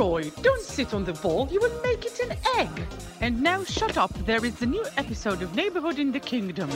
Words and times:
Leroy, 0.00 0.30
don't 0.46 0.66
sit 0.76 0.94
on 0.94 1.04
the 1.04 1.16
ball, 1.24 1.42
you 1.54 1.60
will 1.64 1.78
make 1.88 2.02
it 2.10 2.16
an 2.26 2.32
egg. 2.60 2.74
And 3.24 3.32
now 3.42 3.60
shut 3.78 3.94
up, 4.04 4.12
there 4.30 4.42
is 4.48 4.56
a 4.62 4.68
new 4.74 4.84
episode 5.02 5.40
of 5.44 5.48
Neighborhood 5.60 5.98
in 5.98 6.10
the 6.16 6.20
Kingdom. 6.30 6.68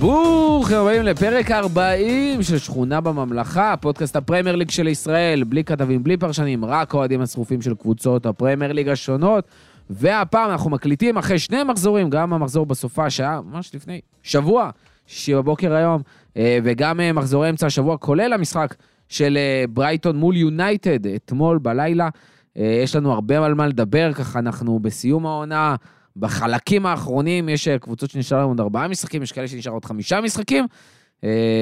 ברוכים 0.00 0.76
הבאים 0.76 1.02
לפרק 1.02 1.50
40 1.50 2.42
של 2.42 2.58
שכונה 2.58 3.00
בממלכה, 3.00 3.74
פודקאסט 3.80 4.16
הפרמייר 4.16 4.56
ליג 4.56 4.70
של 4.70 4.88
ישראל, 4.88 5.44
בלי 5.44 5.64
כתבים, 5.64 6.02
בלי 6.02 6.16
פרשנים, 6.16 6.64
רק 6.64 6.94
אוהדים 6.94 7.20
השרופים 7.20 7.62
של 7.62 7.74
קבוצות 7.74 8.26
הפרמייר 8.26 8.72
ליג 8.72 8.88
השונות. 8.88 9.44
והפעם 9.90 10.50
אנחנו 10.50 10.70
מקליטים 10.70 11.16
אחרי 11.16 11.38
שני 11.38 11.62
מחזורים, 11.62 12.10
גם 12.10 12.32
המחזור 12.32 12.66
בסופה, 12.66 13.10
שעה 13.10 13.40
ממש 13.40 13.74
לפני 13.74 14.00
שבוע, 14.22 14.70
שישי 15.06 15.34
בבוקר 15.34 15.74
היום, 15.74 16.02
אה, 16.36 16.58
וגם 16.64 17.00
אה, 17.00 17.12
מחזורי 17.12 17.50
אמצע 17.50 17.66
השבוע, 17.66 17.96
כולל 17.96 18.32
המשחק 18.32 18.74
של 19.08 19.36
אה, 19.36 19.64
ברייטון 19.68 20.16
מול 20.16 20.36
יונייטד 20.36 21.06
אתמול 21.06 21.58
בלילה. 21.58 22.08
יש 22.56 22.96
לנו 22.96 23.12
הרבה 23.12 23.46
על 23.46 23.54
מה 23.54 23.66
לדבר, 23.66 24.12
ככה 24.12 24.38
אנחנו 24.38 24.78
בסיום 24.78 25.26
העונה. 25.26 25.76
בחלקים 26.16 26.86
האחרונים 26.86 27.48
יש 27.48 27.68
קבוצות 27.68 28.10
שנשאר 28.10 28.38
להם 28.38 28.48
עוד 28.48 28.60
ארבעה 28.60 28.88
משחקים, 28.88 29.22
יש 29.22 29.32
כאלה 29.32 29.48
שנשאר 29.48 29.72
עוד 29.72 29.84
חמישה 29.84 30.20
משחקים. 30.20 30.66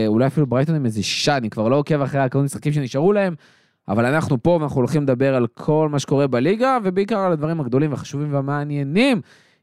אולי 0.06 0.26
אפילו 0.26 0.46
ברייטון 0.46 0.74
עם 0.74 0.84
איזה 0.84 1.02
שישה, 1.02 1.36
אני 1.36 1.50
כבר 1.50 1.68
לא 1.68 1.76
עוקב 1.76 2.02
אחרי 2.02 2.20
הכמות 2.20 2.44
משחקים 2.44 2.72
שנשארו 2.72 3.12
להם, 3.12 3.34
אבל 3.88 4.04
אנחנו 4.06 4.42
פה 4.42 4.50
ואנחנו 4.60 4.76
הולכים 4.76 5.02
לדבר 5.02 5.34
על 5.34 5.46
כל 5.46 5.88
מה 5.92 5.98
שקורה 5.98 6.26
בליגה, 6.26 6.78
ובעיקר 6.84 7.18
על 7.18 7.32
הדברים 7.32 7.60
הגדולים 7.60 7.90
והחשובים 7.90 8.34
והמעניינים. 8.34 9.20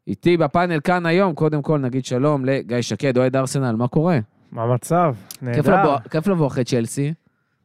איתי 0.08 0.38
בפאנל 0.38 0.80
כאן 0.80 1.06
היום, 1.06 1.34
קודם 1.34 1.62
כל 1.62 1.80
נגיד 1.80 2.06
שלום 2.06 2.46
לגיא 2.46 2.82
שקד, 2.82 3.18
אוהד 3.18 3.36
ארסנל, 3.36 3.76
מה 3.76 3.88
קורה? 3.88 4.20
מה 4.52 4.64
המצב? 4.64 5.16
כיף 5.30 5.42
נהדר. 5.68 5.82
לבוא, 5.84 5.98
כיף 6.12 6.28
לבוא 6.28 6.48
אחרי 6.48 6.64
צ'לסי. 6.64 7.14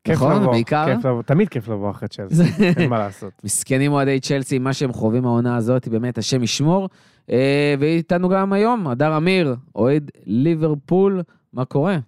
כיף 0.05 0.16
נכון? 0.16 0.37
לבוא, 0.42 0.52
בעיקר? 0.52 0.84
כיף 0.97 1.05
לבוא, 1.06 1.23
תמיד 1.23 1.48
כיף 1.48 1.69
לבוא 1.69 1.91
אחרי 1.91 2.09
צ'לסי, 2.09 2.42
אין 2.77 2.91
מה 2.91 2.98
לעשות. 2.98 3.33
מסכנים 3.44 3.92
אוהדי 3.92 4.20
צ'לסי, 4.20 4.59
מה 4.59 4.72
שהם 4.72 4.92
חווים 4.92 5.27
העונה 5.27 5.56
הזאת, 5.56 5.89
באמת, 5.89 6.19
השם 6.19 6.42
ישמור. 6.42 6.89
אה, 7.31 7.75
ואיתנו 7.78 8.28
גם 8.28 8.53
היום, 8.53 8.87
הדר 8.89 9.16
אמיר, 9.16 9.56
אוהד 9.77 10.11
ליברפול, 10.27 11.22
מה 11.53 11.64
קורה? 11.64 11.98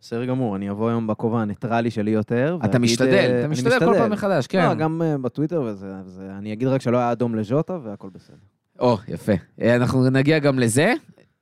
בסדר 0.00 0.24
גמור, 0.24 0.56
אני 0.56 0.70
אבוא 0.70 0.88
היום 0.88 1.06
בכובע 1.06 1.40
הניטרלי 1.40 1.90
שלי 1.90 2.10
יותר. 2.10 2.56
אתה 2.60 2.66
ואגיד, 2.66 2.80
משתדל, 2.80 3.14
אה, 3.14 3.40
אתה 3.40 3.48
משתדל 3.48 3.78
כל 3.78 3.94
פעם 3.98 4.10
מחדש, 4.12 4.46
כן. 4.46 4.68
לא, 4.68 4.74
גם 4.74 5.02
אה, 5.02 5.18
בטוויטר 5.18 5.62
וזה, 5.62 5.86
וזה- 6.06 6.30
אני 6.38 6.52
אגיד 6.52 6.68
רק 6.68 6.80
שלא 6.80 6.98
היה 6.98 7.12
אדום 7.12 7.34
לז'וטה 7.34 7.78
והכל 7.84 8.08
בסדר. 8.14 8.36
או, 8.78 8.98
יפה. 9.08 9.32
אה, 9.62 9.76
אנחנו 9.76 10.10
נגיע 10.10 10.38
גם 10.38 10.58
לזה. 10.58 10.94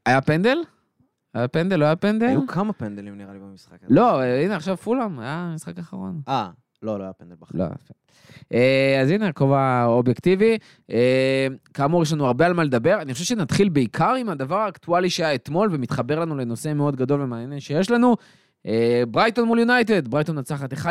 היה 0.07 0.21
פנדל? 0.21 0.59
היה 1.35 1.49
פנדל? 1.49 1.77
לא 1.77 1.85
היה 1.85 1.97
פנדל? 1.97 2.27
היו 2.27 2.47
כמה 2.47 2.73
פנדלים 2.73 3.19
נראה 3.19 3.33
לי 3.33 3.39
במשחק 3.39 3.85
הזה. 3.85 3.95
לא, 3.95 4.23
אה, 4.23 4.45
הנה 4.45 4.57
עכשיו 4.57 4.77
פולאם, 4.77 5.19
היה 5.19 5.53
משחק 5.55 5.79
אחרון. 5.79 6.21
אה, 6.29 6.51
לא, 6.83 6.99
לא 6.99 7.05
היה 7.05 7.13
פנדל 7.13 7.35
בכלל. 7.41 7.61
לא, 7.61 7.65
יפה. 7.65 7.95
אה, 8.53 9.01
אז 9.03 9.11
הנה, 9.11 9.29
הכובע 9.29 9.61
האובייקטיבי. 9.61 10.59
כאמור, 11.75 12.03
יש 12.03 12.13
לנו 12.13 12.27
הרבה 12.27 12.47
על 12.47 12.53
מה 12.53 12.65
לדבר. 12.65 13.03
אני 13.03 13.13
חושב 13.13 13.25
שנתחיל 13.25 13.69
בעיקר 13.69 14.15
עם 14.15 14.29
הדבר 14.29 14.59
האקטואלי 14.59 15.11
שהיה 15.11 15.35
אתמול, 15.35 15.69
ומתחבר 15.73 16.21
לנו 16.21 16.37
לנושא 16.37 16.73
מאוד 16.73 16.97
גדול 16.97 17.23
ומעניין 17.23 17.61
שיש 17.61 17.91
לנו. 17.91 18.17
ברייטון 19.09 19.45
מול 19.45 19.59
יונייטד, 19.59 20.09
ברייטון 20.09 20.39
ניצחה 20.39 20.73
1-0 20.73 20.87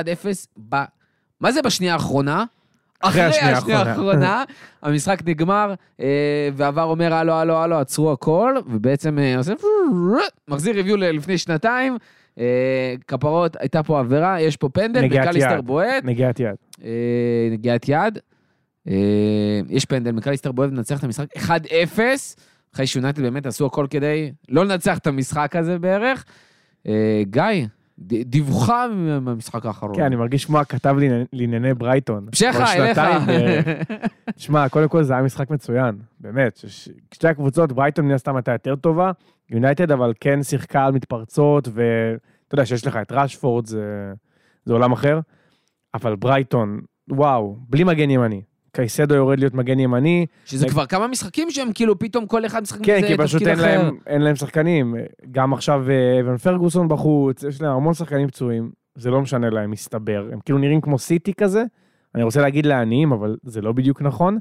ב... 0.69 0.75
מה 1.39 1.51
זה 1.51 1.61
בשנייה 1.61 1.93
האחרונה? 1.93 2.45
אחרי 2.99 3.21
השנייה 3.21 3.79
האחרונה, 3.79 4.43
המשחק 4.81 5.19
נגמר, 5.25 5.73
אה, 5.99 6.49
ועבר 6.53 6.83
אומר, 6.83 7.13
הלו, 7.13 7.33
הלו, 7.33 7.57
הלו, 7.57 7.75
עצרו 7.75 8.11
הכל, 8.11 8.55
ובעצם 8.67 9.19
אה, 9.19 9.37
עושה... 9.37 9.53
מחזיר 10.47 10.75
ריוויו 10.75 10.97
לפני 10.97 11.37
שנתיים. 11.37 11.97
אה, 12.39 12.93
כפרות, 13.07 13.57
הייתה 13.59 13.83
פה 13.83 13.99
עבירה, 13.99 14.41
יש 14.41 14.57
פה 14.57 14.69
פנדל, 14.69 15.05
מקליסטר. 15.05 15.61
בועט. 15.61 16.03
נגיעת 16.03 16.39
יד. 16.39 16.55
נגיעת 17.51 17.85
יד. 17.89 18.19
יש 19.69 19.85
פנדל, 19.85 20.11
מקליסטר 20.11 20.51
בועט 20.51 20.69
ומנצח 20.69 20.99
את 20.99 21.03
המשחק 21.03 21.27
1-0, 21.37 21.99
אחרי 22.73 22.87
שיונייטד 22.87 23.21
באמת 23.21 23.45
עשו 23.45 23.65
הכל 23.65 23.87
כדי 23.89 24.31
לא 24.49 24.65
לנצח 24.65 24.97
את 24.97 25.07
המשחק 25.07 25.55
הזה 25.55 25.79
בערך. 25.79 26.25
גיא, 27.21 27.43
דיווחה 28.07 28.87
מהמשחק 28.95 29.65
האחרון. 29.65 29.95
כן, 29.95 30.03
אני 30.03 30.15
מרגיש 30.15 30.45
כמו 30.45 30.59
הכתב 30.59 30.95
לענייני- 31.33 31.73
ברייטון. 31.73 32.25
המשך 32.27 32.55
אליך. 32.77 32.97
בערך. 33.27 33.65
שמע, 34.37 34.69
קודם 34.69 34.87
כל 34.89 35.03
זה 35.03 35.13
היה 35.13 35.21
משחק 35.23 35.49
מצוין, 35.49 35.95
באמת. 36.19 36.59
שתי 37.13 37.27
הקבוצות, 37.27 37.71
ברייטון 37.71 38.05
מן 38.05 38.11
הסתם 38.13 38.35
הייתה 38.35 38.51
יותר 38.51 38.75
טובה, 38.75 39.11
יונייטד 39.49 39.91
אבל 39.91 40.13
כן 40.19 40.43
שיחקה 40.43 40.85
על 40.85 40.91
מתפרצות, 40.93 41.67
ואתה 41.67 41.83
יודע 42.55 42.65
שיש 42.65 42.87
לך 42.87 42.95
את 42.95 43.11
ראשפורד, 43.11 43.65
זה 43.65 44.13
זה 44.65 44.73
עולם 44.73 44.91
אחר, 44.91 45.19
אבל 45.93 46.15
ברייטון, 46.15 46.79
וואו, 47.09 47.57
בלי 47.69 47.83
מגן 47.83 48.09
ימני. 48.09 48.41
קייסדו 48.71 49.15
יורד 49.15 49.39
להיות 49.39 49.53
מגן 49.53 49.79
ימני, 49.79 50.25
שזה 50.45 50.69
כבר 50.69 50.85
כמה 50.85 51.07
משחקים 51.07 51.51
שהם 51.51 51.73
כאילו 51.73 51.99
פתאום 51.99 52.25
כל 52.25 52.45
אחד 52.45 52.61
משחק 52.61 52.79
כן, 52.83 53.01
כי 53.07 53.17
פשוט 53.17 53.41
אין 53.41 53.59
אחר. 53.59 53.61
להם, 53.61 53.97
אין 54.07 54.21
להם 54.21 54.35
שחקנים. 54.35 54.95
גם 55.31 55.53
עכשיו 55.53 55.89
אה, 55.89 56.19
אבן 56.21 56.37
פרגוסון 56.37 56.87
בחוץ, 56.87 57.43
יש 57.43 57.61
להם 57.61 57.71
המון 57.71 57.93
שחקנים 57.93 58.27
פצועים, 58.27 58.71
זה 58.95 59.09
לא 59.09 59.21
משנה 59.21 59.49
להם, 59.49 59.71
מסתבר. 59.71 60.29
הם 60.31 60.39
כאילו 60.39 60.59
נראים 60.59 60.81
כמו 60.81 60.99
סיטי 60.99 61.33
כזה, 61.33 61.63
אני 62.15 62.23
רוצה 62.23 62.41
להגיד 62.41 62.65
לעניים, 62.65 63.11
אבל 63.11 63.37
זה 63.43 63.61
לא 63.61 63.71
בדיוק 63.71 64.01
נכון. 64.01 64.37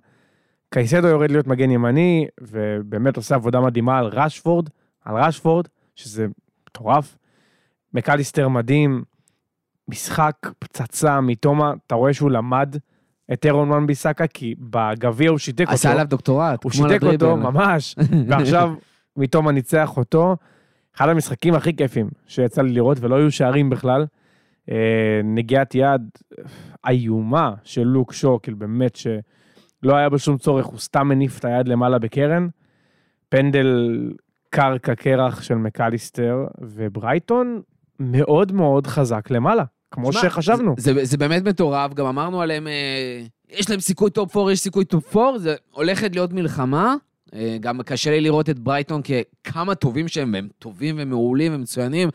קייסדו 0.70 1.08
יורד 1.08 1.30
להיות 1.30 1.46
מגן 1.46 1.70
ימני, 1.70 2.26
ובאמת 2.40 3.16
עושה 3.16 3.34
עבודה 3.34 3.60
מדהימה 3.60 3.98
על 3.98 4.06
ראשפורד, 4.06 4.68
על 5.04 5.16
ראשפורד, 5.16 5.68
שזה 5.94 6.26
מטורף. 6.68 7.16
מקליסטר 7.94 8.48
מדהים, 8.48 9.04
משחק 9.88 10.34
פצצה 10.58 11.20
מתומה, 11.20 11.72
אתה 11.86 11.94
רואה 11.94 12.14
שהוא 12.14 12.30
למד 12.30 12.76
את 13.32 13.46
אירון 13.46 13.68
מן 13.68 13.86
ביסאקה, 13.86 14.26
כי 14.26 14.54
בגביע 14.58 15.30
הוא 15.30 15.38
שיתק 15.38 15.60
אותו. 15.60 15.72
עשה 15.72 15.92
עליו 15.92 16.06
דוקטורט, 16.08 16.64
הוא 16.64 16.72
שיתק 16.72 17.02
אותו. 17.02 17.36
ממש, 17.36 17.96
ועכשיו 18.28 18.74
מתומה 19.16 19.52
ניצח 19.52 19.96
אותו. 19.96 20.36
אחד 20.96 21.08
המשחקים 21.08 21.54
הכי 21.54 21.76
כיפים 21.76 22.08
שיצא 22.26 22.62
לי 22.62 22.72
לראות, 22.72 22.98
ולא 23.00 23.16
היו 23.16 23.32
שערים 23.32 23.70
בכלל. 23.70 24.06
אה, 24.70 25.20
נגיעת 25.24 25.74
יד 25.74 26.10
איומה 26.88 27.54
של 27.64 27.82
לוק 27.82 28.12
שו, 28.12 28.38
כאילו 28.42 28.58
באמת 28.58 28.96
שלא 28.96 29.96
היה 29.96 30.08
בו 30.08 30.18
שום 30.18 30.38
צורך, 30.38 30.66
הוא 30.66 30.78
סתם 30.78 31.08
מניף 31.08 31.38
את 31.38 31.44
היד 31.44 31.68
למעלה 31.68 31.98
בקרן. 31.98 32.48
פנדל 33.28 34.00
קרקע 34.50 34.94
קרח 34.94 35.42
של 35.42 35.54
מקליסטר, 35.54 36.46
וברייטון 36.60 37.60
מאוד 38.00 38.52
מאוד 38.52 38.86
חזק 38.86 39.30
למעלה, 39.30 39.64
כמו 39.90 40.10
תשמע, 40.10 40.22
שחשבנו. 40.22 40.74
זה, 40.78 40.94
זה, 40.94 41.04
זה 41.04 41.16
באמת 41.16 41.42
מטורף, 41.48 41.94
גם 41.94 42.06
אמרנו 42.06 42.42
עליהם, 42.42 42.66
אה, 42.66 43.22
יש 43.50 43.70
להם 43.70 43.80
סיכוי 43.80 44.10
top 44.10 44.36
4, 44.36 44.52
יש 44.52 44.60
סיכוי 44.60 44.84
top 44.84 45.16
4, 45.16 45.38
זה 45.38 45.54
הולכת 45.70 46.14
להיות 46.14 46.32
מלחמה. 46.32 46.94
אה, 47.34 47.56
גם 47.60 47.82
קשה 47.82 48.10
לי 48.10 48.20
לראות 48.20 48.50
את 48.50 48.58
ברייטון 48.58 49.00
ככמה 49.02 49.74
טובים 49.74 50.08
שהם, 50.08 50.32
והם 50.32 50.48
טובים 50.58 50.96
ומצוינים 50.98 51.54
ומצוינים. 51.54 52.08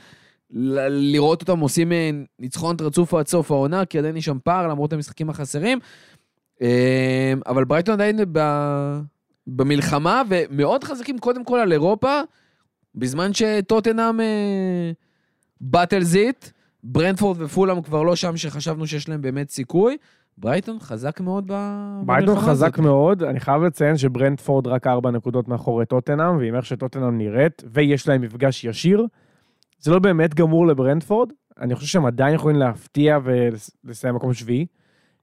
ל- 0.52 1.12
לראות 1.12 1.42
אותם 1.42 1.60
עושים 1.60 1.92
אה, 1.92 2.10
ניצחון 2.40 2.76
רצוף 2.82 3.14
עד 3.14 3.28
סוף 3.28 3.52
העונה, 3.52 3.86
כי 3.86 4.00
עדיין 4.00 4.18
יש 4.18 4.26
שם 4.26 4.38
פער 4.44 4.68
למרות 4.68 4.94
המשחקים 4.94 5.30
החסרים. 5.30 5.80
אה, 6.62 7.34
אבל 7.48 7.66
ברייטון 7.66 7.94
עדיין 7.94 8.20
ב... 8.32 8.40
במלחמה, 9.48 10.22
ומאוד 10.30 10.84
חזקים 10.84 11.20
קודם 11.20 11.44
כל 11.46 11.60
על 11.60 11.72
אירופה, 11.72 12.22
בזמן 12.96 13.34
שטוטנאם 13.34 14.20
באטלזיט, 15.62 16.46
ברנדפורד 16.84 17.42
ופולאם 17.42 17.82
כבר 17.82 18.04
לא 18.04 18.16
שם 18.16 18.38
שחשבנו 18.38 18.88
שיש 18.88 19.10
להם 19.10 19.22
באמת 19.22 19.50
סיכוי. 19.50 19.98
ברייטון 20.38 20.80
חזק 20.80 21.20
מאוד 21.20 21.44
ב- 21.48 22.02
ברייטון 22.06 22.36
במלחמה 22.36 22.52
חזק 22.52 22.74
הזאת. 22.74 22.80
מאוד, 22.80 23.24
אני 23.24 23.40
חייב 23.40 23.64
לציין 23.64 23.98
שברנדפורד 23.98 24.68
רק 24.68 24.88
ארבע 24.88 25.12
נקודות 25.12 25.48
מאחורי 25.48 25.86
טוטנאם, 25.86 26.38
ועם 26.38 26.56
איך 26.56 26.66
שטוטנאם 26.66 27.18
נראית, 27.18 27.64
ויש 27.72 28.08
להם 28.08 28.22
מפגש 28.22 28.64
ישיר, 28.64 29.06
זה 29.80 29.92
לא 29.92 30.00
באמת 30.00 30.34
גמור 30.34 30.68
לברנדפורד, 30.68 31.30
אני 31.62 31.76
חושב 31.76 31.88
שהם 31.88 32.06
עדיין 32.06 32.36
יכולים 32.36 32.58
להפתיע 32.58 33.20
ולסיים 33.24 34.16
מקום 34.16 34.34
שביעי, 34.34 34.66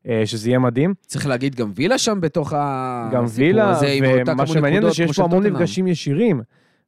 אה, 0.08 0.22
שזה 0.24 0.48
יהיה 0.48 0.58
מדהים. 0.58 0.94
צריך 1.06 1.26
להגיד, 1.26 1.54
גם 1.54 1.72
וילה 1.74 1.98
שם 1.98 2.20
בתוך. 2.20 2.52
גם 3.12 3.24
הסיפור 3.24 3.44
וילה, 3.46 3.70
הזה, 3.70 3.86
עם 3.86 4.04
אותה 4.04 4.32
ומה 4.32 4.34
כמות 4.34 4.48
שמעניין 4.48 4.82
זה 4.82 4.88
נקודות 4.88 4.94
שיש 4.94 5.16
כמו 5.16 5.28
פה 5.28 5.30
המון 5.30 5.42
של. 5.42 5.50
מפגשים 5.50 5.86
ישירים. 5.86 6.40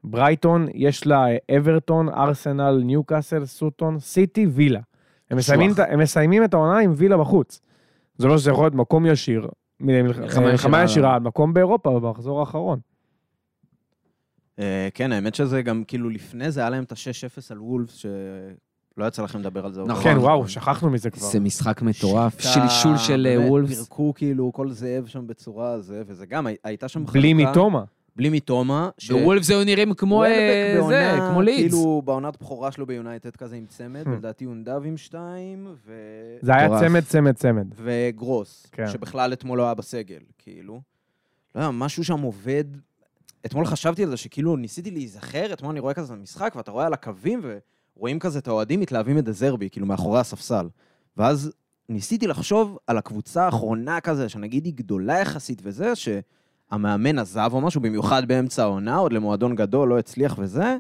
ברייטון, 0.05 0.67
יש 0.75 1.07
לה 1.07 1.25
אה, 1.27 1.57
אברטון, 1.59 2.09
ארסנל, 2.09 2.81
ניוקאסל, 2.85 3.45
סוטון, 3.45 3.99
סיטי, 3.99 4.47
וילה. 4.47 4.81
הם 5.31 5.37
מסיימים, 5.39 5.71
הם 5.89 5.99
מסיימים 6.01 6.45
את 6.45 6.55
העונה 6.55 6.79
עם 6.79 6.93
וילה 6.97 7.17
בחוץ. 7.17 7.61
זה 8.17 8.27
אומר 8.27 8.39
שזה 8.39 8.51
יכול 8.51 8.65
להיות 8.65 8.75
מקום 8.75 9.07
ישיר, 9.07 9.49
מלח- 9.81 10.19
מלחמה 10.39 10.83
ישירה. 10.83 11.15
על 11.15 11.21
מקום 11.21 11.55
באירופה 11.55 12.01
במחזור 12.01 12.41
האחרון. 12.41 12.79
אה, 14.59 14.89
כן, 14.95 15.13
האמת 15.13 15.35
שזה 15.35 15.63
גם, 15.63 15.85
כאילו, 15.87 16.11
לפני 16.11 16.51
זה 16.51 16.61
היה 16.61 16.71
להם 16.71 16.85
את 16.85 16.93
ה-6-0 16.93 17.43
על 17.51 17.61
וולף, 17.61 17.91
שלא 17.95 19.07
יצא 19.07 19.23
לכם 19.23 19.39
לדבר 19.39 19.67
על 19.67 19.73
זה. 19.73 19.83
נכון. 19.83 20.03
כן, 20.05 20.19
וואו. 20.19 20.49
שכחנו 20.49 20.91
מזה 20.91 21.11
כבר. 21.11 21.27
זה 21.27 21.41
משחק 21.41 21.83
מטורף, 21.83 22.41
שלשול 22.41 22.97
של 22.97 23.27
אה, 23.31 23.41
וולפס. 23.49 23.75
פירקו 23.77 24.13
כאילו 24.17 24.53
כל 24.53 24.71
זאב 24.71 25.07
שם 25.07 25.27
בצורה 25.27 25.81
זה, 25.81 26.03
וזה 26.07 26.27
גם, 26.27 26.47
הי- 26.47 26.57
הייתה 26.65 26.89
שם 26.89 27.05
בלי 27.05 27.35
חלוקה- 27.35 27.51
מתומה. 27.51 27.85
בלי 28.17 28.29
מיטומה. 28.29 28.91
ש- 28.99 29.11
ווולפס 29.11 29.51
היו 29.51 29.65
נראים 29.65 29.95
כמו 29.95 30.25
אה, 30.25 30.75
זה, 30.75 30.79
בעונה, 30.81 31.29
כמו 31.31 31.43
לידס. 31.43 31.61
כאילו, 31.61 32.03
בעונת 32.05 32.37
בכורה 32.41 32.73
שלו 32.73 32.87
ביונייטד 32.87 33.37
כזה 33.37 33.57
עם 33.57 33.67
צמד, 33.67 34.07
Hmm. 34.07 34.11
ולדעתי 34.11 34.45
הוא 34.45 34.55
נדב 34.55 34.81
עם 34.85 34.97
שתיים, 34.97 35.67
ו... 35.87 35.93
זה 36.41 36.55
היה. 36.55 36.69
צמד, 36.81 37.05
צמד, 37.05 37.35
צמד. 37.37 37.67
וגרוס, 37.77 38.67
כן. 38.73 38.89
שבכלל 38.89 39.33
אתמול 39.33 39.59
לא 39.59 39.65
היה 39.65 39.75
בסגל, 39.75 40.21
כאילו. 40.39 40.81
לא 41.55 41.61
יודע, 41.61 41.71
משהו 41.71 42.05
שם 42.05 42.21
עובד. 42.21 42.65
אתמול 43.47 43.67
חשבתי 43.67 44.03
על 44.03 44.11
זה 44.11 44.17
שכאילו 44.17 44.57
ניסיתי 44.57 44.91
להיזכר, 44.91 45.53
אתמול 45.53 45.71
אני 45.71 45.81
רואה 45.81 45.95
כזה 45.95 46.15
משחק, 46.15 46.53
ואתה 46.57 46.71
רואה 46.71 46.87
על 46.87 46.93
הקווים, 46.93 47.41
ורואים 47.97 48.19
כזה 48.19 48.39
את 48.39 48.49
האוהדים 48.49 48.81
מתלהבים 48.81 49.19
את 49.19 49.25
דזרבי, 49.25 49.71
כאילו 49.71 49.87
מאחורי 49.87 50.21
הספסל. 50.21 50.69
ואז 51.17 51.53
ניסיתי 51.89 52.27
לחשוב 52.27 52.79
על 52.87 52.99
הקבוצה 52.99 53.45
האחרונה 53.45 54.01
כזה, 54.01 54.29
שנגיד 54.29 54.65
היא 54.65 54.75
גדולה 54.75 55.19
יחסית 55.21 55.61
וזה, 55.65 55.93
שהמאמן 56.73 57.19
עזב 57.19 57.51
או 57.53 57.61
משהו, 57.61 57.81
במיוחד 57.81 58.29
באמצע 58.29 58.63
העונה, 58.63 58.97
עוד 58.97 59.13
למועדון 59.13 59.55
גדול, 59.55 59.89
לא 59.89 59.99
הצליח 59.99 60.35
וזה, 60.39 60.77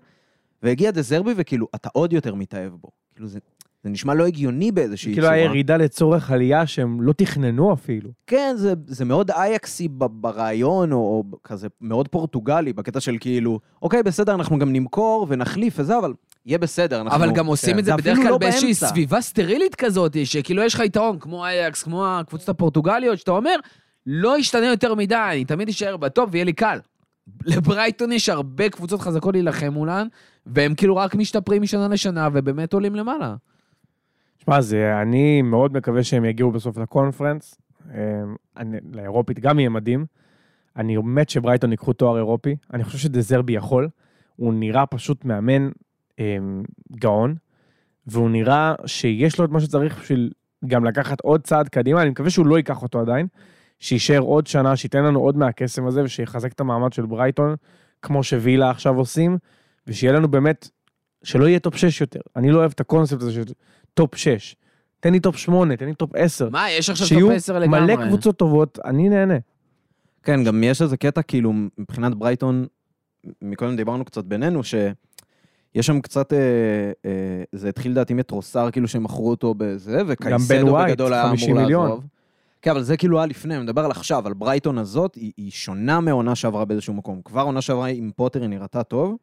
והגיע 0.62 0.90
דזרבי, 0.90 1.32
וכאילו, 1.36 1.66
אתה 1.74 1.88
עוד 1.92 2.12
יותר 2.12 2.34
מתאהב 2.34 2.72
בו. 2.80 2.88
כאילו, 3.14 3.28
זה, 3.28 3.38
זה 3.84 3.90
נשמע 3.90 4.14
לא 4.14 4.26
הגיוני 4.26 4.72
באיזושהי 4.72 5.12
כאילו 5.12 5.26
צורה. 5.26 5.34
היה 5.34 5.44
ירידה 5.44 5.76
לצורך 5.76 6.30
עלייה 6.30 6.66
שהם 6.66 7.02
לא 7.02 7.12
תכננו 7.12 7.72
אפילו. 7.72 8.10
כן, 8.26 8.54
זה, 8.56 8.74
זה 8.86 9.04
מאוד 9.04 9.30
אייקסי 9.30 9.88
ב- 9.88 10.04
ברעיון, 10.04 10.92
או, 10.92 10.98
או 10.98 11.24
כזה 11.44 11.68
מאוד 11.80 12.08
פורטוגלי, 12.08 12.72
בקטע 12.72 13.00
של 13.00 13.16
כאילו, 13.20 13.60
אוקיי, 13.82 14.02
בסדר, 14.02 14.34
אנחנו 14.34 14.58
גם 14.58 14.72
נמכור 14.72 15.26
ונחליף 15.28 15.74
וזה, 15.78 15.98
אבל 15.98 16.12
יהיה 16.46 16.58
בסדר. 16.58 17.00
אנחנו... 17.00 17.16
אבל 17.24 17.32
גם 17.32 17.46
עושים 17.46 17.72
כן. 17.72 17.78
את 17.78 17.84
זה 17.84 17.92
בדרך 17.96 18.06
אפילו 18.06 18.22
כלל 18.22 18.30
לא 18.30 18.38
באיזושהי 18.38 18.66
באמצע. 18.66 18.86
סביבה 18.88 19.20
סטרילית 19.20 19.74
כזאת, 19.74 20.16
שכאילו 20.24 20.62
יש 20.62 20.74
לך 20.74 20.80
יתרון, 20.80 21.18
כמו 21.18 21.46
אייקס, 21.46 21.82
כמו 21.82 22.06
הקבוצות 22.06 22.48
הפורטוגליות, 22.48 23.18
שאתה 23.18 23.30
אומר, 23.30 23.56
לא 24.06 24.38
ישתנה 24.38 24.66
יותר 24.66 24.94
מדי, 24.94 25.14
אני 25.32 25.44
תמיד 25.44 25.68
אשאר 25.68 25.96
בטופ 25.96 26.28
ויהיה 26.32 26.44
לי 26.44 26.52
קל. 26.52 26.78
לברייטון 27.44 28.12
יש 28.12 28.28
הרבה 28.28 28.68
קבוצות 28.68 29.00
חזקות 29.00 29.34
להילחם 29.34 29.68
מולן, 29.72 30.06
והם 30.46 30.74
כאילו 30.74 30.96
רק 30.96 31.14
משתפרים 31.14 31.62
משנה 31.62 31.88
לשנה, 31.88 32.28
ובאמת 32.32 32.72
עולים 32.72 32.94
למעלה. 32.94 33.34
שמע, 34.38 34.58
אני 35.02 35.42
מאוד 35.42 35.72
מקווה 35.72 36.04
שהם 36.04 36.24
יגיעו 36.24 36.50
בסוף 36.50 36.78
לקונפרנס. 36.78 37.54
אה, 37.94 38.22
אני- 38.56 38.78
לאירופית 38.92 39.40
גם 39.40 39.58
יהיה 39.58 39.68
מדהים. 39.68 40.06
אני 40.76 40.96
מת 40.96 41.28
שברייטון 41.28 41.70
ייקחו 41.70 41.92
תואר 41.92 42.16
אירופי. 42.16 42.56
אני 42.74 42.84
חושב 42.84 42.98
שדזרבי 42.98 43.52
יכול. 43.52 43.88
הוא 44.36 44.54
נראה 44.54 44.86
פשוט 44.86 45.24
מאמן 45.24 45.68
אה, 46.20 46.36
גאון, 46.96 47.34
והוא 48.06 48.30
נראה 48.30 48.74
שיש 48.86 49.38
לו 49.38 49.44
את 49.44 49.50
מה 49.50 49.60
שצריך 49.60 50.00
בשביל 50.00 50.30
גם 50.66 50.84
לקחת 50.84 51.20
עוד 51.20 51.40
צעד 51.42 51.68
קדימה. 51.68 52.02
אני 52.02 52.10
מקווה 52.10 52.30
שהוא 52.30 52.46
לא 52.46 52.56
ייקח 52.56 52.82
אותו 52.82 53.00
עדיין, 53.00 53.26
שיישאר 53.82 54.18
עוד 54.18 54.46
שנה, 54.46 54.76
שייתן 54.76 55.04
לנו 55.04 55.20
עוד 55.20 55.36
מהקסם 55.36 55.86
הזה, 55.86 56.02
ושיחזק 56.02 56.52
את 56.52 56.60
המעמד 56.60 56.92
של 56.92 57.06
ברייטון, 57.06 57.54
כמו 58.02 58.22
שווילה 58.22 58.70
עכשיו 58.70 58.96
עושים, 58.96 59.38
ושיהיה 59.86 60.12
לנו 60.12 60.28
באמת, 60.28 60.68
שלא 61.22 61.48
יהיה 61.48 61.58
טופ 61.58 61.76
6 61.76 62.00
יותר. 62.00 62.20
אני 62.36 62.50
לא 62.50 62.58
אוהב 62.58 62.72
את 62.74 62.80
הקונספט 62.80 63.22
הזה 63.22 63.32
של 63.32 63.42
טופ 63.94 64.14
6. 64.14 64.56
תן 65.00 65.12
לי 65.12 65.20
טופ 65.20 65.36
8, 65.36 65.76
תן 65.76 65.86
לי 65.86 65.94
טופ 65.94 66.10
10. 66.14 66.48
מה, 66.48 66.70
יש 66.70 66.90
עכשיו 66.90 67.06
שיהיו 67.06 67.26
טופ 67.26 67.36
10 67.36 67.58
לגמרי. 67.58 67.80
מלא 67.80 68.06
קבוצות 68.06 68.36
טובות, 68.36 68.78
אני 68.84 69.08
נהנה. 69.08 69.38
כן, 70.22 70.44
גם 70.44 70.64
יש 70.64 70.82
איזה 70.82 70.96
קטע, 70.96 71.22
כאילו, 71.22 71.52
מבחינת 71.78 72.14
ברייטון, 72.14 72.66
מקודם 73.42 73.76
דיברנו 73.76 74.04
קצת 74.04 74.24
בינינו, 74.24 74.64
שיש 74.64 75.86
שם 75.86 76.00
קצת, 76.00 76.32
אה, 76.32 76.38
אה, 77.06 77.42
זה 77.52 77.68
התחיל 77.68 77.92
לדעתי 77.92 78.14
מטרוסר, 78.14 78.70
כאילו 78.70 78.88
שהם 78.88 79.02
מכרו 79.02 79.30
אותו 79.30 79.54
בזה, 79.56 79.98
גם 79.98 80.06
בן 80.06 80.12
וקייסדו 80.12 80.78
בגדול 80.78 81.12
היה 81.12 81.28
50 81.28 81.50
אמור 81.50 81.62
מיליון. 81.62 81.88
לעזוב. 81.88 82.04
כן, 82.62 82.70
אבל 82.70 82.82
זה 82.82 82.96
כאילו 82.96 83.18
היה 83.18 83.26
לפני, 83.26 83.54
אני 83.56 83.62
מדבר 83.62 83.84
על 83.84 83.90
עכשיו, 83.90 84.26
על 84.26 84.32
ברייטון 84.32 84.78
הזאת, 84.78 85.14
היא, 85.14 85.32
היא 85.36 85.50
שונה 85.50 86.00
מעונה 86.00 86.34
שעברה 86.34 86.64
באיזשהו 86.64 86.94
מקום. 86.94 87.20
כבר 87.24 87.42
עונה 87.42 87.60
שעברה 87.60 87.86
עם 87.86 88.10
פוטר 88.16 88.40
היא 88.40 88.48
נראתה 88.48 88.82
טוב, 88.82 89.16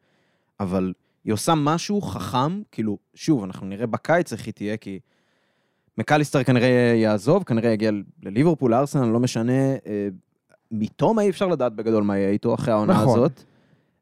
אבל 0.59 0.93
היא 1.25 1.33
עושה 1.33 1.53
משהו 1.55 2.01
חכם, 2.01 2.61
כאילו, 2.71 2.97
שוב, 3.15 3.43
אנחנו 3.43 3.67
נראה 3.67 3.87
בקיץ 3.87 4.33
איך 4.33 4.45
היא 4.45 4.53
תהיה, 4.53 4.77
כי 4.77 4.99
מקליסטר 5.97 6.43
כנראה 6.43 6.93
יעזוב, 6.95 7.43
כנראה 7.43 7.71
יגיע 7.71 7.91
לליברפול, 8.23 8.71
לארסנל, 8.71 9.05
לא 9.05 9.19
משנה. 9.19 9.51
אה, 9.51 10.07
מתומה 10.71 11.21
אי 11.21 11.29
אפשר 11.29 11.47
לדעת 11.47 11.73
בגדול 11.73 12.03
מה 12.03 12.17
יהיה 12.17 12.29
איתו 12.29 12.53
אחרי 12.53 12.73
העונה 12.73 12.93
נכון. 12.93 13.19
הזאת. 13.19 13.43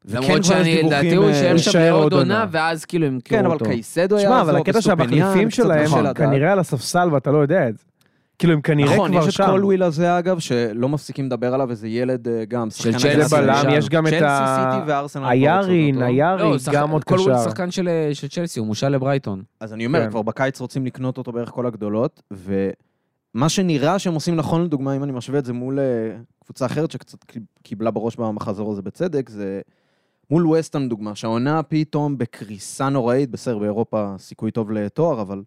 למרות 0.04 0.44
שאני, 0.44 0.82
לדעתי 0.82 1.14
הוא 1.14 1.24
אה, 1.24 1.30
יישאר 1.30 1.56
שם 1.56 1.68
יישאר 1.68 1.92
לעוד 1.92 2.02
עוד 2.02 2.22
עונה. 2.22 2.46
ואז 2.50 2.84
כאילו 2.84 3.06
הם 3.06 3.18
כן, 3.24 3.46
אבל. 3.46 3.58
קייסדו 3.58 4.18
שמע, 4.18 4.30
יעזוב, 4.30 4.48
אבל 4.48 4.60
הקטע 4.60 4.80
שהמחליפים 4.82 5.50
שלהם. 5.50 6.14
כנראה 6.14 6.52
על 6.52 6.58
הספסל 6.58 7.08
ואתה 7.12 7.30
לא 7.30 7.38
יודע 7.38 7.68
את 7.68 7.78
זה. 7.78 7.84
כאילו 8.38 8.52
הם 8.52 8.60
כנראה 8.60 8.94
נכון, 8.94 9.10
כבר 9.10 9.20
יש 9.20 9.28
את 9.28 9.32
שם. 9.32 9.46
קולוויל 9.50 9.82
הזה, 9.82 10.18
אגב, 10.18 10.38
שלא 10.38 10.88
מפסיקים 10.88 11.26
לדבר 11.26 11.54
עליו, 11.54 11.70
איזה 11.70 11.88
ילד 11.88 12.28
אה, 12.28 12.44
גם, 12.44 12.70
שחקן 12.70 12.98
צ'לסי. 12.98 13.34
בלם. 13.36 13.64
יש 13.72 13.88
גם 13.88 14.06
את 14.06 14.10
צ'לסי, 14.12 14.24
ה- 14.24 14.72
סיטי 14.74 14.90
וארסנל. 14.90 15.24
היארין. 15.28 16.02
היארין, 16.02 16.46
לא, 16.52 16.72
גם 16.72 16.90
עוד 16.90 17.04
קשר. 17.04 17.38
שחקן 17.44 17.70
של 17.70 17.88
של 18.12 18.28
צ'לסי, 18.28 18.60
הוא 18.60 18.66
מושאל 18.66 18.88
לברייטון. 18.88 19.42
אז 19.60 19.72
אני 19.72 19.86
אומר, 19.86 20.04
כן. 20.04 20.10
כבר 20.10 20.22
בקיץ 20.22 20.60
רוצים 20.60 20.86
לקנות 20.86 21.18
אותו 21.18 21.32
בערך 21.32 21.48
כל 21.50 21.66
הגדולות, 21.66 22.22
ומה 22.30 23.48
שנראה 23.48 23.98
שהם 23.98 24.14
עושים 24.14 24.36
נכון, 24.36 24.64
לדוגמה, 24.64 24.96
אם 24.96 25.04
אני 25.04 25.12
משווה 25.12 25.38
את 25.38 25.44
זה 25.44 25.52
מול 25.52 25.78
אה, 25.78 25.84
קבוצה 26.44 26.66
אחרת 26.66 26.90
שקצת 26.90 27.18
קיבלה 27.62 27.90
בראש 27.90 28.16
במחזור 28.16 28.72
הזה 28.72 28.82
בצדק, 28.82 29.28
זה 29.28 29.60
מול 30.30 30.46
ווסטהאם, 30.46 30.88
דוגמה, 30.88 31.14
שהעונה 31.14 31.62
פתאום 31.62 32.18
בקריסה 32.18 32.88
נוראית, 32.88 33.30
בסדר, 33.30 33.58
באירופה 33.58 34.14
סיכוי 34.18 34.50
טוב 34.50 34.70
לתואר, 34.70 35.20
אבל 35.20 35.42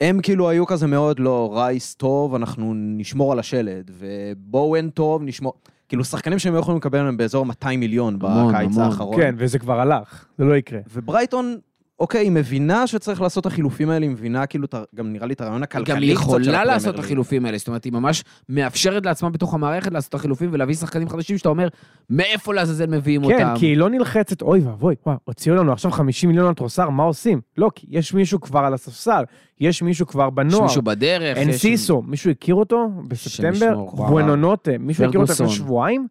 הם 0.00 0.20
כאילו 0.22 0.48
היו 0.48 0.66
כזה 0.66 0.86
מאוד, 0.86 1.20
לא, 1.20 1.50
רייס 1.54 1.94
טוב, 1.94 2.34
אנחנו 2.34 2.72
נשמור 2.76 3.32
על 3.32 3.38
השלד, 3.38 3.90
ובואוין 3.98 4.90
טוב, 4.90 5.22
נשמור... 5.22 5.52
כאילו, 5.88 6.04
שחקנים 6.04 6.38
שהם 6.38 6.54
היו 6.54 6.60
יכולים 6.60 6.78
לקבל 6.78 6.98
עליהם 6.98 7.16
באזור 7.16 7.46
200 7.46 7.80
מיליון 7.80 8.18
המון, 8.20 8.54
בקיץ 8.54 8.76
המון. 8.76 8.84
האחרון. 8.84 9.16
כן, 9.16 9.34
וזה 9.38 9.58
כבר 9.58 9.80
הלך, 9.80 10.26
זה 10.38 10.44
לא 10.44 10.54
יקרה. 10.54 10.80
וברייטון, 10.92 11.56
אוקיי, 12.00 12.20
היא 12.20 12.30
מבינה 12.30 12.86
שצריך 12.86 13.20
לעשות 13.20 13.46
את 13.46 13.52
החילופים 13.52 13.90
האלה, 13.90 14.04
היא 14.06 14.10
מבינה 14.12 14.46
כאילו, 14.46 14.66
גם 14.94 15.12
נראה 15.12 15.26
לי 15.26 15.34
את 15.34 15.40
הרעיון 15.40 15.62
הכלכלי 15.62 15.94
גם 15.94 16.02
היא 16.02 16.12
יכולה 16.12 16.64
לעשות 16.64 16.94
את. 16.94 16.98
החילופים 16.98 17.46
האלה, 17.46 17.58
זאת 17.58 17.68
אומרת, 17.68 17.84
היא 17.84 17.92
ממש 17.92 18.24
מאפשרת 18.48 19.06
לעצמה 19.06 19.30
בתוך 19.30 19.54
המערכת 19.54 19.92
לעשות 19.92 20.08
את 20.08 20.14
החילופים 20.14 20.48
ולהביא 20.52 20.74
שחקנים 20.74 21.08
חדשים 21.08 21.38
שאתה 21.38 21.48
אומר, 21.48 21.68
מאיפה 22.10 22.54
לעזאזל 22.54 22.86
מביאים 22.86 23.24
אותם? 23.24 23.36
כן, 23.38 23.56
כי 23.58 23.66
היא 23.66 23.76
לא 23.76 23.90
נלחצת, 23.90 24.42
אוי 24.42 24.60
ואבוי, 24.60 24.94
וואו, 25.06 25.16
הוציאו 25.24 25.54
לנו 25.54 25.72
עכשיו 25.72 25.90
50 25.90 26.30
מיליון 26.30 26.46
על 26.48 26.54
טרוסר, 26.54 26.90
מה 26.90 27.02
עושים? 27.02 27.40
לא, 27.58 27.70
כי 27.74 27.86
יש 27.90 28.14
מישהו 28.14 28.40
כבר 28.40 28.60
על 28.60 28.74
הספסל, 28.74 29.22
יש 29.60 29.82
מישהו 29.82 30.06
כבר 30.06 30.24
יש 30.28 30.34
בנוער. 30.34 30.62
מישהו 30.62 30.82
בדרך, 30.82 31.36
אין 31.36 31.48
יש- 31.48 31.60
סיסו, 31.60 32.02
מישהו 32.02 32.30
הכיר 32.30 32.54
אותו 32.54 32.88
בספטמבר? 33.08 33.74
בואנונוטה, 33.92 34.70
מישהו 34.78 35.04
הכיר 35.04 35.20
אותו 35.20 35.32
לפני. 35.32 35.48
שבועיים? 35.48 36.06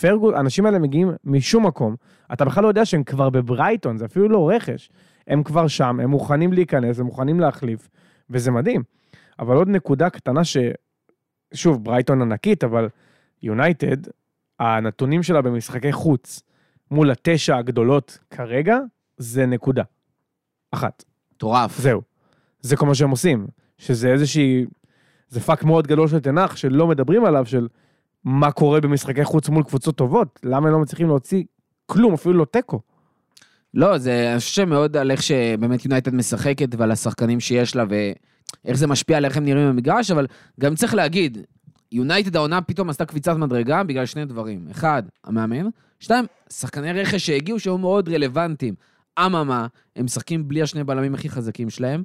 פרגו, 0.00 0.32
האנשים 0.36 0.66
האלה 0.66 0.78
מגיעים 0.78 1.10
משום 1.24 1.66
מקום, 1.66 1.94
אתה 2.32 2.44
בכלל 2.44 2.62
לא 2.62 2.68
יודע 2.68 2.84
שהם 2.84 3.02
כבר 3.04 3.30
בברייטון, 3.30 3.96
זה 3.98 4.04
אפילו 4.04 4.28
לא 4.28 4.50
רכש. 4.50 4.90
הם 5.30 5.42
כבר 5.42 5.68
שם, 5.68 6.00
הם 6.00 6.10
מוכנים 6.10 6.52
להיכנס, 6.52 6.98
הם 6.98 7.06
מוכנים 7.06 7.40
להחליף, 7.40 7.88
וזה 8.30 8.50
מדהים. 8.50 8.82
אבל 9.38 9.56
עוד 9.56 9.68
נקודה 9.68 10.10
קטנה 10.10 10.44
ש... 10.44 10.56
שוב, 11.54 11.84
ברייטון 11.84 12.22
ענקית, 12.22 12.64
אבל 12.64 12.88
יונייטד, 13.42 13.96
הנתונים 14.58 15.22
שלה 15.22 15.42
במשחקי 15.42 15.92
חוץ 15.92 16.42
מול 16.90 17.10
התשע 17.10 17.56
הגדולות 17.56 18.18
כרגע, 18.30 18.78
זה 19.16 19.46
נקודה. 19.46 19.82
אחת. 20.70 21.04
מטורף. 21.34 21.78
זהו. 21.78 22.02
זה 22.60 22.76
כל 22.76 22.86
מה 22.86 22.94
שהם 22.94 23.10
עושים. 23.10 23.46
שזה 23.78 24.12
איזושהי... 24.12 24.66
זה 25.28 25.40
פאק 25.40 25.64
מאוד 25.64 25.86
גדול 25.86 26.08
של 26.08 26.20
טן 26.20 26.32
האח, 26.32 26.56
שלא 26.56 26.86
מדברים 26.86 27.24
עליו, 27.24 27.46
של 27.46 27.68
מה 28.24 28.52
קורה 28.52 28.80
במשחקי 28.80 29.24
חוץ 29.24 29.48
מול 29.48 29.62
קבוצות 29.62 29.96
טובות. 29.96 30.40
למה 30.44 30.68
הם 30.68 30.74
לא 30.74 30.80
מצליחים 30.80 31.06
להוציא 31.06 31.44
כלום, 31.86 32.14
אפילו 32.14 32.34
לא 32.34 32.44
תיקו. 32.44 32.80
לא, 33.74 33.98
זה, 33.98 34.30
אני 34.30 34.38
חושב 34.38 34.52
שמאוד 34.52 34.96
על 34.96 35.10
איך 35.10 35.22
שבאמת 35.22 35.84
יונייטד 35.84 36.14
משחקת 36.14 36.68
ועל 36.76 36.90
השחקנים 36.90 37.40
שיש 37.40 37.76
לה 37.76 37.84
ואיך 37.88 38.76
זה 38.76 38.86
משפיע 38.86 39.16
על 39.16 39.24
איך 39.24 39.36
הם 39.36 39.44
נראים 39.44 39.68
במגרש, 39.68 40.10
אבל 40.10 40.26
גם 40.60 40.74
צריך 40.74 40.94
להגיד, 40.94 41.38
יונייטד 41.92 42.36
העונה 42.36 42.62
פתאום 42.62 42.90
עשתה 42.90 43.04
קפיצת 43.04 43.36
מדרגה 43.36 43.82
בגלל 43.82 44.06
שני 44.06 44.24
דברים. 44.24 44.66
אחד, 44.70 45.02
המאמן. 45.24 45.66
שתיים, 46.00 46.24
שחקני 46.52 46.92
רכש 46.92 47.26
שהגיעו 47.26 47.60
שהיו 47.60 47.78
מאוד 47.78 48.08
רלוונטיים. 48.08 48.74
אממה, 49.18 49.66
הם 49.96 50.04
משחקים 50.04 50.48
בלי 50.48 50.62
השני 50.62 50.84
בלמים 50.84 51.14
הכי 51.14 51.28
חזקים 51.28 51.70
שלהם. 51.70 52.02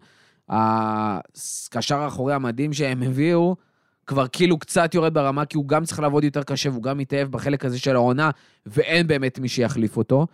הקשר 0.50 1.98
האחורי 1.98 2.34
המדהים 2.34 2.74
שהם 2.74 3.04
הביאו, 3.04 3.56
כבר 4.08 4.28
כאילו 4.28 4.60
קצת 4.60 4.94
יורד 4.94 5.14
ברמה, 5.14 5.46
כי 5.46 5.58
הוא 5.58 5.68
גם 5.68 5.86
צריך 5.86 6.00
לעבוד 6.00 6.24
יותר 6.24 6.44
קשה 6.44 6.70
והוא 6.70 6.84
גם 6.84 6.98
מתאהב 6.98 7.32
בחלק 7.32 7.66
הזה 7.66 7.80
של 7.80 7.96
העונה, 7.96 8.30
ואין 8.66 9.08
באמת 9.08 9.40
מי 9.40 9.50
שיחליף 9.50 9.98
אותו. 9.98 10.28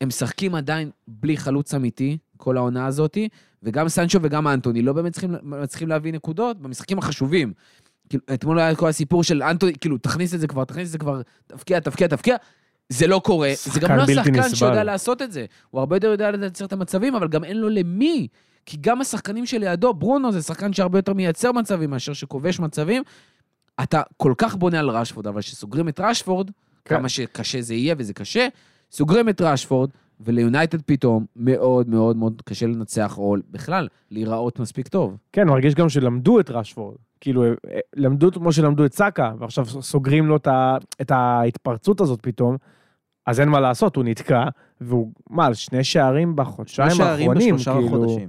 הם 0.00 0.08
משחקים 0.08 0.54
עדיין 0.54 0.90
בלי 1.08 1.36
חלוץ 1.36 1.74
אמיתי, 1.74 2.18
כל 2.36 2.56
העונה 2.56 2.86
הזאתי, 2.86 3.28
וגם 3.62 3.88
סנצ'ו 3.88 4.18
וגם 4.22 4.48
אנטוני 4.48 4.82
לא 4.82 4.92
באמת 4.92 5.12
צריכים, 5.12 5.34
מצליחים 5.42 5.88
להביא 5.88 6.12
נקודות 6.12 6.60
במשחקים 6.60 6.98
החשובים. 6.98 7.52
כאילו, 8.08 8.24
אתמול 8.34 8.58
היה 8.58 8.74
כל 8.74 8.88
הסיפור 8.88 9.24
של 9.24 9.42
אנטוני, 9.42 9.72
כאילו, 9.80 9.98
תכניס 9.98 10.34
את 10.34 10.40
זה 10.40 10.46
כבר, 10.46 10.64
תכניס 10.64 10.86
את 10.86 10.92
זה 10.92 10.98
כבר, 10.98 11.22
תפקיע, 11.46 11.80
תפקיע, 11.80 12.06
תפקיע. 12.06 12.36
זה 12.88 13.06
לא 13.06 13.20
קורה, 13.24 13.52
זה 13.64 13.80
גם 13.80 13.96
לא 13.96 14.02
השחקן. 14.02 14.54
שיודע 14.54 14.84
לעשות 14.84 15.22
את 15.22 15.32
זה. 15.32 15.46
הוא 15.70 15.78
הרבה 15.78 15.96
יותר 15.96 16.06
יודע 16.06 16.30
לייצר 16.30 16.64
את 16.64 16.72
המצבים, 16.72 17.14
אבל 17.14 17.28
גם 17.28 17.44
אין 17.44 17.56
לו 17.56 17.68
למי. 17.68 18.28
כי 18.66 18.76
גם 18.80 19.00
השחקנים 19.00 19.46
שלידו, 19.46 19.94
ברונו 19.94 20.32
זה 20.32 20.42
שחקן 20.42 20.72
שהרבה 20.72 20.98
יותר 20.98 21.12
מייצר 21.14 21.52
מצבים 21.52 21.90
מאשר 21.90 22.12
שכובש 22.12 22.60
מצבים. 22.60 23.02
אתה 23.82 24.02
כל 24.16 24.34
כך 24.38 24.56
בונה 24.56 24.78
על 24.78 24.90
רשפורד, 24.90 25.26
אבל 25.26 25.40
כשסוגרים 25.40 25.88
את 25.88 26.00
רשפורד, 26.00 26.50
כן. 26.84 26.94
כמה 26.94 27.08
שקשה 27.08 27.60
זה 27.60 27.74
יהיה, 27.74 27.94
וזה 27.98 28.14
קשה, 28.14 28.48
סוגרים 28.90 29.28
את 29.28 29.40
ראשפורד, 29.40 29.90
וליונייטד 30.20 30.82
פתאום 30.82 31.26
מאוד 31.36 31.88
מאוד 31.88 32.16
מאוד 32.16 32.42
קשה 32.44 32.66
לנצח, 32.66 33.18
או 33.18 33.36
בכלל, 33.50 33.88
להיראות 34.10 34.58
מספיק 34.58 34.88
טוב. 34.88 35.16
כן, 35.32 35.48
מרגיש 35.48 35.74
גם 35.74 35.88
שלמדו 35.88 36.40
את 36.40 36.50
רשפורד. 36.50 36.96
כאילו, 37.20 37.44
אה, 37.44 37.50
למדו 37.96 38.26
אותו 38.26 38.40
כמו 38.40 38.52
שלמדו 38.52 38.84
את 38.84 38.94
סאקה, 38.94 39.32
ועכשיו 39.38 39.66
סוגרים 39.66 40.26
לו 40.26 40.36
את 41.00 41.10
ההתפרצות 41.10 42.00
הזאת 42.00 42.18
פתאום, 42.22 42.56
אז 43.26 43.40
אין 43.40 43.48
מה 43.48 43.60
לעשות, 43.60 43.96
הוא 43.96 44.04
נתקע, 44.04 44.44
והוא, 44.80 45.12
מה, 45.30 45.46
על 45.46 45.54
שני 45.54 45.84
שערים 45.84 46.36
בחודשיים 46.36 46.90
שני 46.90 46.98
שערים 46.98 47.30
האחרונים, 47.30 47.54
בשלושה 47.54 47.80
כאילו, 47.80 47.88
חודשים. 47.88 48.28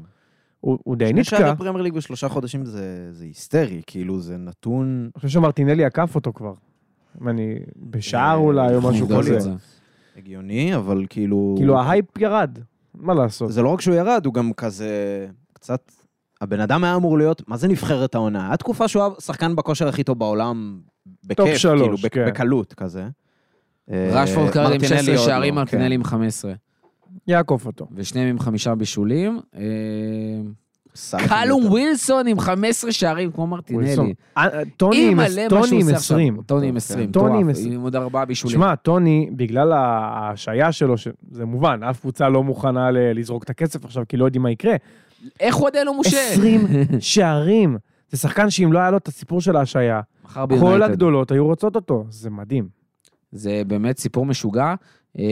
הוא 0.60 0.78
הוא 0.84 0.96
די 0.96 1.08
שני 1.08 1.24
שערי 1.24 1.44
נתקע. 1.44 1.56
פרמייר 1.56 1.84
ליג 1.84 1.94
בשלושה 1.94 2.30
חודשים 2.30 2.66
זה 2.66 3.10
זה 3.12 3.26
היסטרי, 3.26 3.82
כאילו 3.88 4.20
זה 4.20 4.38
נתון... 4.38 5.04
אני 5.04 5.22
חושב 5.22 5.30
שמרטינלי 5.30 5.86
עקף 5.86 6.16
אותו 6.16 6.34
כבר. 6.34 6.54
אם 7.22 7.30
אני, 7.30 7.56
בשער 7.76 8.38
אולי, 8.38 8.76
או 8.76 8.82
משהו 8.82 9.08
כזה. 9.08 9.52
הגיוני, 10.20 10.76
אבל 10.76 11.06
כאילו... 11.10 11.54
כאילו, 11.58 11.80
ההייפ 11.80 12.18
ירד, 12.18 12.60
מה 12.96 13.14
לעשות? 13.14 13.52
זה 13.52 13.62
לא 13.62 13.70
רק 13.70 13.82
שהוא 13.82 13.96
ירד, 13.96 14.26
הוא 14.26 14.34
גם 14.34 14.54
כזה... 14.54 15.28
קצת... 15.54 15.92
הבן 16.42 16.60
אדם 16.60 16.84
היה 16.84 16.96
אמור 16.96 17.18
להיות, 17.18 17.48
מה 17.48 17.58
זה 17.58 17.68
נבחרת 17.68 18.16
העונה? 18.16 18.48
היה 18.48 18.58
תקופה 18.58 18.88
שהוא 18.88 19.04
היה 19.04 19.12
שחקן 19.20 19.56
בכושר 19.56 19.88
הכי 19.88 20.04
טוב 20.04 20.20
בעולם, 20.20 20.80
בכיף, 21.26 21.58
שלוש, 21.58 21.82
כאילו, 21.82 21.98
בק- 21.98 22.14
כן. 22.14 22.26
בקלות 22.28 22.74
כזה. 22.74 23.08
ראשפורד 23.90 24.50
כרגע 24.52 24.66
עם 24.66 24.72
מרטינלי 24.72 24.88
16 25.04 25.16
עוד 25.16 25.26
שערים, 25.26 25.56
לא, 25.56 25.62
מרטינלי. 25.62 25.96
עם 25.96 26.04
15. 26.04 26.54
יעקוף 27.28 27.66
אותו. 27.66 27.88
ושניהם 27.96 28.28
עם 28.28 28.40
חמישה 28.40 28.76
בישולים. 28.76 29.40
קלום. 31.30 31.66
ווילסון 31.66 32.28
עם 32.28 32.40
15 32.40 32.92
שערים, 32.92 33.32
כמו. 33.32 33.48
מרטינלי. 33.48 34.14
אה, 34.38 34.48
טוני 34.78 34.98
עם- 35.04 35.10
אימא'לה, 35.10 35.44
מה 35.44 35.50
טוני 35.50 35.68
שהוא 35.68 35.80
עם 35.80 35.86
עושה 35.86 35.96
עכשיו. 35.98 36.18
20. 36.18 36.42
טוני 36.46 36.66
עם 36.68 36.72
כן. 36.74 36.78
20, 36.78 37.12
טוני 37.12 37.30
עם 37.40 37.48
מטורף, 37.48 37.58
20. 37.58 37.74
עם 37.74 37.82
עוד 37.82 37.96
ארבעה 37.96 38.26
בישולים. 38.26 38.58
שמע, 38.58 38.76
טוני, 38.76 39.30
בגלל 39.36 39.72
ההשעיה 39.72 40.72
שלו, 40.72 40.98
שזה 40.98 41.46
מובן, 41.46 41.80
אף 41.90 42.00
קבוצה 42.00 42.30
לא 42.30 42.44
מוכנה 42.44 42.90
לזרוק 42.92 43.44
את 43.44 43.50
הכסף 43.50 43.86
עכשיו, 43.86 44.04
כי 44.10 44.18
לא 44.18 44.26
יודעים 44.26 44.42
מה 44.42 44.52
יקרה. 44.52 44.76
איך 45.40 45.56
הוא 45.56 45.68
עדיין 45.68 45.86
לא 45.88 45.94
מושל? 45.96 46.18
20 46.32 46.68
שערים. 47.00 47.78
זה 48.10 48.18
שחקן 48.18 48.50
שאם 48.50 48.74
לא 48.74 48.80
היה 48.80 48.92
לו 48.92 48.98
את 48.98 49.08
הסיפור 49.08 49.42
של 49.42 49.56
ההשעיה, 49.56 50.02
כל. 50.60 50.84
הגדולות 50.84 51.32
היו 51.32 51.46
רוצות 51.46 51.76
אותו. 51.76 52.06
זה 52.10 52.30
מדהים. 52.30 52.68
זה 53.32 53.62
באמת 53.68 53.98
סיפור 53.98 54.26
משוגע. 54.26 54.74
אה, 55.20 55.24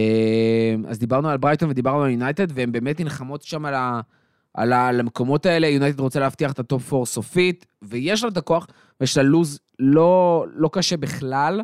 אז 0.88 1.00
דיברנו 1.00 1.30
על 1.30 1.38
ברייטון 1.38 1.70
ודיברנו 1.70 2.04
על 2.04 2.10
יונייטד, 2.12 2.48
והן 2.54 2.72
באמת 2.72 3.00
נלחמות 3.00 3.42
שם 3.44 3.66
על, 3.66 3.74
ה, 3.74 4.02
על, 4.58 5.00
המקומות 5.00 5.46
האלה. 5.46 5.68
יונייטד 5.68 6.00
רוצה 6.00 6.20
להבטיח 6.20 6.52
את 6.52 6.60
הטופ 6.60 6.94
4 6.94 7.06
סופית, 7.06 7.66
ויש 7.82 8.24
לה 8.24 8.30
את 8.30 8.38
הכוח, 8.38 8.68
ויש 9.02 9.18
לה 9.18 9.24
לו"ז 9.24 9.60
לא, 9.80 10.46
לא 10.56 10.70
קשה 10.74 10.98
בכלל. 10.98 11.62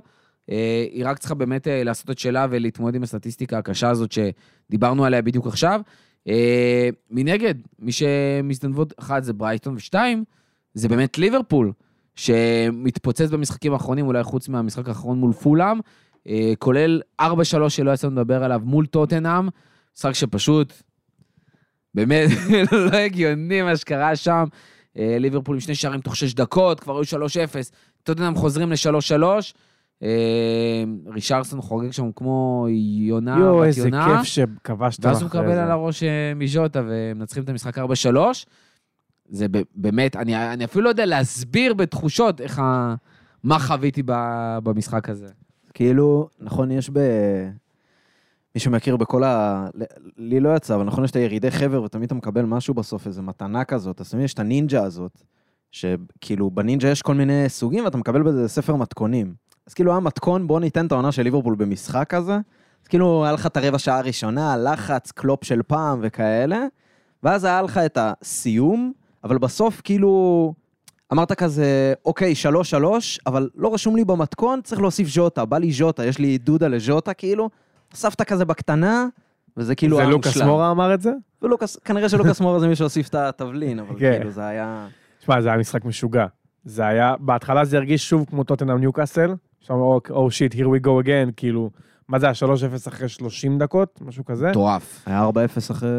אה, 0.49 0.85
היא 0.91 1.05
רק 1.05 1.17
צריכה 1.17 1.35
באמת 1.35 1.67
אה, 1.67 1.83
לעשות 1.83 2.09
את 2.09 2.19
שלה 2.19 2.47
ולהתמודד 2.49 2.95
עם 2.95 3.03
הסטטיסטיקה 3.03 3.57
הקשה 3.57 3.89
הזאת 3.89 4.11
שדיברנו 4.11 5.05
עליה 5.05 5.21
בדיוק 5.21 5.47
עכשיו. 5.47 5.81
אה, 6.27 6.89
מנגד, 7.09 7.55
מי 7.79 7.91
שמזדנבות, 7.91 8.93
אחת 8.99 9.23
זה 9.23 9.33
ברייטון, 9.33 9.75
ושתיים, 9.75 10.23
זה 10.73 10.87
באמת 10.87 11.17
ליברפול, 11.17 11.71
שמתפוצץ 12.15 13.29
במשחקים 13.29 13.73
האחרונים, 13.73 14.07
אולי 14.07 14.23
חוץ 14.23 14.49
מהמשחק 14.49 14.87
האחרון 14.87 15.17
מול 15.17 15.33
פולאם, 15.33 15.79
כולל 16.59 17.01
4-3 17.21 17.25
שלא 17.69 17.91
יצא 17.91 18.07
לנו 18.07 18.21
לדבר 18.21 18.43
עליו 18.43 18.61
מול 18.63 18.85
טוטנאם, 18.85 19.47
משחק 19.95 20.13
שפשוט, 20.13 20.73
באמת, 21.95 22.29
לא 22.91 22.97
הגיוני 22.97 23.61
מה 23.61 23.77
שקרה 23.77 24.15
שם. 24.15 24.43
אה, 24.97 25.17
ליברפול 25.19 25.55
עם 25.55 25.59
שני 25.59 25.75
שערים 25.75 26.01
תוך 26.01 26.15
6 26.15 26.33
דקות, 26.33 26.79
כבר 26.79 26.93
היו 26.93 27.03
3-0, 27.03 27.25
טוטנאם 28.03 28.35
חוזרים 28.35 28.71
ל-3-3. 28.71 29.23
אה, 30.03 30.83
רישרסון 31.07 31.61
חוגג 31.61 31.91
שם 31.91 32.11
כמו 32.15 32.67
יונה, 33.07 33.37
יואו, 33.39 33.59
בת 33.59 33.65
איזה 33.65 33.87
יונה. 33.87 34.17
כיף 34.17 34.23
שכבשת 34.27 35.05
ואז 35.05 35.21
הוא 35.21 35.27
מקבל. 35.27 35.51
על 35.51 35.71
הראש 35.71 36.03
אה, 36.03 36.33
מז'וטה 36.35 36.81
ומנצחים 36.87 37.43
את 37.43 37.49
המשחק 37.49 37.77
4-3. 37.77 37.81
זה 39.29 39.45
באמת, 39.75 40.15
אני, 40.15 40.53
אני 40.53 40.65
אפילו 40.65 40.83
לא 40.83 40.89
יודע 40.89 41.05
להסביר 41.05 41.73
בתחושות 41.73 42.41
איך 42.41 42.59
ה... 42.59 42.95
מה 43.43 43.59
חוויתי 43.59 44.03
במשחק 44.63 45.09
הזה. 45.09 45.27
כאילו, 45.73 46.29
נכון, 46.39 46.71
יש 46.71 46.89
ב... 46.93 46.99
מי 48.55 48.59
שמכיר 48.59 48.97
בכל 48.97 49.23
ה... 49.23 49.67
לי 50.17 50.39
לא 50.39 50.55
יצא, 50.55 50.75
אבל 50.75 50.83
נכון, 50.83 51.03
יש 51.03 51.11
את 51.11 51.15
הירידי 51.15 51.51
חבר, 51.51 51.83
ותמיד 51.83 52.05
אתה 52.05 52.15
מקבל 52.15 52.41
משהו 52.41 52.73
בסוף, 52.73 53.07
איזו 53.07 53.23
מתנה 53.23 53.63
כזאת. 53.63 54.01
אז 54.01 54.11
תמיד 54.11 54.25
יש 54.25 54.33
את 54.33 54.39
הנינג'ה 54.39 54.83
הזאת, 54.83 55.21
שכאילו, 55.71 56.51
בנינג'ה 56.51 56.87
יש 56.87 57.01
כל 57.01 57.13
מיני 57.13 57.49
סוגים, 57.49 57.85
ואתה 57.85 57.97
מקבל 57.97 58.23
בזה 58.23 58.47
ספר 58.47 58.75
מתכונים. 58.75 59.33
אז 59.67 59.73
כאילו, 59.73 59.91
היה 59.91 59.99
מתכון, 59.99 60.47
בוא 60.47 60.59
ניתן 60.59 60.85
את 60.85 60.91
העונה 60.91 61.11
של 61.11 61.23
ליברפול 61.23 61.55
במשחק 61.55 62.13
הזה. 62.13 62.33
אז 62.83 62.87
כאילו, 62.87 63.23
היה 63.23 63.33
לך 63.33 63.45
את 63.45 63.57
הרבע 63.57 63.79
שעה 63.79 63.97
הראשונה, 63.97 64.57
לחץ, 64.57 65.11
קלופ 65.11 65.43
של 65.43 65.61
פעם 65.67 65.99
וכאלה, 66.01 66.65
ואז 67.23 67.43
היה 67.43 67.61
לך 67.61 67.77
את 67.77 67.97
הסיום, 68.01 68.93
אבל 69.23 69.37
בסוף, 69.37 69.81
כאילו, 69.83 70.53
אמרת 71.13 71.31
כזה, 71.31 71.93
אוקיי, 72.05 72.35
שלוש 72.35 72.69
שלוש, 72.69 73.19
אבל 73.27 73.49
לא 73.55 73.73
רשום 73.73 73.95
לי 73.95 74.05
במתכון, 74.05 74.61
צריך 74.63 74.81
להוסיף 74.81 75.07
ז'וטה, 75.07 75.45
בא 75.45 75.57
לי 75.57 75.71
ז'וטה, 75.71 76.05
יש 76.05 76.19
לי 76.19 76.37
דודה 76.37 76.67
לז'וטה, 76.67 77.13
כאילו, 77.13 77.49
הוספת 77.93 78.21
כזה 78.21 78.45
בקטנה, 78.45 79.07
וזה 79.57 79.75
כאילו 79.75 79.95
זה 79.97 80.01
היה 80.01 80.11
לוקאס. 80.11 80.41
מורה 80.41 80.71
אמר 80.71 80.93
את 80.93 81.01
זה? 81.01 81.11
ולוקאס, 81.41 81.77
כנראה 81.77 82.09
שלוקאס 82.09 82.41
מורה 82.41 82.59
זה 82.59 82.67
מי 82.67 82.75
שהוסיף 82.75 83.09
את 83.09 83.15
התבלין, 83.15 83.79
אבל 83.79 83.99
כן. 83.99 84.15
כאילו 84.17 84.31
זה 84.31 84.45
היה... 84.45 84.87
שמע, 85.19 85.41
זה 85.41 85.49
היה 85.49 85.57
משחק 85.57 85.85
משוגע. 85.85 86.25
זה 86.65 86.85
היה, 86.85 87.15
בהתחלה 87.19 87.65
זה 87.65 87.77
הרגיש 87.77 88.09
שוב 88.09 88.25
כמו 88.29 88.43
טוטנאם 88.43 88.77
ניוקאסל, 88.77 89.33
שם 89.59 89.73
או 90.09 90.31
שיט, 90.31 90.53
here 90.53 90.57
we 90.57 90.85
go 90.85 91.05
again, 91.05 91.31
כאילו, 91.37 91.69
מה 92.07 92.19
זה 92.19 92.25
היה 92.25 92.33
3-0 92.33 92.87
אחרי 92.87 93.09
30 93.09 93.57
דקות, 93.57 93.99
משהו 94.01 94.25
כזה? 94.25 94.49
מטורף. 94.49 95.03
היה 95.05 95.29
4-0 95.29 95.71
אחרי 95.71 95.89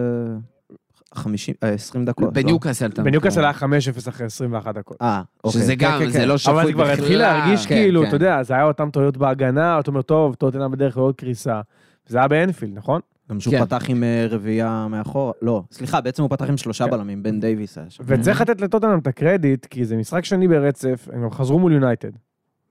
50, 1.14 1.54
אה, 1.62 1.68
20 1.68 2.04
דקות. 2.04 2.24
לא? 2.24 2.30
בניוקאסל 2.30 2.86
אתה 2.86 3.02
בניוקאסל. 3.02 3.44
היה 3.44 3.52
5-0 3.52 4.08
אחרי 4.08 4.26
21 4.26 4.74
דקות. 4.74 4.96
אה, 5.02 5.22
אוקיי. 5.44 5.60
שזה 5.60 5.76
כן, 5.76 5.84
גם, 5.84 5.98
כן, 5.98 6.10
זה 6.10 6.18
כן. 6.18 6.28
לא 6.28 6.38
שפוי 6.38 6.54
בכלל. 6.54 6.62
אבל 6.62 6.66
זה 6.66 6.72
כבר 6.72 6.90
התחיל 6.90 7.18
להרגיש 7.18 7.66
כן, 7.66 7.74
כאילו, 7.74 8.02
כן. 8.02 8.08
אתה 8.08 8.16
יודע, 8.16 8.42
זה 8.42 8.54
היה 8.54 8.64
אותם 8.64 8.90
טעויות 8.90 9.16
בהגנה, 9.16 9.80
אתה 9.80 9.90
אומר, 9.90 10.02
טוב, 10.02 10.34
טוטנאם 10.34 10.70
בדרך 10.70 10.96
לעוד 10.96 11.14
קריסה. 11.16 11.60
זה 12.06 12.18
היה 12.18 12.28
באנפילד, 12.28 12.74
נכון? 12.74 13.00
גם 13.30 13.40
שהוא 13.40 13.54
כן. 13.54 13.64
פתח 13.64 13.84
עם 13.88 14.04
אה, 14.04 14.26
רביעייה 14.30 14.86
מאחור, 14.90 15.32
לא, 15.42 15.62
סליחה, 15.72 16.00
בעצם 16.00 16.22
הוא 16.22 16.30
פתח 16.30 16.48
עם 16.48 16.56
שלושה 16.56 16.84
כן. 16.84 16.90
בלמים, 16.90 17.22
בן 17.22 17.40
דייוויס 17.40 17.78
היה 17.78 17.90
שם. 17.90 18.04
וצריך 18.06 18.40
לתת 18.40 18.60
לטוטנאם 18.60 18.98
את 18.98 19.06
הקרדיט, 19.06 19.66
כי 19.66 19.84
זה 19.84 19.96
משחק 19.96 20.24
שני 20.24 20.48
ברצף, 20.48 21.08
הם 21.12 21.22
גם 21.22 21.30
חזרו 21.30 21.58
מול 21.58 21.72
יונייטד, 21.72 22.10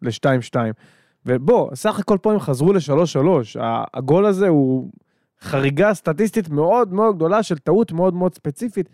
ל-2-2. 0.02 0.56
ובוא, 1.26 1.76
סך 1.76 2.00
הכל 2.00 2.18
פה 2.22 2.34
הם 2.34 2.40
חזרו 2.40 2.74
ל-3-3. 2.74 3.60
הגול 3.94 4.26
הזה 4.26 4.48
הוא 4.48 4.90
חריגה 5.42 5.94
סטטיסטית 5.94 6.50
מאוד 6.50 6.94
מאוד 6.94 7.16
גדולה 7.16 7.44
של 7.44 7.58
טעות 7.58 7.92
מאוד 7.92 8.14
מאוד 8.14 8.34
ספציפית, 8.36 8.90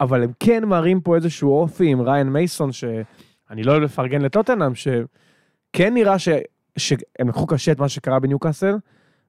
אבל 0.00 0.22
הם 0.22 0.32
כן 0.40 0.64
מראים 0.64 1.00
פה 1.00 1.16
איזשהו 1.16 1.52
אופי 1.52 1.86
עם 1.88 2.00
ריין 2.00 2.28
מייסון, 2.28 2.72
שאני 2.72 3.62
לא 3.62 3.72
אוהב 3.72 3.82
לפרגן 3.82 4.22
לטוטנאם, 4.22 4.72
שכן 4.74 5.94
נראה 5.94 6.18
ש... 6.18 6.28
שהם 6.76 7.28
לקחו 7.28 7.46
קשה 7.46 7.72
את 7.72 7.78
מה 7.78 7.88
שקרה 7.88 8.18
בניוקאסל, 8.18 8.76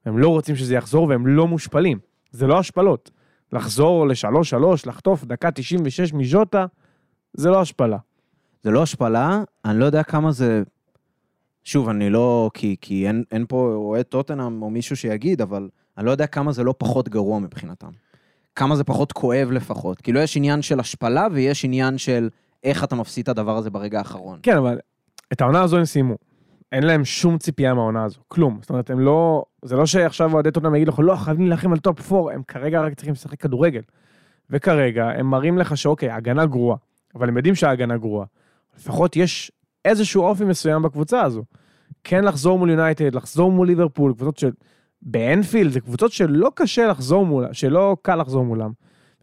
הם 0.05 0.17
לא 0.17 0.29
רוצים 0.29 0.55
שזה 0.55 0.75
יחזור 0.75 1.07
והם 1.07 1.27
לא 1.27 1.48
מושפלים. 1.48 2.00
זה 2.31 2.48
לא 2.48 2.60
השפלות. 2.60 3.12
לחזור 3.53 4.07
ל-3-3, 4.07 4.55
לחטוף 4.86 5.24
דקה 5.24 5.51
96 5.51 6.13
מז'וטה, 6.13 6.65
זה 7.33 7.50
לא 7.50 7.62
השפלה. 7.62 7.98
זה 8.63 8.72
לא 8.72 8.83
השפלה, 8.83 9.43
אני 9.65 9.79
לא 9.79 9.86
יודע 9.86 10.03
כמה 10.03 10.31
זה... 10.31 10.63
שוב, 11.63 11.89
אני 11.89 12.10
לא... 12.10 12.51
כי, 12.53 12.75
כי 12.81 13.07
אין, 13.07 13.24
אין 13.31 13.45
פה 13.48 13.74
אוהד 13.75 14.05
טוטנאם 14.05 14.62
או 14.62 14.69
מישהו 14.69 14.95
שיגיד, 14.95 15.41
אבל 15.41 15.69
אני 15.98 16.05
לא 16.05 16.12
יודע 16.12 16.27
כמה 16.27 16.51
זה 16.51 16.63
לא 16.63 16.74
פחות 16.77 17.10
גרוע 17.10 17.39
מבחינתם. 17.39 17.89
כמה 18.55 18.75
זה 18.75 18.83
פחות 18.83 19.12
כואב 19.12 19.51
לפחות. 19.51 20.01
כאילו, 20.01 20.19
יש 20.19 20.38
עניין 20.38 20.62
של 20.62 20.79
השפלה 20.79 21.27
ויש 21.31 21.65
עניין 21.65 21.98
של 21.98 22.29
איך 22.63 22.83
אתה 22.83 22.95
מפסיד 22.95 23.24
את 23.24 23.29
הדבר 23.29 23.57
הזה 23.57 23.69
ברגע 23.69 23.98
האחרון. 23.98 24.39
כן, 24.43 24.57
אבל 24.57 24.77
את 25.33 25.41
העונה 25.41 25.62
הזו 25.62 25.77
הם 25.77 25.86
סיימו. 25.86 26.15
אין 26.74 26.84
להם 26.84 27.06
שום 27.06 27.38
ציפייה 27.38 27.74
מהעונה 27.74 28.03
הזו, 28.03 28.20
כלום. 28.27 28.58
זאת 28.62 28.70
אומרת, 28.70 28.89
הם 28.89 29.00
לא... 29.00 29.44
זה 29.65 29.75
לא 29.75 29.86
שעכשיו 29.86 30.34
אוהדי 30.34 30.51
טוטנאם 30.51 30.75
יגידו 30.75 30.92
לך, 30.92 31.00
לא, 31.00 31.15
חייבים 31.15 31.46
להילחם 31.46 31.72
על 31.72 31.80
טופ 31.80 32.12
4, 32.13 32.34
הם 32.34 32.44
כרגע 32.48 32.82
רק 32.82 32.94
צריכים 32.94 33.13
לשחק 33.13 33.39
כדורגל. 33.39 33.82
וכרגע 34.50 35.10
הם 35.10 35.25
מראים 35.25 35.58
לך 35.58 35.77
שאוקיי, 35.77 36.10
ההגנה 36.10 36.46
גרועה, 36.46 36.77
אבל 37.15 37.30
הם 37.30 37.38
יודעים 37.38 37.56
שההגנה 37.56 37.98
גרועה. 37.98 38.25
לפחות 38.77 39.15
יש 39.15 39.51
איזשהו 39.86 40.24
אופי 40.24 40.46
מסוים 40.46 40.82
בקבוצה 40.82 41.22
הזו. 41.22 41.44
כן 42.03 42.24
לחזור 42.24 42.60
מול 42.60 42.70
יונייטד, 42.70 43.15
לחזור 43.15 43.51
מול 43.51 43.68
ליברפול, 43.68 44.13
קבוצות 44.13 44.38
של... 44.38 44.51
באנפילד, 45.01 45.72
זה 45.72 45.80
קבוצות 45.80 46.12
שלא 46.12 46.51
קשה 46.56 46.88
לחזור 46.88 47.25
מולן, 47.25 47.53
שלא 47.53 47.98
קל 48.01 48.15
לחזור 48.15 48.46
מולם. 48.46 48.72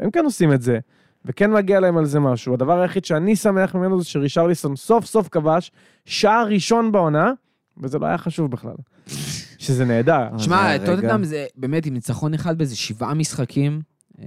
והם 0.00 0.11
כן 0.11 0.25
עושים 0.25 0.52
את 0.52 0.62
זה, 0.62 0.78
וכן 1.24 1.52
מגיע 1.52 1.80
להם 1.80 1.96
על 1.96 2.04
זה 2.04 2.20
משהו. 2.20 2.54
הדבר 2.54 2.80
היחיד 2.80 3.04
שאני 3.04 3.36
שמח 3.36 3.74
ממנו 3.74 4.00
זה 4.00 4.08
שרישרליסון 4.08 4.76
סוף 4.76 5.04
סוף 5.04 5.28
כבש 5.28 5.72
שער 6.04 6.46
ראשון 6.46 6.92
בעונה, 6.92 7.32
וזה 7.82 7.98
לא 7.98 8.06
היה 8.06 8.18
חשוב 8.18 8.50
בכלל. 8.50 8.74
שזה 9.58 9.84
נהדר. 9.84 10.38
שמע, 10.38 10.78
טוטנאם 10.78 11.24
זה 11.24 11.46
באמת 11.56 11.86
עם 11.86 11.94
ניצחון 11.94 12.34
אחד 12.34 12.58
באיזה 12.58 12.76
שבעה 12.76 13.14
משחקים. 13.14 13.80
אה, 14.20 14.26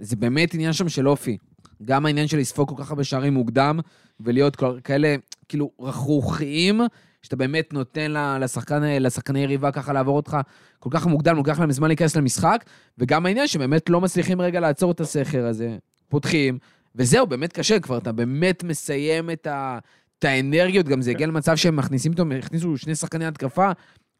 זה 0.00 0.16
באמת 0.16 0.54
עניין 0.54 0.72
שם 0.72 0.88
של 0.88 1.08
אופי. 1.08 1.36
גם 1.84 2.06
העניין 2.06 2.28
של 2.28 2.38
לספוג 2.38 2.68
כל 2.68 2.82
כך 2.82 2.90
הרבה 2.90 3.04
שערים 3.04 3.34
מוקדם, 3.34 3.78
ולהיות 4.20 4.56
כאלה, 4.84 5.16
כאילו, 5.48 5.70
רכרוכיים, 5.80 6.80
שאתה 7.22 7.36
באמת 7.36 7.72
נותן 7.72 8.14
לשחקן, 8.40 8.82
לשחקני 8.82 9.40
יריבה 9.40 9.72
ככה 9.72 9.92
לעבור 9.92 10.16
אותך 10.16 10.36
כל 10.78 10.90
כך 10.92 11.06
מוקדם, 11.06 11.36
לוקח 11.36 11.60
להם 11.60 11.72
זמן 11.72 11.88
להיכנס 11.88 12.16
למשחק, 12.16 12.64
וגם 12.98 13.26
העניין 13.26 13.46
שבאמת 13.46 13.90
לא 13.90 14.00
מצליחים 14.00 14.40
רגע 14.40 14.60
לעצור 14.60 14.90
את 14.90 15.00
הסכר 15.00 15.46
הזה, 15.46 15.76
פותחים, 16.08 16.58
וזהו, 16.94 17.26
באמת 17.26 17.52
קשה 17.52 17.80
כבר, 17.80 17.98
אתה 17.98 18.12
באמת 18.12 18.64
מסיים 18.64 19.30
את, 19.30 19.46
ה, 19.46 19.78
את 20.18 20.24
האנרגיות, 20.24 20.88
גם 20.88 21.02
זה 21.02 21.10
הגיע 21.10 21.26
למצב 21.26 21.56
שהם 21.56 21.76
מכניסים 21.76 22.12
אותו, 22.12 22.24
הכניסו 22.38 22.76
שני 22.76 22.94
שחקני 22.94 23.26
התקפה, 23.26 23.70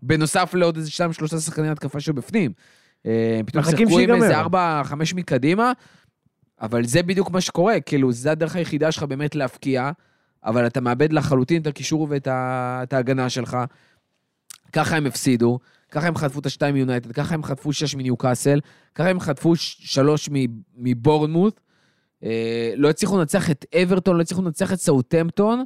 בנוסף 0.03 0.55
לעוד 0.55 0.77
איזה 0.77 0.91
שתיים, 0.91 1.13
שלושה 1.13 1.39
שחקני 1.39 1.69
התקפה 1.69 2.01
שהיו 2.01 2.15
בפנים. 2.15 2.53
אה, 3.07 3.41
פתאום 3.47 3.63
מחכים 3.63 3.89
שיחקו 3.89 4.01
עם. 4.01 4.23
איזה 4.23 4.39
ארבע, 4.39 4.83
חמש 4.85 5.15
מקדימה, 5.15 5.73
אבל 6.61 6.85
זה 6.85 7.03
בדיוק 7.03 7.31
מה 7.31 7.41
שקורה, 7.41 7.81
כאילו, 7.81 8.13
זה 8.13 8.31
הדרך 8.31 8.57
היחידה 8.57 8.93
שלך 8.93 9.03
באמת 9.03 9.35
להפקיע, 9.35 9.91
אבל 10.45 10.67
אתה 10.67 10.81
מאבד 10.81 11.13
לחלוטין 11.13 11.63
את 11.63 11.67
הקישור 11.67 12.07
ואת 12.11 12.27
ה, 12.27 12.81
את 12.83 12.93
ההגנה 12.93 13.31
שלך. 13.31 13.57
ככה 14.73 14.97
הם 14.97 15.07
הפסידו, 15.07 15.59
ככה 15.91 16.07
הם 16.07 16.17
חטפו 16.17 16.41
את 16.41 16.47
השתיים 16.47 16.75
מיונייטד, 16.75 17.13
ככה 17.13 17.35
הם 17.35 17.43
חטפו 17.43 17.73
שש 17.73 17.95
מניוקאסל, 17.95 18.61
ככה 18.95 19.09
הם 19.09 19.21
חטפו 19.21 19.57
שלוש 19.57 20.29
מבורנמוט. 20.77 21.61
אה, 22.27 22.73
לא 22.77 22.91
הצליחו 22.91 23.19
לנצח 23.19 23.51
את 23.51 23.65
אברטון, 23.83 24.17
לא 24.17 24.23
הצליחו 24.23 24.43
לנצח 24.43 24.73
את 24.73 24.79
סאוטמפטון. 24.79 25.65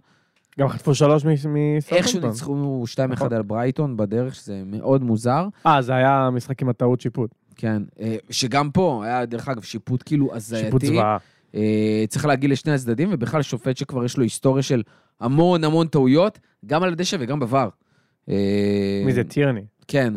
גם 0.59 0.69
חטפו 0.69 0.95
שלוש 0.95 1.25
מסאוטהמפטון. 1.25 1.99
איכשהו 1.99 2.21
ניצחו 2.21 2.85
2-1 2.87 3.07
נכון. 3.09 3.33
על 3.33 3.43
ברייטון 3.43 3.97
בדרך, 3.97 4.35
שזה 4.35 4.63
מאוד 4.67 5.03
מוזר. 5.03 5.47
אה, 5.67 5.83
זה 5.83 5.95
היה 5.95 6.29
משחק 6.33 6.63
עם 6.63 6.69
הטעות 6.69 7.01
שיפוט. 7.01 7.35
כן, 7.57 7.83
אה, 8.01 8.17
שגם 8.31 8.71
פה 8.71 9.03
היה, 9.05 9.27
דרך 9.27 9.49
אגב, 9.49 9.63
שיפוט 9.63 10.03
כאילו 10.07 10.35
הזייתי. 10.35 10.67
שיפוט 10.67 10.85
זוועה. 10.85 11.17
אה, 11.55 12.05
צריך 12.09 12.25
להגיד 12.25 12.51
לשני 12.51 12.73
הצדדים, 12.73 13.09
ובכלל 13.13 13.43
שופט 13.43 13.77
שכבר 13.77 14.05
יש 14.05 14.17
לו 14.17 14.23
היסטוריה 14.23 14.63
של 14.63 14.83
המון 15.21 15.65
המון 15.65 15.87
טעויות, 15.87 16.39
גם 16.67 16.83
על 16.83 16.93
הדשא 16.93 17.17
וגם 17.21 17.43
בVAR. 17.43 17.69
מי 19.07 19.13
זה 19.13 19.25
טירני? 19.25 19.65
כן. 19.89 20.15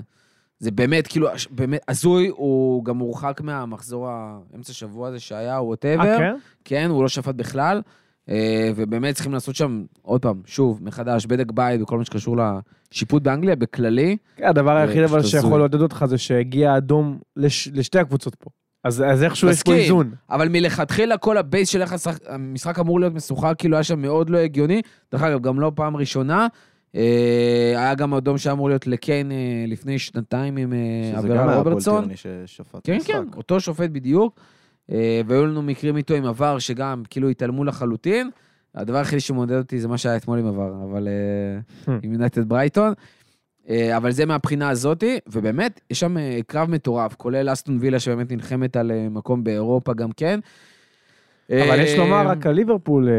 זה 0.60 0.72
באמת, 0.72 1.08
כאילו, 1.08 1.28
באמת, 1.52 1.80
הזוי, 1.88 2.28
הוא 2.28 2.86
גם 2.86 2.98
הורחק 2.98 3.42
מהמחזור 3.42 4.08
האמצע 4.10 4.74
שבוע 4.74 5.08
הזה 5.08 5.20
שהיה, 5.20 5.58
או 5.58 5.66
ווטאבר. 5.68 6.04
אה, 6.06 6.18
כן? 6.18 6.36
כן, 6.66 6.88
הוא 6.90 7.02
לא 7.04 7.10
שפט 7.10 7.36
בכלל. 7.36 7.82
אה, 8.30 8.72
ובאמת 8.76 9.16
צריכים 9.16 9.34
לעשות 9.34 9.56
שם, 9.56 9.84
עוד 10.02 10.22
פעם, 10.22 10.42
שוב, 10.46 10.80
מחדש, 10.84 11.26
בדק 11.26 11.52
בית 11.52 11.82
וכל 11.82 11.98
מה 11.98 12.06
שקשור 12.06 12.38
לשיפוט 12.92 13.24
באנגליה, 13.24 13.56
בכללי. 13.56 14.18
כן, 14.36 14.46
הדבר 14.48 14.76
היחיד 14.78 15.04
אבל 15.04 15.24
שיכול. 15.24 15.60
לעודד 15.60 15.82
אותך 15.82 16.06
זה 16.08 16.18
שהגיע 16.18 16.78
אדום 16.78 17.20
לש- 17.38 17.68
לשתי 17.74 18.00
הקבוצות 18.00 18.36
פה. 18.36 18.50
אז 18.84 19.04
אז 19.08 19.24
איכשהו 19.24 19.50
יש 19.50 19.64
פה. 19.64 19.74
איזון. 19.74 20.12
אבל 20.30 20.50
מלכתחילה 20.50 21.18
כל 21.18 21.38
ה 21.38 21.44
base 21.44 21.70
של 21.70 21.82
איך 21.82 21.96
המשחק 22.30 22.80
אמור 22.80 23.00
להיות 23.00 23.14
משוחק, 23.14 23.54
כאילו 23.58 23.76
היה 23.78 23.84
שם 23.84 24.02
מאוד 24.02 24.30
לא 24.30 24.38
הגיוני. 24.38 24.82
דרך 25.12 25.22
אגב, 25.24 25.42
גם 25.42 25.60
לא 25.60 25.72
פעם 25.76 25.98
ראשונה. 25.98 26.48
אה, 26.96 27.74
היה 27.76 27.96
גם 27.96 28.14
אדום 28.14 28.38
שאמור 28.38 28.70
להיות 28.70 28.88
לקיין 28.88 29.32
אה, 29.32 29.66
לפני 29.68 30.00
שנתיים 30.00 30.58
עם 30.58 30.74
אה, 30.74 31.20
שזה 31.20 31.28
גם 31.28 31.50
היה 31.50 31.58
רוברטסון. 31.58 32.10
ששפט 32.16 32.80
כן, 32.84 32.96
משחק. 32.96 33.08
כן, 33.14 33.24
אותו 33.38 33.60
שופט 33.60 33.90
בדיוק. 33.90 34.40
אה, 34.92 35.22
והיו 35.28 35.46
לנו 35.46 35.62
מקרים 35.62 35.98
איתו 35.98 36.14
עם 36.14 36.26
עבר 36.26 36.60
שגם 36.60 37.04
כאילו 37.10 37.30
התעלמו 37.30 37.64
לחלוטין. 37.64 38.30
הדבר 38.76 38.98
היחידי 38.98 39.20
שמעודד 39.20 39.58
אותי 39.58 39.80
זה 39.80 39.88
מה 39.88 39.98
שהיה 39.98 40.18
אתמול 40.18 40.40
עם 40.40 40.48
עבר, 40.48 40.74
אבל 40.84 41.08
Hmm. 41.86 41.92
עם 42.04 42.14
יונייטד 42.14 42.50
ברייטון. 42.50 42.94
אבל 43.96 44.12
זה 44.12 44.26
מהבחינה 44.26 44.70
הזאתי, 44.70 45.20
ובאמת, 45.28 45.80
יש 45.90 46.00
שם 46.00 46.16
קרב 46.48 46.70
מטורף, 46.70 47.16
כולל 47.16 47.54
אסטון 47.54 47.78
וילה 47.82 48.00
שבאמת 48.00 48.32
נלחמת 48.32 48.76
על 48.76 48.92
מקום 49.12 49.44
באירופה 49.44 49.94
גם 49.94 50.12
כן. 50.12 50.40
אבל 51.50 51.80
יש 51.80 51.98
לומר 51.98 52.28
רק 52.28 52.46
על 52.48 52.54
ליברפול. 52.54 53.10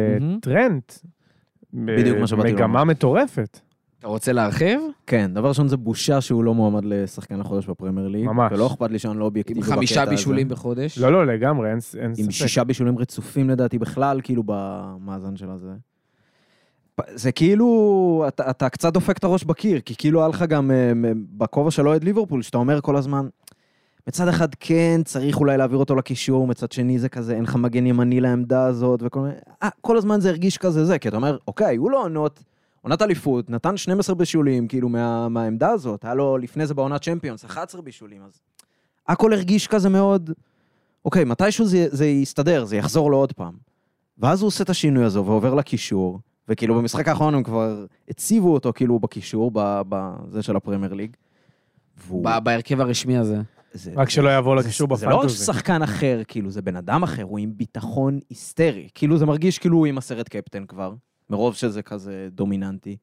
טרנט. 0.41 0.93
בדיוק 1.75 2.19
מה 2.19 2.27
שבאתי 2.27 2.53
לומר. 2.53 2.67
מגמה 2.67 2.85
מטורפת. 2.85 3.61
אתה 3.99 4.09
רוצה 4.09 4.33
להרחיב? 4.33 4.81
כן, 5.07 5.31
דבר 5.35 5.49
ראשון 5.49 5.69
זה 5.69 5.77
בושה 5.77 6.21
שהוא 6.21 6.45
לא 6.45 6.55
מועמד 6.55 6.85
לשחקן 6.85 7.41
החודש 7.41 7.67
בפרמייר 7.67 8.09
ליג. 8.09 8.27
ממש. 8.27 8.53
ולא 8.53 8.67
אכפת 8.67 8.91
לי 8.91 8.99
שאני 8.99 9.19
לא 9.19 9.25
אובייקטיבי 9.25 9.59
עם 9.59 9.63
בקטע 9.63 9.75
הזה. 9.75 9.77
חמישה 9.77 10.05
בישולים 10.07 10.49
בחודש. 10.49 10.99
לא, 10.99 11.13
לא, 11.13 11.27
לגמרי, 11.27 11.71
אין 11.71 11.79
אין 11.99 12.07
עם 12.07 12.15
ספק. 12.15 12.31
שישה 12.31 12.65
בישולים 12.65 12.99
רצופים 12.99 13.51
לדעתי 13.51 13.79
בכלל, 13.79 14.21
כאילו 14.23 14.43
במאזן 14.47 15.37
של 15.37 15.51
הזה. 15.51 15.71
זה 17.15 17.33
כאילו, 17.33 18.25
אתה, 18.29 18.51
אתה 18.51 18.69
קצת 18.69 18.93
דופק 18.93 19.19
את 19.19 19.25
הראש 19.25 19.45
בקיר, 19.45 19.81
כי 19.81 19.95
כאילו 19.99 20.21
היה 20.21 20.29
לך 20.29 20.43
גם 20.43 20.71
אה, 20.71 20.93
בכובע 21.37 21.71
של 21.71 21.89
אוהד 21.89 22.05
ליברפול, 22.05 22.43
שאתה 22.43 22.59
אומר 22.59 22.81
כל 22.81 22.97
הזמן, 22.97 23.27
מצד 24.07 24.29
אחד 24.29 24.49
כן, 24.61 25.01
צריך 25.05 25.41
אולי 25.41 25.57
להעביר 25.57 25.79
אותו 25.79 25.95
לקישור, 25.95 26.47
מצד 26.47 26.73
שני 26.73 26.99
זה 26.99 27.09
כזה, 27.09 27.35
אין 27.35 27.43
לך 27.45 27.57
מגן 27.57 27.87
ימני 27.87 28.21
לעמדה 28.21 28.67
הזאת, 28.67 29.01
וכל 29.03 29.21
מיני... 29.21 29.35
אה, 29.63 29.69
כל 29.81 29.97
הזמן 29.97 30.21
זה 30.21 30.29
הרגיש 30.29 30.59
כזה 30.59 30.85
זה, 30.85 30.99
כי 30.99 31.09
אתה 31.09 31.17
אומר, 31.17 31.37
אוקיי, 31.49 31.77
הוא 31.77 31.91
לא 31.91 32.05
עונות, 32.05 32.43
עונת 32.83 33.03
אליפות, 33.03 33.51
נתן 33.51 33.77
12 33.77 34.17
בישולים, 34.17 34.69
כאילו, 34.69 34.89
מה, 34.89 35.29
מהעמדה 35.29 35.71
הזאת, 35.71 36.05
היה 36.05 36.15
לו 36.15 36.39
לפני 36.39 36.67
זה 36.67 36.75
בעונת 36.75 37.03
צ'מפיונס, 37.03 37.45
11 37.45 37.83
בישולים, 37.83 38.23
אז 38.23 38.41
הכל 39.09 39.33
הרגיש 39.33 39.67
כזה 39.67 39.89
מאוד, 39.89 40.31
אוקיי, 41.05 41.25
מתישהו 41.25 41.67
זה, 41.67 41.87
זה 41.91 42.07
יסתדר, 42.07 42.65
זה 42.65 42.77
יחזור 42.77 43.11
לו 43.11 43.17
עוד 43.17 43.33
פעם. 43.33 43.53
ואז 44.19 44.43
הוא 44.43 44.47
עושה 44.47 44.65
את 44.65 44.71
השינוי 44.71 45.05
הזה 45.05 45.21
ועובר 45.21 45.55
לקישור, 45.55 46.21
וכאילו 46.49 46.75
במשחק 46.75 47.09
האחרון 47.09 47.35
הם 47.35 47.43
כבר 47.43 47.85
הציבו 48.09 48.55
אותו 48.55 48.73
כאילו 48.73 48.99
בקישור, 48.99 49.51
בזה 49.89 50.43
של 50.43 50.57
הפרמייר 50.57 50.93
ליג. 50.95 51.17
והוא... 51.97 52.25
בהרכב 52.41 52.81
הרשמי 52.81 53.17
הזה. 53.17 53.41
זה- 53.75 53.93
רק 53.97 54.11
שלא 54.11 54.29
יעבור 54.29 54.57
לקישור 54.57 54.97
זה 54.97 55.07
לא 55.07 55.19
בפנטזי. 55.19 55.45
שחקן 55.45 55.83
אחר, 55.83 56.23
כאילו, 56.29 56.51
זה 56.51 56.63
בן 56.63 56.77
אדם 56.77 57.03
אחר, 57.03 57.23
הוא 57.23 57.39
עם 57.39 57.53
ביטחון 57.57 58.19
היסטרי. 58.31 58.89
כאילו, 58.95 59.19
זה 59.19 59.27
מרגיש 59.27 59.59
כאילו 59.59 59.77
הוא 59.79 59.87
עם 59.87 59.99
הסרט 59.99 60.29
קפטן 60.29 60.67
כבר, 60.67 60.95
מרוב 61.31 61.55
שזה 61.55 61.83
כזה 61.83 62.29
דומיננטי. 62.33 62.97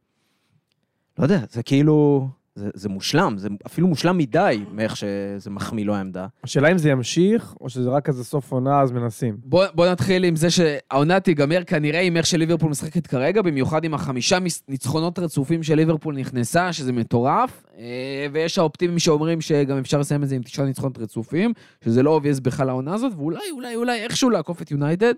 לא 1.20 1.24
יודע, 1.24 1.40
זה 1.52 1.64
כאילו... 1.64 2.28
זה, 2.62 2.70
זה 2.74 2.90
מושלם, 2.90 3.34
זה 3.38 3.50
אפילו 3.66 3.88
מושלם 3.88 4.18
מדי 4.18 4.64
מאיך 4.72 4.98
שזה 4.98 5.50
מחמיא 5.50 5.86
לו 5.86 5.96
העמדה. 5.96 6.28
השאלה 6.44 6.72
אם 6.72 6.78
זה 6.78 6.90
ימשיך, 6.90 7.56
או 7.62 7.70
שזה 7.70 7.90
רק 7.90 8.06
כזה 8.06 8.24
סוף 8.24 8.52
עונה, 8.52 8.82
אז 8.82 8.92
מנסים. 8.92 9.38
בוא, 9.44 9.66
בוא 9.74 9.88
נתחיל 9.88 10.24
עם 10.24 10.36
זה 10.36 10.50
שהעונה 10.50 11.20
תיגמר 11.20 11.64
כנראה 11.64 12.00
עם 12.00 12.18
איך 12.18 12.26
שליברפול 12.26 12.70
משחקת 12.70 13.08
כרגע, 13.08 13.42
במיוחד 13.42 13.84
עם 13.84 13.94
החמישה 13.94 14.38
ניצחונות 14.68 15.20
רצופים 15.20 15.64
של 15.64 15.76
ליברפול 15.76 16.16
נכנסה, 16.16 16.74
שזה 16.74 16.94
מטורף. 16.94 17.64
אה, 17.78 18.28
ויש 18.32 18.58
האופטימים 18.58 19.00
שאומרים 19.00 19.42
שגם 19.42 19.78
אפשר 19.78 20.00
לסיים 20.00 20.24
את 20.24 20.30
זה 20.30 20.36
עם 20.36 20.42
תשעה 20.42 20.66
ניצחונות 20.66 20.98
רצופים, 20.98 21.54
שזה 21.84 22.04
לא 22.04 22.10
obvious 22.10 22.40
בכלל 22.40 22.70
העונה 22.70 22.94
הזאת, 22.94 23.14
ואולי, 23.16 23.52
אולי, 23.52 23.76
אולי 23.76 24.04
איכשהו 24.04 24.30
לעקוף 24.30 24.62
את 24.62 24.72
יונייטד. 24.72 25.14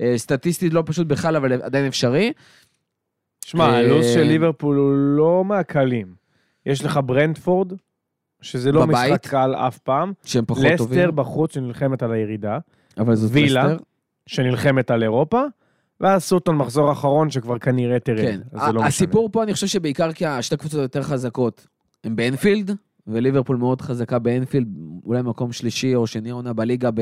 אה, 0.00 0.14
סטטיסטית 0.16 0.72
לא 0.72 0.82
פשוט 0.86 1.06
בכלל, 1.06 1.36
אבל 1.36 1.62
עדיין 1.62 1.86
אפשרי. 1.86 2.32
שמע, 3.44 3.64
אה, 3.64 3.78
הלו"ז 3.78 4.06
של 4.14 4.22
ליברפול 4.22 4.76
הוא 4.76 4.92
לא 4.94 5.44
מהקלים. 5.44 6.21
יש 6.66 6.84
לך 6.84 7.00
ברנדפורד, 7.06 7.72
שזה 8.40 8.72
לא 8.72 8.86
בבית. 8.86 9.10
משחק 9.12 9.26
קל 9.26 9.54
אף 9.54 9.78
פעם. 9.78 10.12
שהם 10.24 10.44
פחות 10.46 10.64
לסטר 10.64 10.76
טובים. 10.76 11.16
בחוץ 11.16 11.54
שנלחמת 11.54 12.02
על 12.02 12.12
הירידה. 12.12 12.58
אבל 12.98 13.14
זאת 13.14 13.30
וילה. 13.34 13.66
לסטר. 13.66 13.76
שנלחמת 14.26 14.90
על 14.90 15.02
אירופה. 15.02 15.42
ואז 16.00 16.22
סוטון 16.22 16.56
מחזור 16.56 16.92
אחרון 16.92 17.30
שכבר 17.30 17.58
כנראה 17.58 18.00
תרד. 18.00 18.18
כן. 18.18 18.40
לא 18.52 18.68
משנה. 18.68 18.86
הסיפור 18.86 19.28
פה, 19.32 19.42
אני 19.42 19.54
חושב 19.54 19.66
שבעיקר 19.66 20.12
כי 20.12 20.26
השתי 20.26 20.56
קבוצות 20.56 20.80
היותר 20.80 21.02
חזקות 21.02 21.66
הם 22.04 22.16
באנפילד, 22.16 22.76
וליברפול 23.06 23.56
מאוד 23.56 23.80
חזקה 23.80 24.18
באנפילד, 24.18 24.68
אולי 25.04 25.22
מקום 25.22 25.52
שלישי 25.52 25.94
או 25.94 26.06
שני 26.06 26.30
עונה 26.30 26.52
בליגה 26.52 26.90
ב... 26.94 27.00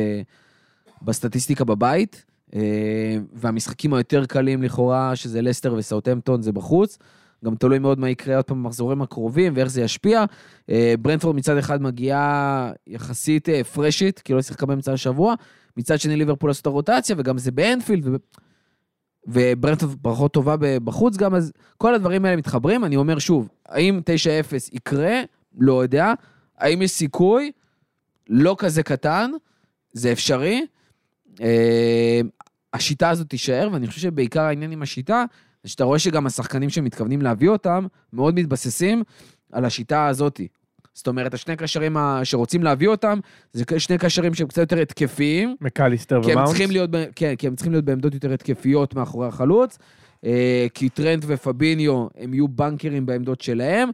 בסטטיסטיקה 1.02 1.64
בבית, 1.64 2.24
אה, 2.54 2.60
והמשחקים 3.32 3.94
היותר 3.94 4.26
קלים 4.26 4.62
לכאורה, 4.62 5.16
שזה 5.16 5.42
לסטר 5.42 5.74
וסאוטהמפטון, 5.74 6.42
זה 6.42 6.52
בחוץ. 6.52 6.98
גם 7.44 7.54
תלוי 7.54 7.78
מאוד 7.78 7.98
מה 7.98 8.10
יקרה 8.10 8.36
עוד 8.36 8.44
פעם 8.44 8.62
במחזורים 8.62 9.02
הקרובים 9.02 9.52
ואיך 9.56 9.68
זה 9.68 9.82
ישפיע. 9.82 10.24
אה, 10.70 10.94
ברנדפורד 11.00 11.36
מצד 11.36 11.56
אחד 11.56 11.82
מגיעה 11.82 12.72
יחסית 12.86 13.48
אה, 13.48 13.64
פרשית, 13.64 14.18
כי 14.18 14.32
לא 14.32 14.42
שיחקה 14.42 14.66
באמצע 14.66 14.92
השבוע, 14.92 15.34
מצד 15.76 16.00
שני 16.00 16.16
ליברפול 16.16 16.50
עשו 16.50 16.60
את 16.60 16.66
הרוטציה, 16.66 17.16
וגם 17.18 17.38
זה 17.38 17.50
באנפילד, 17.50 18.08
ו... 18.08 18.16
וברנדפורד 19.26 19.96
פחות 20.02 20.32
טובה 20.32 20.56
בחוץ 20.84 21.16
גם, 21.16 21.34
אז 21.34 21.52
כל 21.78 21.94
הדברים 21.94 22.24
האלה 22.24 22.36
מתחברים. 22.36 22.84
אני 22.84 22.96
אומר 22.96 23.18
שוב, 23.18 23.48
האם 23.68 24.00
9-0 24.50 24.68
יקרה? 24.72 25.20
לא 25.58 25.82
יודע. 25.82 26.12
האם 26.58 26.82
יש 26.82 26.90
סיכוי? 26.90 27.52
לא 28.28 28.54
כזה 28.58 28.82
קטן, 28.82 29.30
זה 29.92 30.12
אפשרי. 30.12 30.66
אה, 31.40 32.20
השיטה 32.72 33.10
הזאת 33.10 33.28
תישאר, 33.28 33.68
ואני 33.72 33.86
חושב 33.86 34.00
שבעיקר 34.00 34.40
העניין 34.40 34.72
עם 34.72 34.82
השיטה, 34.82 35.24
זה 35.62 35.70
שאתה 35.70 35.84
רואה 35.84 35.98
שגם 35.98 36.26
השחקנים 36.26 36.70
שמתכוונים 36.70 37.22
להביא 37.22 37.48
אותם, 37.48 37.86
מאוד 38.12 38.34
מתבססים 38.34 39.02
על 39.52 39.64
השיטה 39.64 40.06
הזאת. 40.06 40.40
זאת 40.94 41.08
אומרת, 41.08 41.34
השני 41.34 41.56
קשרים 41.56 41.96
ה- 41.96 42.20
שרוצים 42.24 42.62
להביא 42.62 42.88
אותם, 42.88 43.18
זה 43.52 43.64
שני 43.78 43.98
קשרים 43.98 44.34
שהם 44.34 44.46
קצת 44.48 44.60
יותר 44.60 44.78
התקפיים, 44.78 45.56
מקליסטר 45.60 46.20
ומאונט. 46.24 46.48
צריכים 46.48 46.70
להיות, 46.70 46.90
ב- 46.90 47.04
כן, 47.16 47.34
כי 47.36 47.46
הם 47.46 47.54
צריכים 47.56 47.72
להיות 47.72 47.84
בעמדות 47.84 48.14
יותר 48.14 48.32
התקפיות 48.32 48.94
מאחורי 48.94 49.26
החלוץ, 49.28 49.78
אה, 50.24 50.66
כי 50.74 50.88
טרנט 50.88 51.24
ופביניו 51.26 52.06
הם 52.18 52.34
יהיו 52.34 52.48
בנקרים 52.48 53.06
בעמדות 53.06 53.40
שלהם, 53.40 53.88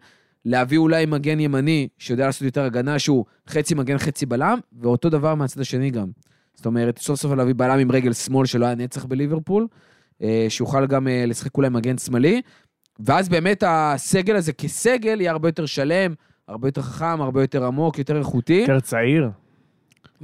להביא 0.45 0.79
אולי 0.79 1.07
מגן 1.07 1.41
ימני 1.41 1.89
שיודע 1.99 2.27
לעשות 2.27 2.43
יותר 2.43 2.63
הגנה 2.63 2.99
שהוא 2.99 3.25
חצי 3.49 3.75
מגן 3.75 3.99
חצי 3.99 4.27
בלם, 4.27 4.59
ואותו 4.81 5.09
דבר 5.11 5.35
מהצד 5.35 5.61
השני 5.61 5.91
גם. 5.91 6.07
זאת 6.55 6.67
אומרת, 6.67 6.99
סוף 6.99 7.21
סוף 7.21 7.33
להביא 7.33 7.55
בלם 7.57 7.79
עם 7.79 7.93
רגל 7.93 8.13
שמאל 8.13 8.47
שלא 8.47 8.67
היה 8.67 8.75
נצח 8.75 9.05
בליברפול, 9.05 9.67
שיוכל 10.49 10.87
גם 10.87 11.09
אה, 11.09 11.25
לשחק 11.27 11.57
אולי 11.57 11.69
מגן 11.69 11.99
שמאלי, 11.99 12.43
ואז 13.01 13.29
באמת 13.29 13.65
הסגל 13.67 14.37
הזה 14.37 14.53
כסגל 14.53 15.21
יהיה 15.21 15.31
הרבה 15.31 15.49
יותר 15.49 15.67
שלם, 15.67 16.15
הרבה 16.49 16.69
יותר 16.69 16.83
חכם, 16.83 17.21
הרבה 17.21 17.43
יותר 17.43 17.65
עמוק, 17.65 17.99
יותר 17.99 18.19
איכותי. 18.19 18.53
יותר 18.53 18.81
צעיר. 18.81 19.31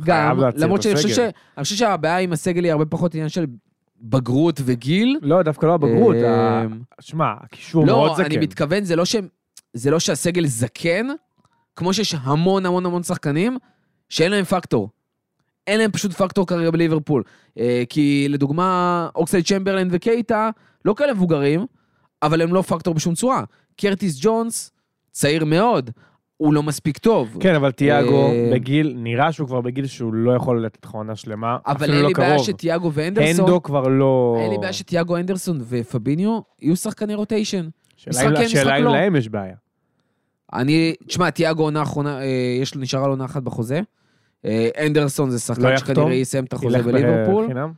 גם, 0.00 0.40
למרות 0.56 0.82
שאני 0.82 0.96
חושב, 0.96 1.08
ש... 1.08 1.18
אני 1.18 1.64
חושב 1.64 1.76
שהבעיה 1.76 2.18
עם 2.18 2.32
הסגל 2.32 2.64
היא 2.64 2.72
הרבה 2.72 2.84
פחות 2.84 3.14
עניין 3.14 3.28
של 3.28 3.46
בגרות 4.00 4.60
וגיל. 4.64 5.18
לא, 5.22 5.42
דווקא 5.42 5.66
לא 5.66 5.74
הבגרות. 5.74 6.16
אמ, 6.16 6.80
שמע, 7.00 7.32
הקישור 7.40 7.86
מאוד 7.86 8.10
לא, 8.10 8.14
זקן. 8.16 8.24
אני 8.24 8.36
מתכוון, 8.36 8.84
זה 8.84 8.96
לא, 8.96 9.04
ש... 9.04 9.16
זה 9.72 9.90
לא 9.90 10.00
שהסגל 10.00 10.46
זקן, 10.46 11.06
כמו 11.76 11.94
שיש 11.94 12.14
המון 12.22 12.66
המון 12.66 12.86
המון 12.86 13.02
שחקנים 13.02 13.58
שאין 14.08 14.30
להם 14.30 14.44
פקטור. 14.44 14.88
אין 15.66 15.78
להם 15.78 15.90
פשוט 15.90 16.12
פקטור 16.12 16.46
כרגע 16.46 16.70
בליברפול. 16.70 17.22
אה, 17.58 17.82
כי 17.88 18.26
לדוגמה, 18.28 19.08
אוקסייד 19.14 19.44
צ'מברלין 19.44 19.88
וקייטה 19.90 20.50
לא 20.84 20.94
כאלה 20.94 21.14
מבוגרים, 21.14 21.66
אבל 22.22 22.42
הם 22.42 22.54
לא 22.54 22.62
פקטור 22.62 22.94
בשום 22.94 23.14
צורה. 23.14 23.44
קרטיס 23.76 24.18
ג'ונס, 24.20 24.70
צעיר 25.10 25.44
מאוד, 25.44 25.90
הוא 26.36 26.54
לא 26.54 26.62
מספיק 26.62 26.98
טוב. 26.98 27.36
כן, 27.40 27.54
אבל 27.54 27.70
תיאגו 27.70 28.26
אה, 28.26 28.50
בגיל, 28.52 28.94
נראה 28.96 29.32
שהוא 29.32 29.46
כבר 29.48 29.60
בגיל 29.60 29.86
שהוא 29.86 30.14
לא 30.14 30.32
יכול 30.32 30.64
לתת 30.64 30.84
לך 30.84 30.90
עונה 30.90 31.16
שלמה, 31.16 31.56
אבל 31.66 31.90
אין 31.92 32.02
לא 32.02 32.08
לי 32.08 32.14
בעיה. 32.14 32.38
שתיאגו 32.38 32.92
ואנדרסון, 32.92 33.44
הנדו 33.44 33.62
כבר 33.62 33.88
לא... 33.88 34.36
אין 34.40 34.50
לי 34.50 34.58
בעיה 34.58 34.72
שתיאגו 34.72 35.16
אנדרסון 35.16 35.60
ופביניו 35.68 36.40
יהיו 36.62 36.76
שחקני 36.76 37.14
רוטיישן. 37.14 37.68
שאלה 37.96 38.40
השאלה 38.40 38.78
אם 38.78 38.84
לא. 38.84 38.92
להם 38.92 39.16
יש 39.16 39.28
בעיה. 39.28 39.54
אני, 40.52 40.94
תשמע, 41.06 41.30
תיאגו 41.30 41.62
עונה 41.62 41.82
אחרונה, 41.82 42.20
אה, 42.20 42.56
יש 42.62 42.74
לו 42.74 42.80
נשארה 42.80 43.06
לו 43.06 43.12
עונה 43.12 43.24
אחת 43.24 43.42
בחוזה. 43.42 43.80
אה, 44.44 44.68
אנדרסון 44.86 45.30
זה 45.30 45.34
לא 45.34 45.38
שחקן 45.38 45.72
יחתום? 45.72 45.94
שכנראה 45.94 46.14
יסיים 46.14 46.44
את 46.44 46.52
החוזה 46.52 46.82
בליברפול. 46.82 47.44
בחינם? 47.44 47.72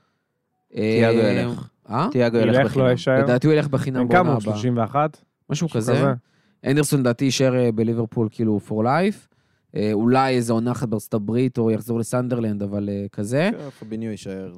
אה, 0.77 0.99
תיאגו 1.01 1.19
ילך. 1.19 1.69
אה? 1.91 2.09
תיאגו 2.11 2.37
ילך 2.37 2.65
בחינם. 2.65 2.87
לא? 3.07 3.19
לדעתי 3.19 3.47
הוא 3.47 3.55
ילך 3.55 3.69
בחינם 3.69 4.01
בן 4.01 4.09
בעונה 4.09 4.25
כמה 4.25 4.33
הוא? 4.33 4.43
הבאה. 4.43 4.57
31? 4.57 5.23
משהו 5.51 5.69
כזה. 5.69 6.13
אנדרסון 6.67 7.01
לדעתי 7.01 7.25
יישאר 7.25 7.57
אה, 7.57 7.73
בליברפול 7.73 8.29
כאילו 8.31 8.61
for 8.69 8.85
life. 8.85 9.35
אולי 9.93 10.35
איזה 10.35 10.53
עונה 10.53 10.73
אחת 10.73 10.89
בארצות 10.89 11.15
הברית, 11.15 11.59
או 11.59 11.71
יחזור 11.71 11.99
לסנדרלנד, 11.99 12.63
אבל 12.63 12.89
כזה. 13.13 13.51
כן, 13.53 13.71
פביניו 13.81 14.11
יישאר. 14.11 14.53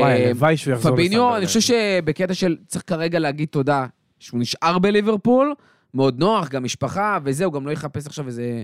וואי, 0.00 0.26
הלוואי 0.26 0.56
שהוא 0.56 0.74
יחזור 0.74 0.92
פביניו, 0.92 1.36
אני 1.36 1.44
לסנדרלנד. 1.44 1.46
חושב 1.46 1.60
שבקטע 1.60 2.34
של 2.34 2.56
צריך 2.66 2.84
כרגע 2.86 3.18
להגיד 3.18 3.48
תודה 3.48 3.86
שהוא 4.18 4.40
נשאר 4.40 4.78
בליברפול, 4.78 5.54
מאוד 5.94 6.18
נוח, 6.18 6.48
גם 6.48 6.64
משפחה 6.64 7.18
וזה, 7.24 7.44
הוא 7.44 7.52
גם 7.52 7.66
לא 7.66 7.72
יחפש 7.72 8.06
עכשיו 8.06 8.26
איזה... 8.26 8.62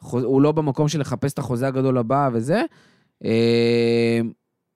הוא 0.00 0.42
לא 0.42 0.52
במקום 0.52 0.88
של 0.88 1.00
לחפש 1.00 1.32
את 1.32 1.38
החוזה 1.38 1.66
הגדול 1.66 1.98
הבא 1.98 2.30
וזה. 2.32 2.62
אה, 3.24 4.20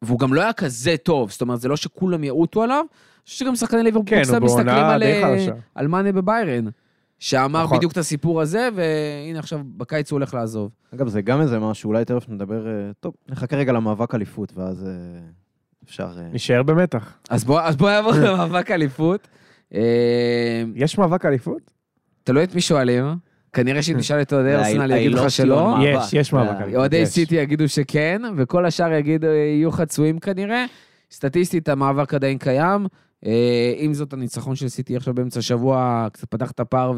והוא 0.02 0.18
גם 0.18 0.34
לא 0.34 0.40
היה 0.40 0.52
כזה 0.52 0.96
טוב, 1.02 1.30
זאת 1.30 1.40
אומרת, 1.40 1.60
זה 1.60 1.68
לא 1.68 1.76
שכולם 1.76 2.24
יעוטו 2.24 2.62
עליו, 2.62 2.78
אני 2.78 3.24
חושב 3.24 3.44
שגם 3.44 3.56
שחקני 3.56 3.82
ליברפול 3.82 4.08
כן, 4.10 4.22
קצת 4.22 4.42
מסתכלים 4.42 4.68
על, 4.68 5.02
אה. 5.02 5.46
על 5.74 5.88
מאנה 5.88 6.12
בביירן, 6.12 6.64
שאמר 7.18 7.64
נכון. 7.64 7.76
בדיוק 7.76 7.92
את 7.92 7.96
הסיפור 7.96 8.40
הזה, 8.40 8.68
והנה 8.74 9.38
עכשיו 9.38 9.60
בקיץ 9.76 10.10
הוא 10.10 10.16
הולך 10.16 10.34
לעזוב. 10.34 10.70
אגב, 10.94 11.08
זה 11.08 11.22
גם 11.22 11.40
איזה 11.40 11.58
משהו, 11.58 11.88
אולי 11.88 12.04
תכף 12.04 12.28
נדבר... 12.28 12.66
אה, 12.66 12.90
טוב, 13.00 13.14
נחכה 13.28 13.56
רגע 13.56 13.72
למאבק 13.72 14.14
אליפות, 14.14 14.52
ואז 14.56 14.86
אפשר... 15.84 16.08
נשאר 16.32 16.62
במתח. 16.62 17.18
אז 17.30 17.44
בוא, 17.44 17.60
אז 17.60 17.76
בוא 17.76 17.90
נעבור 17.90 18.12
למאבק 18.26 18.70
אליפות. 18.70 19.28
יש 20.74 20.98
מאבק 20.98 21.24
אליפות? 21.24 21.70
תלוי 22.24 22.44
את 22.44 22.54
מי 22.54 22.60
שואלים. 22.60 23.29
כנראה 23.52 23.82
שאם 23.82 23.98
תשאל 23.98 24.22
את 24.22 24.32
אוהדי 24.32 24.54
ארסנל 24.54 24.70
יגידו 24.90 25.14
לך 25.14 25.20
העילות 25.20 25.30
שלא. 25.30 25.56
שלו, 25.56 25.76
מאבק. 25.76 26.04
יש, 26.06 26.12
יש 26.14 26.32
מאבק 26.32 26.48
זה- 26.58 26.62
אליפות. 26.64 26.74
אוהדי. 26.78 27.06
סיטי 27.06 27.34
יגידו 27.34 27.68
שכן, 27.68 28.22
וכל 28.36 28.66
השאר 28.66 28.92
יגידו, 28.92 29.26
יהיו 29.26 29.70
חצויים 29.72 30.18
כנראה. 30.18 30.64
סטטיסטית 31.10 31.68
המאבק 31.68 32.14
עדיין 32.14 32.38
קיים. 32.38 32.86
אה, 33.26 33.72
עם 33.76 33.94
זאת, 33.94 34.12
הניצחון 34.12 34.56
של 34.56 34.68
סיטי 34.68 34.96
עכשיו 34.96 35.14
באמצע 35.14 35.38
השבוע 35.38 36.06
קצת 36.12 36.24
פתח 36.30 36.50
את 36.50 36.60
הפער 36.60 36.92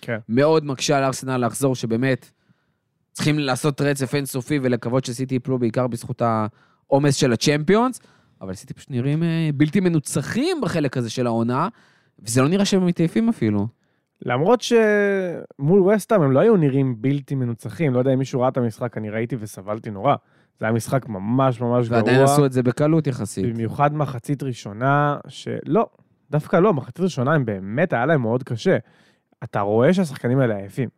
כן. 0.00 0.18
ומאוד 0.28 0.64
מקשה 0.64 0.98
על 0.98 1.04
ארסנל 1.04 1.46
לחזור, 1.46 1.74
שבאמת 1.74 2.30
צריכים 3.12 3.38
לעשות 3.38 3.80
רצף 3.80 4.14
אינסופי 4.14 4.58
ולקוות 4.62 5.04
שסיטי 5.04 5.34
יפלו 5.34 5.58
בעיקר 5.58 5.86
בזכות 5.86 6.22
העומס 6.24 7.14
של 7.14 7.32
הצ'מפיונס. 7.32 8.00
אבל 8.40 8.54
סיטי 8.54 8.74
פשוט 8.74 8.90
נראים 8.90 9.22
אה, 9.22 9.28
בלתי 9.54 9.80
מנוצחים 9.80 10.56
בחלק 10.62 10.96
הזה 10.96 11.10
של 11.10 11.26
העונה, 11.26 11.68
וזה 12.22 12.42
לא 12.42 12.48
נראה 12.48 12.64
שהם 12.64 12.86
מתעייפים 12.86 13.28
אפילו. 13.28 13.66
למרות 14.22 14.60
שמול 14.60 15.80
וסטהאם 15.80 16.22
הם 16.22 16.32
לא 16.32 16.40
היו 16.40 16.56
נראים 16.56 17.02
בלתי 17.02 17.34
מנוצחים, 17.34 17.94
לא 17.94 17.98
יודע 17.98 18.12
אם 18.12 18.18
מישהו 18.18 18.40
ראה 18.40 18.48
את 18.48 18.56
המשחק, 18.56 18.96
אני 18.98 19.10
ראיתי 19.10 19.36
וסבלתי 19.38 19.90
נורא. 19.90 20.14
זה 20.58 20.66
היה 20.66 20.72
משחק 20.72 21.08
ממש 21.08 21.60
ממש 21.60 21.88
גרוע. 21.88 21.98
ועדיין 21.98 22.22
עשו 22.22 22.46
את 22.46 22.52
זה 22.52 22.62
בקלות 22.62 23.06
יחסית. 23.06 23.54
במיוחד 23.54 23.94
מחצית 23.94 24.42
ראשונה, 24.42 25.18
שלא, 25.28 25.86
דווקא 26.30 26.56
לא, 26.56 26.74
מחצית 26.74 27.00
ראשונה 27.00 27.32
הם 27.34 27.44
באמת, 27.44 27.92
היה 27.92 28.06
להם 28.06 28.20
מאוד 28.22 28.42
קשה. 28.42 28.76
אתה 29.44 29.60
רואה 29.60 29.94
שהשחקנים 29.94 30.38
האלה 30.38 30.56
עייפים. 30.56 30.88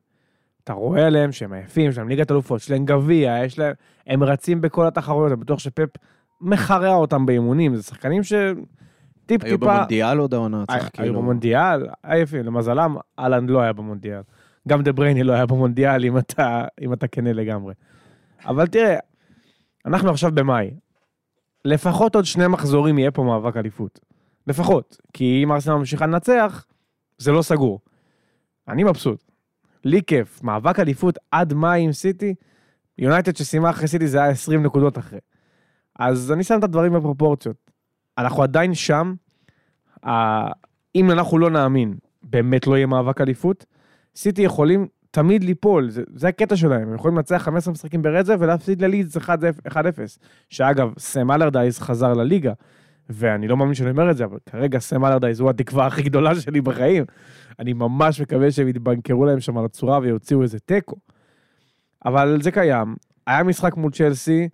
אתה 0.64 0.72
רואה 0.72 1.06
עליהם 1.06 1.32
שהם 1.32 1.52
עייפים, 1.52 1.90
יש 1.90 1.98
להם 1.98 2.08
ליגת 2.08 2.30
אלופות, 2.30 2.60
יש 2.60 2.70
להם 2.70 2.84
גביע, 2.84 3.44
יש 3.44 3.58
להם... 3.58 3.74
הם 4.06 4.22
רצים 4.22 4.60
בכל 4.60 4.86
התחרויות, 4.86 5.32
אני 5.32 5.40
בטוח 5.40 5.58
שפפ 5.58 5.88
מחרע 6.40 6.94
אותם 6.94 7.26
באימונים, 7.26 7.76
זה 7.76 7.82
שחקנים 7.82 8.22
ש... 8.22 8.32
טיפ 9.38 9.44
היו. 9.44 9.58
במונדיאל 9.58 10.18
עוד 10.18 10.34
העונה, 10.34 10.64
צריך 10.66 10.82
היו 10.82 10.90
כאילו... 10.92 11.14
במונדיאל, 11.14 11.86
עייפים, 12.02 12.44
למזלם, 12.44 12.96
אהלנד 13.18 13.50
לא 13.50 13.60
היה 13.60 13.72
במונדיאל. 13.72 14.20
גם 14.68 14.82
דה 14.82 14.92
ברייני 14.92 15.22
לא 15.22 15.32
היה 15.32 15.46
במונדיאל, 15.46 16.04
אם 16.04 16.18
אתה, 16.18 16.64
אם 16.80 16.92
אתה 16.92 17.08
כנה 17.08 17.32
לגמרי. 17.32 17.74
אבל 18.46 18.66
תראה, 18.66 18.96
אנחנו 19.86 20.10
עכשיו 20.10 20.30
במאי. 20.34 20.70
לפחות 21.64 22.14
עוד 22.14 22.24
שני 22.24 22.46
מחזורים 22.46 22.98
יהיה 22.98 23.10
פה 23.10 23.22
מאבק 23.22 23.56
אליפות. 23.56 24.00
לפחות. 24.46 24.96
כי 25.12 25.40
אם 25.44 25.52
ארסנל 25.52 25.74
ממשיכה 25.74 26.06
לנצח, 26.06 26.64
זה 27.18 27.32
לא 27.32 27.42
סגור. 27.42 27.80
אני 28.68 28.84
מבסוט. 28.84 29.22
לי 29.84 30.00
כיף. 30.06 30.42
מאבק 30.42 30.78
אליפות 30.78 31.18
עד 31.30 31.54
מאי 31.54 31.80
עם 31.80 31.92
סיטי, 31.92 32.34
יונייטד 32.98 33.36
שסיימה 33.36 33.70
אחרי 33.70 33.88
סיטי 33.88 34.06
זה 34.06 34.22
היה 34.22 34.30
20 34.30 34.62
נקודות 34.62 34.98
אחרי. 34.98 35.18
אז 35.98 36.32
אני 36.32 36.44
שם 36.44 36.58
את 36.58 36.64
הדברים 36.64 36.92
בפרופורציות. 36.92 37.56
אנחנו 38.18 38.42
עדיין 38.42 38.74
שם. 38.74 39.14
אם 40.94 41.10
אנחנו 41.10 41.38
לא 41.38 41.50
נאמין, 41.50 41.94
באמת 42.22 42.66
לא 42.66 42.76
יהיה 42.76 42.86
מאבק 42.86 43.20
אליפות. 43.20 43.66
סיטי 44.16 44.42
יכולים 44.42 44.86
תמיד 45.10 45.44
ליפול, 45.44 45.90
זה, 45.90 46.02
זה 46.14 46.28
הקטע 46.28 46.56
שלהם, 46.56 46.88
הם 46.88 46.94
יכולים 46.94 47.16
לנצח 47.16 47.42
15 47.42 47.72
משחקים 47.72 48.02
ברצף 48.02 48.34
ולהפסיד 48.38 48.82
ללידס 48.82 49.16
1-0, 49.16 49.28
שאגב, 50.50 50.92
סם 50.98 51.30
אלרדייז 51.30 51.78
חזר 51.78 52.12
לליגה, 52.12 52.52
ואני 53.10 53.48
לא 53.48 53.56
מאמין 53.56 53.74
שאני 53.74 53.90
אומר 53.90 54.10
את 54.10 54.16
זה, 54.16 54.24
אבל 54.24 54.38
כרגע 54.46 54.78
סם 54.78 55.04
אלרדייז 55.04 55.40
הוא 55.40 55.50
התקווה 55.50 55.86
הכי 55.86 56.02
גדולה 56.02 56.34
שלי 56.40 56.60
בחיים. 56.60 57.04
אני 57.58 57.72
ממש 57.72 58.20
מקווה 58.20 58.50
שהם 58.50 58.68
יתבנקרו 58.68 59.24
להם 59.24 59.40
שם 59.40 59.58
על 59.58 59.64
הצורה 59.64 59.98
ויוציאו 59.98 60.42
איזה 60.42 60.58
תיקו. 60.58 60.96
אבל 62.04 62.38
זה 62.42 62.50
קיים. 62.50 62.94
היה 63.26 63.42
משחק 63.42 63.76
מול 63.76 63.92
צ'לסי, 63.92 64.48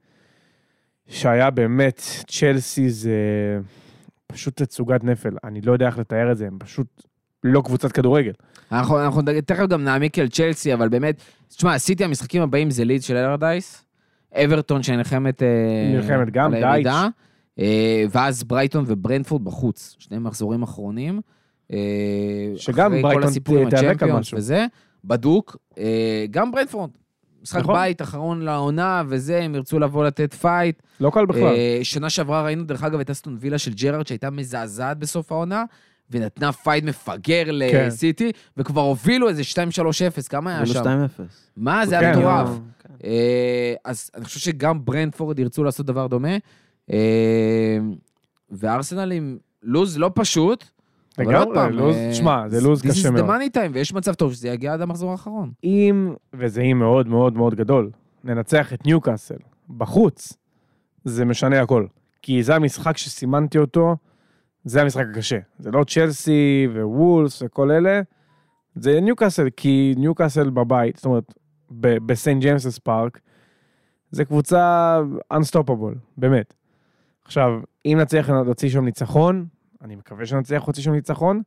שהיה 1.06 1.50
באמת, 1.50 2.02
צ'לסי 2.26 2.90
זה 2.90 3.18
פשוט 4.32 4.62
תצוגת 4.62 5.04
נפל. 5.04 5.36
אני 5.44 5.60
לא 5.60 5.72
יודע 5.72 5.86
איך 5.86 5.98
לתאר 5.98 6.32
את 6.32 6.36
זה, 6.36 6.46
הם 6.46 6.56
פשוט 6.58 7.02
לא 7.44 7.60
קבוצת 7.60 7.92
כדורגל. 7.92 8.32
אנחנו, 8.72 9.04
אנחנו 9.04 9.22
תכף 9.46 9.66
גם 9.66 9.84
נעמיק 9.84 10.18
על 10.18 10.28
צ'לסי, 10.28 10.74
אבל 10.74 10.88
באמת, 10.88 11.22
תשמע, 11.48 11.78
סיטי 11.78 12.04
המשחקים 12.04 12.42
הבאים 12.42 12.70
זה 12.70 12.84
לידס 12.84 13.04
של 13.04 13.16
אלרדייס, 13.16 13.84
אברטון 14.34 14.82
שנלחמת 14.82 15.42
אה, 15.42 15.48
נלחמת 15.94 16.30
גם, 16.30 16.54
הירידה, 16.54 17.08
אה, 17.58 18.04
ואז 18.10 18.44
ברייטון 18.44 18.84
וברנפורד 18.86 19.44
בחוץ, 19.44 19.96
שני 19.98 20.18
מחזורים 20.18 20.62
אחרונים. 20.62 21.20
אה, 21.72 21.78
שגם 22.56 23.02
ברייטון 23.02 23.30
תיאבק 23.70 24.02
על 24.02 24.12
משהו. 24.12 24.38
וזה, 24.38 24.66
בדוק, 25.04 25.56
גם 26.30 26.50
ברנפורד. 26.52 26.90
משחק 27.42 27.60
נכון. 27.60 27.74
בית 27.74 28.02
אחרון 28.02 28.42
לעונה 28.42 29.02
וזה, 29.08 29.42
הם 29.42 29.54
ירצו 29.54 29.78
לבוא 29.78 30.04
לתת 30.04 30.34
פייט. 30.34 30.82
לא 31.00 31.10
קל 31.14 31.26
בכלל. 31.26 31.42
אה, 31.42 31.80
שנה 31.82 32.10
שעברה 32.10 32.42
ראינו 32.42 32.64
דרך 32.64 32.82
אגב 32.82 33.00
את 33.00 33.10
אסטון 33.10 33.36
וילה 33.40 33.58
של 33.58 33.74
ג'רארד 33.74 34.06
שהייתה 34.06 34.30
מזעזעת 34.30 34.98
בסוף 34.98 35.32
העונה, 35.32 35.64
ונתנה 36.10 36.52
פייט 36.52 36.84
מפגר 36.84 37.44
כן. 37.44 37.86
לסיטי, 37.86 38.32
וכבר 38.56 38.80
הובילו 38.80 39.28
איזה 39.28 39.42
2-3-0, 40.24 40.28
כמה 40.28 40.56
היה 40.56 40.66
שם? 40.66 40.82
2-0. 40.82 40.86
מה, 41.56 41.86
זה 41.86 41.98
היה 41.98 42.12
כן, 42.12 42.18
מטורף. 42.18 42.48
כן. 42.48 42.94
אה, 43.04 43.74
אז 43.84 44.10
אני 44.14 44.24
חושב 44.24 44.40
שגם 44.40 44.84
ברנדפורד 44.84 45.38
ירצו 45.38 45.64
לעשות 45.64 45.86
דבר 45.86 46.06
דומה. 46.06 46.36
אה, 46.92 47.78
וארסנל 48.50 49.12
עם 49.12 49.38
לוז 49.62 49.98
לא 49.98 50.10
פשוט, 50.14 50.64
לגמרי, 51.18 51.54
פעם, 51.54 51.72
לוז, 51.72 51.96
אה, 51.96 52.14
שמע, 52.14 52.48
זה 52.48 52.60
לוז 52.60 52.82
This 52.82 52.88
קשה 52.88 53.08
is 53.08 53.12
the 53.12 53.22
מאוד. 53.22 53.40
money 53.40 53.54
time, 53.56 53.70
ויש 53.72 53.94
מצב 53.94 54.14
טוב 54.14 54.32
שזה 54.32 54.48
יגיע 54.48 54.72
עד 54.72 54.80
המחזור 54.80 55.10
האחרון. 55.10 55.50
אם, 55.64 56.14
וזה 56.34 56.60
אי 56.60 56.72
מאוד 56.72 57.08
מאוד 57.08 57.36
מאוד 57.36 57.54
גדול, 57.54 57.90
ננצח 58.24 58.72
את 58.72 58.86
ניוקאסל 58.86 59.36
בחוץ, 59.76 60.36
זה 61.04 61.24
משנה 61.24 61.60
הכל. 61.62 61.86
כי 62.22 62.42
זה 62.42 62.54
המשחק 62.56 62.96
שסימנתי 62.96 63.58
אותו, 63.58 63.96
זה 64.64 64.82
המשחק 64.82 65.04
הקשה. 65.12 65.38
זה 65.58 65.70
לא 65.70 65.84
צ'לסי 65.84 66.68
ווולס 66.74 67.42
וכל 67.42 67.70
אלה, 67.70 68.00
זה 68.74 69.00
ניוקאסל, 69.00 69.48
כי 69.56 69.94
ניוקאסל 69.96 70.50
בבית, 70.50 70.96
זאת 70.96 71.04
אומרת, 71.04 71.34
בסנט 71.80 72.40
ג'יימסס 72.40 72.78
פארק, 72.78 73.20
זה 74.10 74.24
קבוצה 74.24 75.00
unstoppable, 75.34 75.98
באמת. 76.16 76.54
עכשיו, 77.24 77.60
אם 77.86 77.98
נצליח 78.00 78.30
להוציא 78.30 78.68
שם 78.68 78.84
ניצחון, 78.84 79.46
אני 79.82 79.96
מקווה 79.96 80.26
שנצליח 80.26 80.62
להוציא 80.62 80.82
שם 80.82 80.92
ניצחון, 80.92 81.42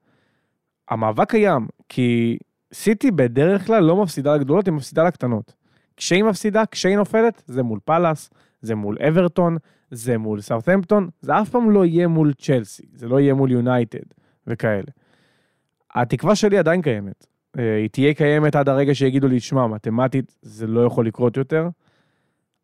המאבק 0.89 1.29
קיים, 1.29 1.67
כי 1.89 2.37
סיטי 2.73 3.11
בדרך 3.11 3.67
כלל 3.67 3.83
לא 3.83 4.03
מפסידה 4.03 4.35
לגדולות, 4.35 4.65
היא 4.65 4.73
מפסידה 4.73 5.03
לקטנות. 5.03 5.53
כשהיא 5.97 6.23
מפסידה, 6.23 6.65
כשהיא 6.65 6.97
נופלת, 6.97 7.43
זה 7.47 7.63
מול 7.63 7.79
פאלאס, 7.85 8.29
זה 8.61 8.75
מול 8.75 8.97
אברטון, 9.07 9.57
זה 9.91 10.17
מול 10.17 10.41
סאות'מפטון, 10.41 11.09
זה 11.21 11.41
אף 11.41 11.49
פעם 11.49 11.71
לא 11.71 11.85
יהיה 11.85 12.07
מול 12.07 12.33
צ'לסי, 12.33 12.83
זה 12.93 13.07
לא 13.07 13.19
יהיה 13.19 13.33
מול 13.33 13.51
יונייטד 13.51 13.99
וכאלה. 14.47 14.91
התקווה 15.95 16.35
שלי 16.35 16.57
עדיין 16.57 16.81
קיימת. 16.81 17.27
אה, 17.59 17.77
היא 17.77 17.89
תהיה 17.89 18.13
קיימת 18.13 18.55
עד 18.55 18.69
הרגע 18.69 18.95
שיגידו 18.95 19.27
לי, 19.27 19.39
שמע, 19.39 19.67
מתמטית 19.67 20.35
זה 20.41 20.67
לא 20.67 20.85
יכול 20.85 21.07
לקרות 21.07 21.37
יותר. 21.37 21.69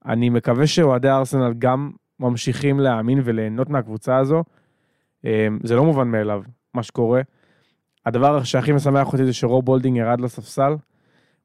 אני 0.06 0.30
מקווה 0.30 0.68
שאוהדי 0.68 1.10
ארסנל 1.10 1.54
גם 1.60 1.92
ממשיכים 2.20 2.80
להאמין 2.80 3.22
וליהנות 3.24 3.70
מהקבוצה 3.70 4.18
הזו. 4.18 4.44
אה, 5.26 5.48
זה 5.64 5.76
לא 5.76 5.84
מובן 5.86 6.08
מאליו, 6.08 6.42
מה 6.74 6.84
שקורה. 6.84 7.22
הדבר 8.06 8.44
שהכי 8.44 8.72
משמח 8.72 9.14
אותי 9.14 9.26
זה 9.26 9.34
שרוב 9.34 9.66
בולדינג 9.66 9.98
ירד 9.98 10.22
לספסל. 10.22 10.76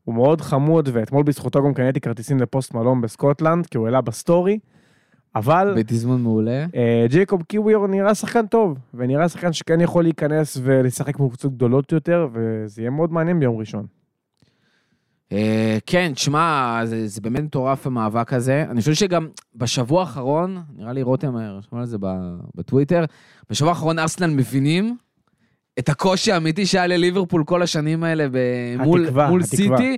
הוא 0.04 0.14
מאוד 0.14 0.40
חמוד, 0.40 0.88
ואתמול 0.92 1.22
בזכותו 1.22 1.62
גם 1.64 1.74
קניתי 1.74 2.00
כרטיסים 2.00 2.40
לפוסט 2.40 2.74
מלון 2.74 3.00
בסקוטלנד, 3.00 3.66
כי 3.66 3.78
הוא 3.78 3.86
העלה 3.86 4.00
בסטורי. 4.00 4.58
אבל 5.34 5.74
בתזמון 5.76 6.22
מעולה. 6.22 6.66
אה, 6.74 7.06
ג'ייקוב 7.08 7.42
קיוויור 7.42 7.86
נראה 7.86 8.14
שחקן 8.14 8.46
טוב, 8.46 8.78
ונראה 8.94 9.28
שחקן 9.28 9.52
שכן 9.52 9.80
יכול 9.80 10.02
להיכנס 10.02 10.58
ולשחק 10.62 11.14
בקבוצות 11.14 11.54
גדולות 11.54 11.92
יותר, 11.92 12.28
וזה 12.32 12.82
יהיה 12.82 12.90
מאוד 12.90 13.12
מעניין 13.12 13.40
ביום 13.40 13.56
ראשון. 13.56 13.86
אה, 15.32 15.78
כן, 15.86 16.12
תשמע, 16.14 16.80
זה, 16.84 17.06
זה 17.08 17.20
באמת 17.20 17.42
מטורף 17.42 17.86
המאבק 17.86 18.32
הזה. 18.32 18.64
אני 18.70 18.80
חושב 18.80 18.94
שגם 18.94 19.28
בשבוע 19.54 20.00
האחרון, 20.00 20.62
נראה 20.76 20.92
לי 20.92 21.02
רותם 21.02 21.36
רשמו 21.36 21.78
על 21.78 21.86
זה 21.86 21.96
בטוויטר, 22.54 23.04
בשבוע 23.50 23.70
האחרון 23.70 23.98
ארסנל 23.98 24.26
מבינים 24.26 24.96
את 25.78 25.88
הקושי 25.88 26.32
האמיתי 26.32 26.66
שהיה 26.66 26.86
לליברפול 26.86 27.44
כל 27.44 27.62
השנים 27.62 28.04
האלה 28.04 28.28
ב- 28.28 28.76
מול, 28.78 29.04
התקווה, 29.04 29.28
מול 29.28 29.40
התקווה. 29.42 29.76
סיטי. 29.76 29.96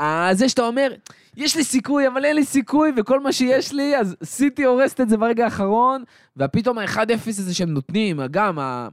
אה, 0.00 0.30
זה 0.32 0.48
שאתה 0.48 0.62
אומר, 0.62 0.92
יש 1.36 1.56
לי 1.56 1.64
סיכוי, 1.64 2.08
אבל 2.08 2.24
אין 2.24 2.36
לי 2.36 2.44
סיכוי, 2.44 2.92
וכל 2.96 3.20
מה 3.20 3.32
שיש 3.32 3.72
לי, 3.72 3.96
אז 3.96 4.16
סיטי 4.24 4.64
הורסת 4.64 5.00
את 5.00 5.08
זה 5.08 5.16
ברגע 5.16 5.44
האחרון, 5.44 6.04
ופתאום 6.36 6.78
ה-1-0 6.78 7.28
הזה 7.28 7.54
שהם 7.54 7.68
נותנים, 7.68 8.20
גם 8.30 8.58
ה... 8.58 8.88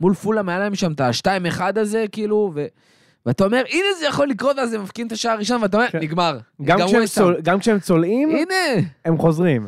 מול 0.00 0.14
פולאם 0.14 0.48
היה 0.48 0.58
להם 0.58 0.74
שם 0.74 0.92
את 0.92 1.00
ה-2-1 1.00 1.60
הזה, 1.80 2.04
כאילו, 2.12 2.52
ו... 2.54 2.66
ואתה 3.26 3.44
אומר, 3.44 3.62
הנה 3.70 3.86
זה 3.98 4.06
יכול 4.06 4.28
לקרות, 4.28 4.56
ואז 4.58 4.72
הם 4.72 4.82
מפקיעים 4.82 5.06
את 5.06 5.12
השער 5.12 5.32
הראשון, 5.32 5.62
ואתה 5.62 5.76
אומר, 5.76 5.88
כן. 5.88 5.98
נגמר. 5.98 6.38
גם 7.42 7.58
כשהם, 7.60 7.78
צולעים. 7.78 8.28
הם 9.04 9.18
חוזרים. 9.18 9.66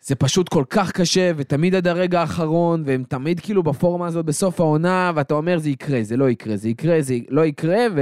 זה 0.00 0.14
פשוט 0.14 0.48
כל 0.48 0.64
כך 0.70 0.92
קשה, 0.92 1.30
ותמיד 1.36 1.74
עד 1.74 1.86
הרגע 1.86 2.20
האחרון, 2.20 2.82
והם 2.86 3.04
תמיד 3.08 3.40
כאילו 3.40 3.62
בפורמה 3.62 4.06
הזאת 4.06 4.24
בסוף 4.24 4.60
העונה, 4.60 5.12
ואתה 5.14 5.34
אומר, 5.34 5.58
זה 5.58 5.70
יקרה, 5.70 6.02
זה 6.02 6.16
לא 6.16 6.30
יקרה, 6.30 6.56
זה 6.56 6.68
יקרה, 6.68 7.02
זה 7.02 7.14
לא 7.28 7.44
יקרה, 7.44 7.86
ו... 7.94 8.00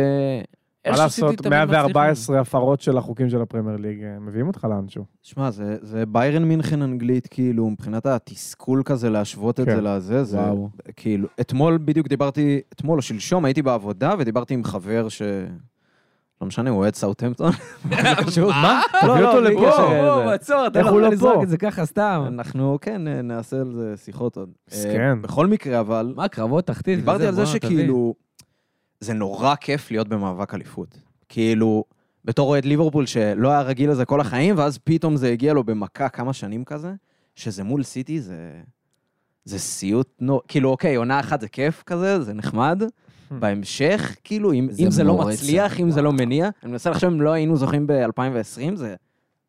מה 0.87 0.97
לעשות, 0.97 1.37
תמיד 1.37 1.65
מצליחים. 1.65 1.71
114 1.71 2.41
הפרות 2.41 2.81
של 2.81 2.99
החוקים 2.99 3.31
של 3.31 3.43
הפרמייר 3.43 3.77
ליג, 3.77 4.03
אה, 4.03 4.19
מביאים 4.21 4.47
אותך 4.47 4.67
לאנשהו. 4.71 5.05
שמע, 5.23 5.51
זה, 5.51 5.77
זה 5.83 6.07
ביירן 6.07 6.45
מינכן 6.45 6.83
אנגלית, 6.83 7.27
כאילו, 7.27 7.71
מבחינת 7.71 8.07
התסכול 8.07 8.83
כזה 8.85 9.11
להשוות 9.11 9.61
את 9.61 9.65
כן. 9.67 9.77
זה 9.77 9.81
לזה, 9.83 10.25
זה 10.25 10.39
וואו. 10.39 10.69
כאילו, 10.97 11.29
אתמול 11.41 11.79
בדיוק 11.85 12.09
דיברתי, 12.09 12.61
אתמול 12.73 12.97
או 12.99 13.03
שלשום 13.03 13.45
הייתי 13.45 13.63
בעבודה 13.63 14.15
ודיברתי 14.19 14.55
עם 14.55 14.65
חבר 14.65 15.09
ש... 15.09 15.23
לא 16.41 16.47
משנה, 16.47 16.71
הוא 16.71 16.79
אוהד 16.79 16.95
סאוטהמפטון. 16.95 17.53
מה? 17.91 18.81
לא, 19.03 19.09
תביא 19.13 19.23
לא, 19.23 19.29
אותו 19.29 19.41
לפה. 19.41 19.61
וואו, 19.61 20.31
עצור, 20.31 20.67
אתה 20.67 20.83
לא 20.83 20.89
יכול 20.89 21.03
לא 21.03 21.09
לזרוק? 21.09 21.43
את 21.43 21.49
זה 21.49 21.57
ככה 21.57 21.85
סתם. 21.85 22.25
אנחנו, 22.27 22.79
כן, 22.81 23.09
נעשה 23.09 23.61
על 23.61 23.73
זה 23.73 23.95
שיחות 23.97 24.37
עוד. 24.37 24.51
מסכן. 24.71 25.01
אה, 25.01 25.15
בכל 25.15 25.47
מקרה, 25.47 25.81
אבל, 25.81 26.13
מה, 26.17 26.29
קרבות 26.29 26.67
תחתית? 26.67 26.99
דיברתי 26.99 27.27
על 27.27 27.35
זה. 27.35 27.47
שכאילו, 27.47 28.15
זה 29.01 29.13
נורא 29.15 29.55
כיף 29.55 29.91
להיות 29.91 30.09
במאבק 30.09 30.55
אליפות. 30.55 30.99
כאילו, 31.29 31.85
בתור 32.25 32.49
אוהד 32.49 32.65
ליברפול 32.65 33.07
שלא 33.07 33.49
היה 33.51 33.61
רגיל 33.63 33.91
לזה 33.91 34.05
כל 34.05 34.21
החיים, 34.21 34.59
ואז 34.59 34.79
פתאום 34.79 35.17
זה 35.17 35.29
הגיע 35.29 35.53
לו 35.53 35.65
במכה 35.65 36.09
כמה 36.09 36.33
שנים 36.33 36.65
כזה, 36.65 36.93
שזה 37.35 37.65
מול 37.65 37.83
סיטי 37.83 38.21
זה... 38.21 38.51
זה 39.45 39.59
סיוט, 39.59 40.09
נו, 40.21 40.41
כאילו, 40.49 40.71
אוקיי, 40.71 40.97
עונה 40.97 41.21
אחת 41.21 41.41
זה 41.41 41.49
כיף 41.49 41.83
כזה, 41.87 42.21
זה 42.21 42.35
נחמד. 42.35 42.83
בהמשך, 43.31 44.17
כאילו, 44.25 44.53
אם, 44.53 44.69
זה 44.71 44.83
אם 44.83 44.91
זה 44.91 45.05
לא. 45.05 45.19
מצליח, 45.29 45.81
אם 45.81 45.91
זה 45.91 46.03
לא 46.03 46.13
מניע, 46.13 46.49
אני 46.63 46.73
מנסה 46.73 46.91
לחשוב 46.91 47.11
אם 47.13 47.21
לא 47.21 47.31
היינו 47.33 47.57
זוכים 47.57 47.87
ב-2020, 47.87 48.25
זה... 48.75 48.95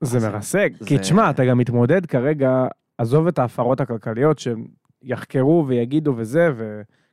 זה 0.01 0.19
זה- 0.19 0.29
מרסק. 0.29 0.71
זה- 0.79 0.85
כי 0.85 0.97
תשמע, 0.97 1.29
אתה 1.29 1.45
גם 1.45 1.57
מתמודד 1.57 2.05
כרגע, 2.05 2.65
עזוב 2.97 3.27
את 3.27 3.39
ההפרות 3.39 3.81
הכלכליות 3.81 4.39
שהם 4.39 4.65
יחקרו 5.03 5.65
ויגידו 5.67 6.13
וזה, 6.17 6.49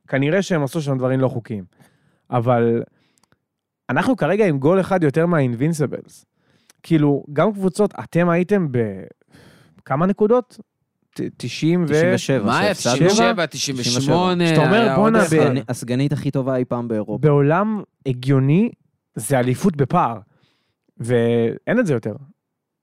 וכנראה 0.05 0.41
שהם 0.41 0.63
עשו 0.63 0.81
שם 0.81 0.97
דברים 0.97 1.19
לא 1.19 1.27
חוקיים. 1.27 1.63
אבל 2.31 2.83
אנחנו 3.89 4.15
כרגע 4.15 4.45
עם 4.47 4.59
גול 4.59 4.79
אחד 4.79 5.03
יותר 5.03 5.25
מהאינבינסיבלס. 5.25 6.25
כאילו, 6.83 7.23
גם 7.33 7.53
קבוצות, 7.53 7.93
אתם 8.03 8.29
הייתם 8.29 8.67
בכמה 9.81 10.05
נקודות? 10.05 10.59
ת- 11.15 11.21
90 11.37 11.83
ו... 11.83 11.87
97, 11.87 12.45
מה, 12.45 12.61
שהפסדנו. 12.63 12.95
97, 13.09 13.45
98, 13.45 14.47
שאתה 14.47 14.59
אומר, 14.65 14.81
היה 14.81 14.95
בואנה, 14.95 15.19
הסגנית 15.69 16.11
הכי 16.13 16.31
טובה 16.31 16.55
אי 16.55 16.65
פעם 16.65 16.87
באירופה. 16.87 17.27
בעולם 17.27 17.81
הגיוני, 18.05 18.69
זה 19.15 19.39
אליפות 19.39 19.75
בפער. 19.75 20.19
ואין 20.97 21.79
את 21.79 21.85
זה 21.85 21.93
יותר. 21.93 22.13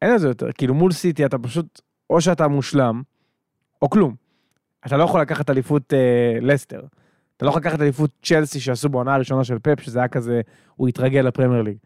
אין 0.03 0.15
את 0.15 0.21
זה 0.21 0.29
יותר. 0.29 0.53
כאילו 0.53 0.75
מול 0.75 0.93
סיטי 0.93 1.27
אתה 1.27 1.39
פשוט, 1.39 1.81
או 2.11 2.21
שאתה 2.21 2.49
מושלם, 2.49 3.03
או 3.83 3.91
כלום. 3.91 4.15
אתה 4.87 4.97
לא 4.97 5.05
יכול 5.05 5.21
לקחת 5.21 5.51
אליפות 5.51 5.93
אה, 5.93 6.39
לסטר. 6.43 6.81
אתה 7.37 7.45
לא 7.45 7.51
יכול 7.51 7.61
לקחת 7.61 7.81
אליפות 7.81 8.11
צ'לסי 8.23 8.61
שעשו 8.61 8.89
בעונה 8.89 9.15
הראשונה 9.15 9.45
של 9.45 9.59
פפ, 9.59 9.81
שזה 9.81 9.99
היה 9.99 10.09
כזה, 10.09 10.41
הוא 10.77 10.89
התרגל 10.89 11.21
לפרמייר 11.21 11.63
ליג. 11.63 11.77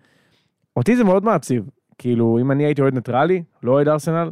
אותי 0.76 0.96
זה 0.96 1.04
מאוד 1.04 1.24
מעציב. 1.24 1.68
כאילו, 1.98 2.38
אם 2.40 2.50
אני 2.50 2.64
הייתי 2.64 2.82
אוהד 2.82 2.94
ניטרלי, 2.94 3.42
לא 3.62 3.72
אוהד 3.72 3.88
ארסנל, 3.88 4.30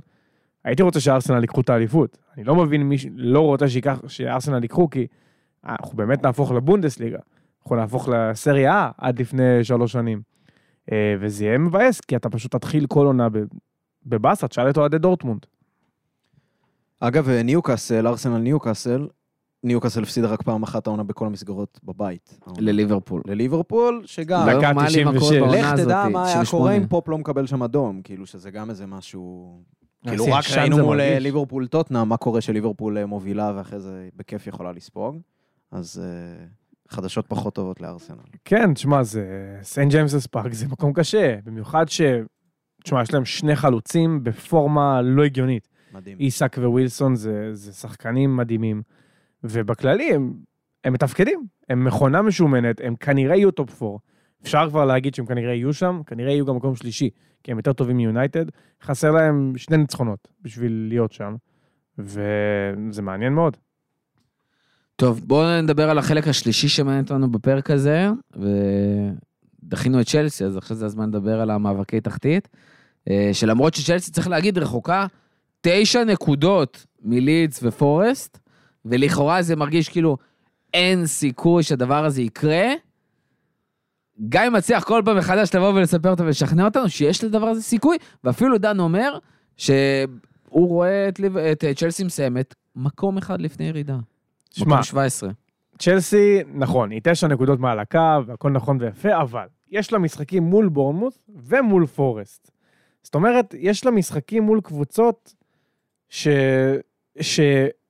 הייתי 0.65 0.83
רוצה 0.83 1.01
שארסנל 1.01 1.41
ייקחו 1.41 1.61
את 1.61 1.71
האליפות. 1.71 2.19
אני 2.37 2.45
לא 2.45 2.55
מבין 2.55 2.83
מי 2.83 2.97
לא 3.17 3.41
רוצה 3.41 3.69
שייקח, 3.69 4.01
שארסנל 4.07 4.63
ייקחו, 4.63 4.91
כי 4.91 5.07
אנחנו 5.65 5.97
באמת 5.97 6.23
נהפוך 6.23 6.53
לבונדסליגה. 6.53 7.19
אנחנו 7.63 7.77
נהפוך 7.77 8.09
לסריה 8.09 8.91
עד 8.99 9.21
לפני 9.21 9.65
שלוש 9.65 9.93
שנים. 9.93 10.23
אה, 10.93 11.15
וזה 11.21 11.45
יהיה 11.45 11.59
מבאס, 11.59 12.01
כי 12.01 12.17
אתה 12.17 12.31
פשוט 12.31 12.57
תתחיל 12.57 12.87
כל 12.87 13.07
עונה 13.07 13.29
בבאסה, 14.07 14.49
תשאל 14.49 14.71
את 14.71 14.77
אוהדי 14.77 14.99
דורטמונד. 14.99 15.47
אגב, 17.01 17.29
ניוקאסל, 17.31 18.07
ארסנל 18.07 18.39
ניוקאסל, 18.39 19.07
ניוקאסל 19.65 20.03
הפסידה 20.03 20.29
רק 20.29 20.43
פעם 20.43 20.63
אחת 20.63 20.87
העונה 20.87 21.03
בכל 21.03 21.27
המסגרות 21.27 21.81
בבית. 21.85 22.41
לליברפול. 22.59 23.23
לליברפול, 23.27 24.03
שגם... 24.07 24.47
לא 24.47 24.59
דקה 24.59 24.73
נורמלי 24.73 25.05
מה 25.05 25.11
קורה 25.19 25.21
96. 25.21 25.39
בעונה 25.39 25.75
לך 25.75 25.81
תדע 25.81 26.09
מה 26.09 26.27
היה 26.27 26.43
98. 26.43 26.47
קורה 26.51 26.73
אם 26.73 26.87
פופ 26.87 27.09
לא 27.09 27.19
מקבל 27.19 27.47
שם 27.47 27.63
אדום, 27.63 28.03
כאילו 28.03 28.27
שזה 28.27 28.51
גם 28.51 28.71
איזה 28.71 28.87
משהו... 28.87 29.55
כאילו 30.03 30.25
איזה 30.25 30.37
רק 30.37 30.45
ראינו 30.57 30.79
מול. 30.79 31.01
אה, 31.01 31.19
ליברפול 31.19 31.67
טוטנאם, 31.67 32.09
מה 32.09 32.17
קורה 32.17 32.41
שליברפול 32.41 32.99
אה, 32.99 33.07
מובילה 33.07 33.53
ואחרי 33.57 33.81
זה 33.81 34.09
בכיף 34.17 34.47
יכולה 34.47 34.73
לספוג. 34.73 35.19
אז 35.71 36.03
אה, 36.05 36.47
חדשות 36.89 37.27
פחות 37.29 37.55
טובות 37.55 37.81
לארסנל. 37.81 38.17
כן, 38.45 38.75
תשמע, 38.75 39.03
זה... 39.03 39.59
סנט 39.63 39.91
ג'יימס 39.91 40.27
פארק 40.27 40.53
זה 40.53 40.69
מקום 40.69 40.93
קשה, 40.93 41.37
במיוחד 41.45 41.89
ש... 41.89 42.01
תשמע, 42.85 43.03
יש 43.03 43.15
להם 43.15 43.25
שני 43.25 43.57
חלוצים 43.57 44.25
בפורמה 44.25 45.03
לא 45.03 45.25
הגיונית. 45.25 45.69
מדהים. 45.95 46.19
איסק 46.21 46.57
ווילסון 46.59 47.15
זה, 47.15 47.51
זה 47.55 47.73
שחקנים 47.73 48.37
מדהימים, 48.37 48.83
ובכללי 49.45 50.13
הם, 50.15 50.33
הם 50.85 50.93
מתפקדים, 50.93 51.47
הם 51.69 51.85
מכונה 51.85 52.23
משומנת, 52.23 52.81
הם 52.85 52.97
כנראה 52.97 53.37
יהיו 53.37 53.51
top 53.51 53.83
4. 53.83 53.97
אפשר 54.43 54.67
כבר 54.71 54.85
להגיד 54.85 55.15
שהם 55.15 55.27
כנראה 55.27 55.55
יהיו 55.55 55.73
שם, 55.73 56.01
כנראה 56.07 56.33
יהיו 56.33 56.47
גם 56.47 56.57
מקום 56.57 56.77
שלישי, 56.77 57.11
כי 57.43 57.51
הם 57.51 57.57
יותר 57.57 57.73
טובים 57.73 57.97
מיונייטד. 57.97 58.45
חסר 58.83 59.11
להם 59.11 59.53
שני 59.57 59.77
ניצחונות 59.77 60.29
בשביל 60.43 60.87
להיות 60.89 61.13
שם, 61.13 61.37
וזה 61.99 63.03
מעניין 63.03 63.33
מאוד. 63.33 63.57
טוב, 64.97 65.21
בואו 65.25 65.61
נדבר 65.63 65.91
על 65.91 65.99
החלק 65.99 66.29
השלישי 66.29 66.69
שמעניין 66.69 67.05
אותנו 67.05 67.33
בפרק 67.33 67.71
הזה, 67.71 68.09
ודחינו 69.63 70.01
את 70.01 70.07
צ'לסי, 70.07 70.45
אז 70.45 70.57
עכשיו 70.57 70.77
זה 70.77 70.87
הזמן 70.87 71.09
לדבר 71.09 71.41
על 71.41 71.51
המאבקי 71.51 72.01
תחתית, 72.01 72.49
אה, 73.11 73.31
שלמרות 73.33 73.75
שצ'לסי, 73.75 74.11
צריך 74.11 74.29
להגיד, 74.29 74.59
רחוקה 74.59 75.07
תשע 75.61 76.05
נקודות 76.05 76.87
מלידס 77.03 77.61
ופורסט, 77.63 78.39
ולכאורה 78.85 79.43
זה 79.43 79.57
מרגיש 79.57 79.89
כאילו 79.89 80.17
אין 80.75 81.07
סיכוי 81.07 81.63
שהדבר 81.63 82.05
הזה 82.05 82.23
יקרה. 82.23 82.67
גיא 84.21 84.41
מצליח 84.53 84.85
כל 84.85 85.03
פעם 85.05 85.17
מחדש 85.19 85.55
לבוא 85.55 85.69
ולספר 85.69 86.11
אותו 86.11 86.25
ולשכנע 86.25 86.65
אותנו 86.65 86.89
שיש 86.89 87.25
לדבר 87.25 87.47
הזה 87.47 87.63
סיכוי, 87.63 87.97
ואפילו 88.25 88.59
דן 88.59 88.81
אומר 88.81 89.19
שהוא 89.57 90.09
רואה 90.51 91.09
את, 91.09 91.21
ליב- 91.21 91.37
את 91.37 91.65
אה, 91.65 91.75
צ'לסי 91.75 92.05
מסיימת 92.05 92.55
מקום 92.77 93.19
אחד 93.19 93.41
לפני 93.41 93.67
ירידה. 93.69 93.97
שמע, 94.51 94.67
מקום 94.67 94.83
17. 94.83 95.31
צ'לסי, 95.79 96.39
נכון, 96.55 96.91
היא 96.91 97.01
תשע 97.05 97.27
נקודות 97.29 97.61
מעל 97.61 97.79
הקו, 97.79 98.27
והכל 98.27 98.51
נכון 98.51 98.79
ויפה, 98.81 99.21
אבל 99.21 99.47
יש 99.71 99.93
לה 99.93 99.99
משחקים 99.99 100.43
מול 100.43 100.69
בורנמוס 100.69 101.19
ומול 101.37 101.87
פורסט. 101.87 102.51
זאת 103.03 103.15
אומרת, 103.15 103.55
יש 103.59 103.85
לה 103.85 103.91
משחקים 103.91 104.43
מול 104.43 104.61
קבוצות 104.61 105.35
ש... 106.09 106.29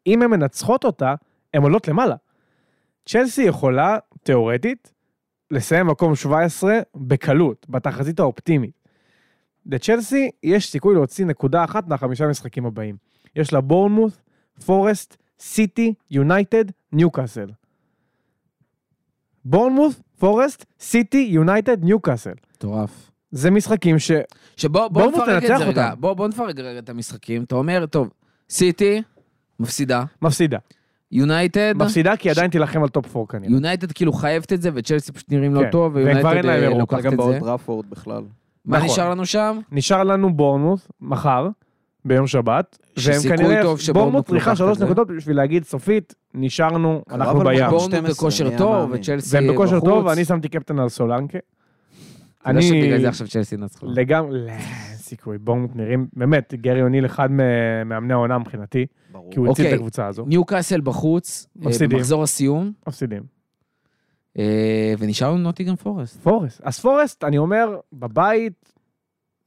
שאם 0.08 0.22
הן 0.22 0.30
מנצחות 0.30 0.84
אותה, 0.84 1.14
הן 1.54 1.62
עולות 1.62 1.88
למעלה. 1.88 2.14
צ'לסי 3.06 3.42
יכולה 3.42 3.98
תיאורטית, 4.22 4.92
לסיים 5.50 5.86
מקום 5.86 6.14
17 6.14 6.78
בקלות, 6.96 7.66
בתחזית 7.68 8.20
האופטימית. 8.20 8.78
לצ'לסי 9.66 10.30
יש 10.42 10.70
סיכוי 10.70 10.94
להוציא 10.94 11.26
נקודה 11.26 11.64
אחת 11.64 11.88
מהחמישה 11.88 12.26
משחקים 12.26 12.66
הבאים. 12.66 12.96
יש 13.36 13.52
לה 13.52 13.60
בורנמוth, 13.60 14.20
פורסט, 14.66 15.16
סיטי, 15.40 15.94
יונייטד, 16.10 16.64
ניוקאסל. 16.92 17.50
בורנמוth, 19.44 20.02
פורסט, 20.18 20.64
סיטי, 20.80 21.28
יונייטד, 21.30 21.84
ניוקאסל. 21.84 22.34
מטורף. 22.54 23.10
זה 23.30 23.50
משחקים 23.50 23.98
ש... 23.98 24.10
שבוא 24.56 24.88
בוא 24.88 25.02
בוא 25.02 25.12
נפרק 25.12 25.42
את 25.42 25.48
זה 25.48 25.56
רגע, 25.56 25.66
אותם. 25.66 26.00
בוא 26.00 26.12
בוא 26.12 26.28
נפרק 26.28 26.58
רגע 26.58 26.78
את 26.78 26.88
המשחקים. 26.88 27.44
אתה 27.44 27.54
אומר, 27.54 27.86
טוב, 27.86 28.10
סיטי, 28.50 29.02
מפסידה. 29.60 30.04
מפסידה. 30.22 30.58
יונייטד, 31.12 31.74
מפסידה 31.76 32.16
כי 32.16 32.30
עדיין 32.30 32.50
תילחם 32.50 32.82
על 32.82 32.88
top 32.88 33.16
4 33.16 33.26
כנראה. 33.28 33.52
יוניטד 33.52 33.92
כאילו 33.92 34.12
חייבת 34.12 34.52
את 34.52 34.62
זה, 34.62 34.70
וצ'לסי 34.74 35.12
פשוט 35.12 35.32
נראים 35.32 35.54
לא 35.54 35.60
כן, 35.60 35.70
טוב, 35.70 35.94
והם 35.94 36.20
כבר 36.20 36.28
ויונייטד 36.28 36.36
אין 36.36 36.46
להם 36.46 36.54
אה, 36.54 36.62
אירופה, 36.62 36.80
לוקחת 36.80 37.02
גם 37.02 37.12
את 37.12 37.18
זה. 37.18 37.22
באולד 37.22 37.50
טראפורד 37.50 37.90
בכלל. 37.90 38.22
מה 38.64 38.76
נכון. 38.76 38.90
נשאר 38.90 39.10
לנו 39.10 39.26
שם? 39.26 39.60
נשאר 39.72 40.04
לנו 40.04 40.30
בורנמות' 40.36 40.90
מחר, 41.00 41.48
ביום 42.04 42.26
שבת, 42.26 42.78
והם 42.96 43.14
שסיכוי 43.14 43.36
כנראה, 43.36 43.62
בורנמוth 43.92 44.22
צריכה 44.22 44.34
לוקחת 44.34 44.56
שלוש 44.56 44.72
את 44.72 44.78
זה. 44.78 44.84
נקודות 44.84 45.08
בשביל 45.08 45.36
להגיד 45.36 45.64
סופית, 45.64 46.14
נשארנו, 46.34 47.02
אנחנו 47.10 47.40
בים. 47.40 47.56
12, 47.56 48.00
בכושר 48.00 48.58
טוב? 48.58 48.90
וצ'לסי 48.92 49.36
והם 49.36 49.48
בכושר 49.48 49.76
בחוץ. 49.76 49.88
טוב, 49.88 50.06
ואני 50.06 50.24
שמתי 50.24 50.48
קפטן 50.48 50.78
על 50.78 50.88
סולנקה. 50.88 51.38
אני 52.46 53.00
זה 53.00 53.08
עכשיו 53.08 53.28
צ'לסי 53.28 53.56
נצחו. 53.56 53.86
לגמרי, 53.86 54.50
אין 54.50 54.58
סיכוי, 55.08 55.38
בורנמוט 55.38 55.70
נראים, 55.74 56.06
באמת, 56.12 56.54
גרי 56.54 56.82
אוניל 56.82 57.06
אחד 57.06 57.28
ממאמני 57.30 58.12
העונה 58.12 58.38
מבחינתי, 58.38 58.86
ברור. 59.12 59.30
כי 59.30 59.38
הוא 59.38 59.48
הציל 59.50 59.64
את 59.64 59.68
אוקיי. 59.68 59.76
הקבוצה 59.76 60.06
הזו. 60.06 60.24
ניוקאסל 60.26 60.80
בחוץ, 60.80 61.46
אה, 61.62 61.66
מפסידים. 61.68 61.88
במחזור 61.96 62.22
הסיום, 62.22 62.72
מפסידים. 62.86 63.22
אה, 64.38 64.94
ונשאר 64.98 65.28
לנו 65.30 65.38
נוטיגרם 65.38 65.76
פורסט. 65.76 66.20
פורסט. 66.20 66.60
אז 66.64 66.80
פורסט, 66.80 67.24
אני 67.24 67.38
אומר, 67.38 67.76
בבית, 67.92 68.72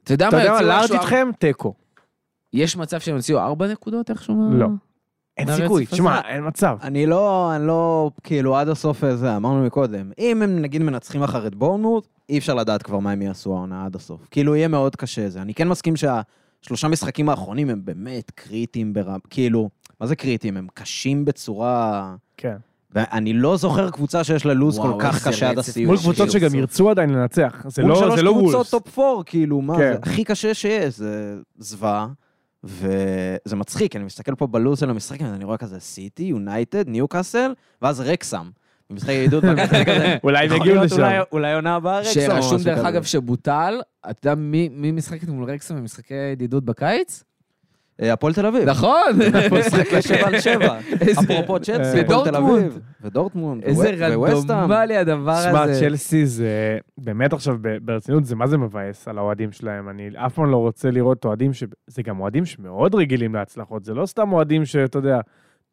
אתה 0.04 0.14
יודע 0.14 0.30
מה, 0.32 0.42
איכשהו- 0.80 0.96
איתכם, 0.96 1.28
תיקו. 1.40 1.74
יש 2.54 2.78
מצב 2.78 3.00
שהם 3.00 3.16
יוציאו 3.16 3.40
ארבע 3.40 3.68
נקודות 3.68 4.10
איכשהו? 4.10 4.36
מה- 4.36 4.56
לא. 4.56 4.68
אין 5.38 5.56
סיכוי, 5.56 5.84
הזה? 5.84 5.92
תשמע, 5.92 6.22
אין 6.28 6.48
מצב. 6.48 6.78
אני 6.82 7.06
לא, 7.06 7.52
אני 7.56 7.68
לא, 7.68 8.12
כאילו, 8.24 8.58
עד 8.58 8.68
הסוף 8.68 9.04
זה, 9.16 9.36
אמרנו 9.36 9.66
מקודם. 9.66 10.12
אם 10.20 10.42
הם 10.42 10.62
נגיד 10.62 10.82
מנצחים 10.82 11.22
מחר 11.22 11.48
את 11.48 11.56
בורנמוט, 11.56 12.08
אי 12.30 12.38
אפשר 12.38 12.54
לדעת 12.54 12.84
כבר 12.84 13.00
מה 13.00 13.12
הם 13.12 13.22
יעשו 13.22 13.54
העונה 13.54 13.86
עד 13.86 13.96
הסוף. 13.96 14.28
כאילו, 14.32 14.56
יהיה 14.56 14.68
מאוד 14.68 14.96
קשה 14.96 15.30
זה. 15.30 15.42
אני 15.42 15.54
כן 15.54 15.68
מסכים 15.68 15.94
שהשלושה 15.96 16.88
משחקים 16.88 17.30
האחרונים 17.30 17.70
הם 17.70 17.82
באמת 17.84 18.32
קריטיים 18.36 18.94
ברם... 18.94 19.20
כאילו, 19.30 19.70
מה 20.00 20.08
זה 20.08 20.16
קריטיים? 20.16 20.58
הם 20.58 20.68
קשים 20.74 21.26
בצורה... 21.26 22.16
כן. 22.38 22.56
ואני 22.96 23.34
לא 23.34 23.58
זוכר 23.58 23.90
קבוצה 23.90 24.24
שיש 24.24 24.46
לה 24.46 24.54
לו"ז 24.54 24.80
כל 24.80 24.94
כך 25.00 25.28
קשה 25.28 25.50
עד. 25.50 25.60
הסיום. 25.60 25.88
מול 25.88 25.98
קבוצות 25.98 26.30
כאילו, 26.30 26.32
שגם 26.50 26.60
ירצו 26.60 26.90
עדיין 26.90 27.10
לנצח. 27.10 27.66
זה 27.68 27.82
מול 27.82 27.92
לא 27.92 28.00
שלוש 28.00 28.16
זה 28.16 28.22
לא 28.22 28.32
קבוצות 28.32 28.54
וולס. 28.54 28.70
top 28.70 29.00
4, 29.00 29.24
כאילו, 29.26 29.62
מה, 29.62 29.78
כן. 29.78 29.94
זה 29.94 30.00
הכי 30.02 30.24
קשה 30.24 30.54
שיש, 30.54 30.98
זה 30.98 31.36
זוועה. 31.60 32.08
וזה 32.64 33.56
מצחיק, 33.56 33.96
אני 33.96 34.04
מסתכל 34.04 34.36
פה 34.36 34.48
בלו"ז 34.48 34.80
של 34.80 34.90
המשחקים, 34.90 35.26
אני 35.28 35.46
רואה 35.46 35.58
כזה 35.58 35.80
סיטי, 35.80 36.24
יונייטד, 36.24 36.88
ניוקאסל, 36.88 37.54
ואז 37.82 38.00
רקסם. 38.02 38.50
במשחק 38.90 39.10
ידידות 39.10 39.44
כזה. 39.86 40.18
אולי 40.24 40.46
הם 40.46 40.56
יגיעו 40.56 40.84
לשם. 40.84 40.96
אולי- 40.96 41.20
אולי 41.32 41.54
עונה 41.54 41.76
הבאה 41.76 42.00
רקסם. 42.00 42.12
שרשום 42.14 42.58
דרך. 42.64 42.86
אגב 42.86 43.04
שבוטל, 43.04 43.82
אתה 44.10 44.28
יודע 44.30 44.42
מי 44.42 44.70
מי 44.72 44.92
משחקת 44.92 45.28
מול 45.28 45.52
רקסם 45.52 45.76
במשחקי 45.76 46.14
ידידות 46.14 46.66
בקיץ? 46.66 47.24
אה, 48.02 48.14
הפועל 48.14 48.34
תל 48.34 48.46
אביב. 48.46 48.70
נכון! 48.70 49.12
משחקי 49.60 50.02
שבע 50.02 50.28
על 50.28 50.40
שבע. 50.40 50.80
אפרופו 51.12 51.60
צ'לסי, 51.60 51.98
אה, 51.98 52.02
הפועל 52.02 52.26
תל. 52.30 52.36
אביב. 52.36 52.80
ודורטמונד. 53.02 53.64
איזה. 53.64 53.90
רנדומלי 54.00 54.98
הדבר 54.98 55.32
הזה. 55.32 55.50
שמע, 55.50 55.66
צ'לסי 55.90 56.26
זה, 56.26 56.78
באמת 56.98 57.34
עכשיו, 57.34 57.56
ברצינות, 57.82 58.26
זה 58.26 58.36
מה 58.36 58.48
זה 58.48 58.58
מבאס 58.58 59.08
על 59.08 59.18
האוהדים 59.18 59.52
שלהם. 59.52 59.90
אני 59.90 60.10
אף 60.16 60.34
פעם 60.34 60.52
לא 60.52 60.58
רוצה 60.58 60.92
לראות 60.92 61.26
אוהדים 61.26 61.54
ש... 61.54 61.64
זה 61.88 62.04
גם 62.04 62.20
אוהדים 62.20 62.46
שמאוד 62.46 62.96
רגילים 62.96 63.36
להצלחות, 63.36 63.86
זה 63.86 63.94
לא 63.94 64.06
סתם 64.06 64.32
אוהדים 64.32 64.66
שאתה 64.66 64.98
יודע, 64.98 65.20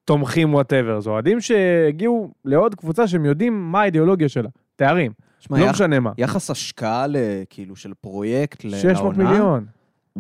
תומכים 0.05 0.55
whatever, 0.55 1.01
זה 1.01 1.11
אוהדים 1.11 1.41
שהגיעו 1.41 2.31
לעוד 2.45 2.75
קבוצה 2.75 3.07
שהם 3.07 3.25
יודעים 3.25 3.73
מה 3.73 3.81
האידיאולוגיה 3.83 4.29
שלה, 4.29 4.49
תארים, 4.77 5.13
לא 5.51 5.57
יח- 5.59 5.71
משנה 5.71 6.01
מה. 6.01 6.13
יחס 6.19 6.51
השקעה 6.51 7.07
כאילו 7.51 7.77
של 7.77 7.93
פרויקט 8.01 8.65
לעונה. 8.65 8.79
600 8.95 9.17
מיליון. 9.17 9.65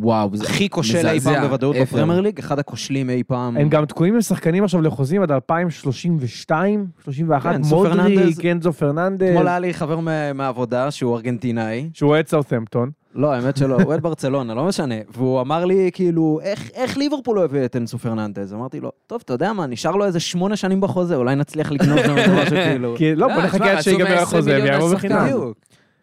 וואו, 0.01 0.31
זה 0.37 0.45
הכי 0.45 0.69
כושל 0.69 1.07
אי. 1.07 1.21
פעם 1.21 1.43
בוודאות 1.47 1.77
ever. 1.77 1.85
בפרמייר 1.97 2.21
ליג, 2.21 2.39
אחד 2.39 2.59
הכושלים 2.59 3.11
אי 3.11 3.23
פעם. 3.27 3.57
הם 3.57 3.69
גם 3.69 3.85
תקועים 3.85 4.15
עם 4.15 4.21
שחקנים 4.21 4.65
עכשיו 4.65 4.83
לחוזים 4.83 5.23
עד 5.23 5.31
2032, 5.33 6.87
31, 7.05 7.53
כן, 7.53 7.63
so 7.63 7.77
מודריק, 7.77 7.97
פרננדז. 7.97 8.39
אנזו 8.39 8.73
פרננדז, 8.73 9.23
אתמול 9.23 9.49
היה 9.49 9.59
לי 9.59 9.75
חבר 9.75 10.01
מה- 10.01 10.33
מהעבודה 10.33 10.91
שהוא 10.91 11.15
ארגנטינאי. 11.17 11.91
שהוא 11.95 12.11
אוהד 12.11 12.27
סאות'מפטון. 12.29 12.91
לא, 13.15 13.33
האמת 13.33 13.57
שלא, 13.57 13.75
הוא 13.75 13.83
אוהד 13.85 14.03
ברצלונה, 14.03 14.55
לא 14.55 14.65
משנה. 14.65 14.95
והוא 15.17 15.41
אמר 15.41 15.65
לי, 15.65 15.91
כאילו, 15.93 16.41
איך, 16.43 16.71
איך 16.75 16.97
ליברפול 16.97 17.37
לא 17.37 17.45
הביא 17.45 17.65
את 17.65 17.77
אנסו 17.77 17.99
פרננדז? 17.99 18.53
אמרתי 18.55 18.81
לו, 18.81 18.91
טוב, 19.07 19.21
אתה 19.25 19.33
יודע 19.33 19.53
מה, 19.53 19.67
נשאר 19.67 19.97
לו 19.97 20.05
איזה 20.05 20.21
שמונה 20.21 20.57
שנים 20.57 20.81
בחוזה, 20.81 21.17
אולי 21.17 21.35
נצליח 21.37 21.73
לקנות 21.73 21.99
איזה 21.99 22.13
משהו, 22.43 22.57
כאילו. 22.69 22.95
כי 22.99 23.15
לא, 23.15 23.29
לא, 23.29 23.35
בוא 23.35 23.47
תשמע, 23.47 23.47
נחכה 23.59 23.73
עד 23.73 23.81
שיגמר 23.81 24.05
120 24.05 24.23
החוזה 24.23 24.61
ויעבור. 24.65 24.95
בחינם. 24.95 25.29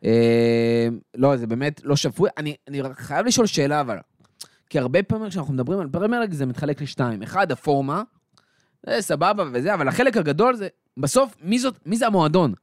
אה, 0.06 0.88
לא, 1.16 1.38
זה 1.38 1.48
באמת 1.48 1.82
לא 1.84 1.96
שפוי. 1.96 2.30
אני, 2.38 2.56
אני 2.68 2.82
חייב 2.94 3.26
לשאול 3.26 3.48
שאלה, 3.48 3.82
אבל... 3.82 3.98
כי 4.70 4.80
הרבה 4.80 5.04
פעמים 5.04 5.30
כשאנחנו 5.30 5.54
מדברים 5.54 5.80
על 5.80 5.88
פרמייר 5.92 6.22
זה 6.32 6.46
מתחלק 6.46 6.82
לשתיים. 6.82 7.22
אחד, 7.22 7.52
הפורמה, 7.52 8.04
זה 8.86 9.02
סבבה 9.02 9.44
וזה, 9.54 9.74
אבל 9.74 9.88
החלק 9.88 10.18
הגדול 10.18 10.56
זה, 10.56 10.68
בסוף, 10.98 11.36
מי, 11.42 11.60
זאת, 11.60 11.76
מי 11.86 11.98
זה 11.98 12.08
המועדון? 12.08 12.54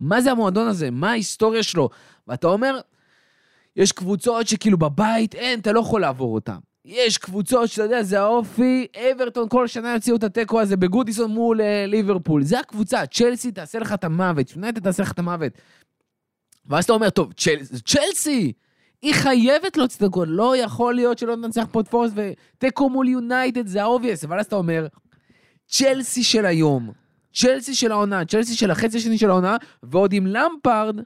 מה 0.00 0.20
זה 0.20 0.30
המועדון 0.30 0.68
הזה? 0.68 0.90
מה 0.90 1.10
ההיסטוריה 1.10 1.62
שלו? 1.62 1.88
ואתה 2.28 2.46
אומר, 2.46 2.80
יש 3.76 3.92
קבוצות 3.92 4.46
שכאילו 4.46 4.78
בבית, 4.78 5.34
אין, 5.34 5.60
אתה 5.60 5.72
לא 5.72 5.80
יכול 5.80 6.00
לעבור 6.00 6.34
אותן. 6.34 6.56
יש 6.84 7.18
קבוצות 7.18 7.68
שאתה 7.68 7.82
יודע, 7.82 8.02
זה 8.02 8.20
האופי, 8.20 8.86
אברטון 9.12 9.48
כל 9.48 9.66
שנה 9.66 9.92
יוציאו 9.92 10.16
את 10.16 10.24
התיקו 10.24 10.60
הזה 10.60 10.76
בגודיסון 10.76 11.30
מול 11.30 11.60
אה, 11.60 11.86
ליברפול. 11.86 12.42
זה 12.42 12.60
הקבוצה, 12.60 13.06
צ'לסי 13.06 13.52
תעשה 13.52 13.78
לך 13.78 13.92
את 13.92 14.04
המוות, 14.04 14.56
יונייטד 14.56 14.82
תעשה 14.82 15.02
לך 15.02 15.12
את 15.12 15.18
המוות. 15.18 15.52
ואז 16.68 16.84
אתה 16.84 16.92
אומר, 16.92 17.10
טוב, 17.10 17.32
צ'ל... 17.32 17.56
צ'לסי, 17.84 18.52
היא 19.02 19.14
חייבת 19.14 19.76
להוציא 19.76 19.96
את 19.96 20.02
הגול, 20.02 20.28
לא 20.28 20.56
יכול 20.56 20.94
להיות 20.94 21.18
שלא 21.18 21.36
ננצח 21.36 21.66
פה 21.72 21.80
את 21.80 21.88
פורסט 21.88 22.12
ותיקו 22.14 22.90
מול 22.90 23.08
יונייטד, 23.08 23.66
זה 23.66 23.82
ה 23.82 23.87
obvious, 23.87 24.24
אבל 24.24 24.38
אז 24.40 24.46
אתה 24.46 24.56
אומר, 24.56 24.86
צ'לסי 25.68 26.22
של 26.22 26.46
היום, 26.46 26.92
צ'לסי 27.34 27.74
של 27.74 27.92
העונה, 27.92 28.24
צ'לסי 28.24 28.54
של 28.54 28.70
החצי 28.70 28.96
השני 28.96 29.18
של 29.18 29.30
העונה, 29.30 29.56
ועוד 29.82 30.12
עם 30.12 30.26
למפארד, 30.26 30.96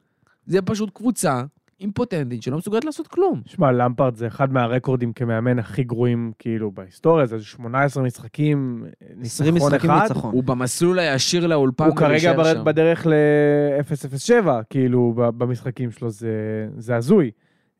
זה 0.47 0.63
פשוט 0.63 0.91
קבוצה 0.95 1.43
אימפוטנטית 1.81 2.43
שלא 2.43 2.59
מסוגלת 2.59 2.85
לעשות 2.85 3.07
כלום. 3.07 3.43
שמע, 3.47 3.73
למפרד 3.73 4.15
זה 4.17 4.27
אחד 4.27 4.53
מהרקורדים 4.53 5.13
כמאמן 5.13 5.59
הכי 5.59 5.85
גרועים 5.85 6.33
כאילו 6.39 6.71
בהיסטוריה, 6.71 7.27
זה 7.27 7.41
18 7.41 8.03
משחקים, 8.03 8.85
20 9.21 9.55
ניצחון 9.55 9.73
משחקים 9.73 9.91
אחד. 9.91 10.03
ניצחון. 10.03 10.33
הוא 10.35 10.45
במסלול 10.45 10.99
הישיר 10.99 11.47
לאולפן. 11.47 11.85
הוא 11.87 11.97
כרגע 11.97 12.33
בר- 12.33 12.55
שם. 12.55 12.65
בדרך 12.65 13.07
ל-007, 13.07 14.47
כאילו, 14.71 15.13
במשחקים 15.17 15.91
שלו, 15.91 16.11
זה, 16.11 16.29
זה 16.77 16.97
הזוי. 16.97 17.31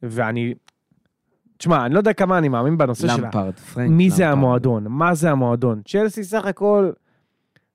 ואני, 0.03 0.55
תשמע, 1.59 1.87
אני 1.87 1.95
לא 1.95 1.99
יודע 1.99 2.13
כמה 2.13 2.39
אני 2.39 2.49
מאמין 2.49 2.79
בנושא 2.79 3.09
של 3.09 3.25
ה- 3.25 3.27
למפארד, 3.27 3.59
פרנק 3.59 3.91
מי 3.91 4.11
זה 4.11 4.23
למפארד. 4.23 4.39
המועדון, 4.39 4.85
מה 4.89 5.15
זה 5.15 5.31
המועדון. 5.31 5.81
צ'לסי 5.89 6.25
סך 6.25 6.45
הכל, 6.45 6.91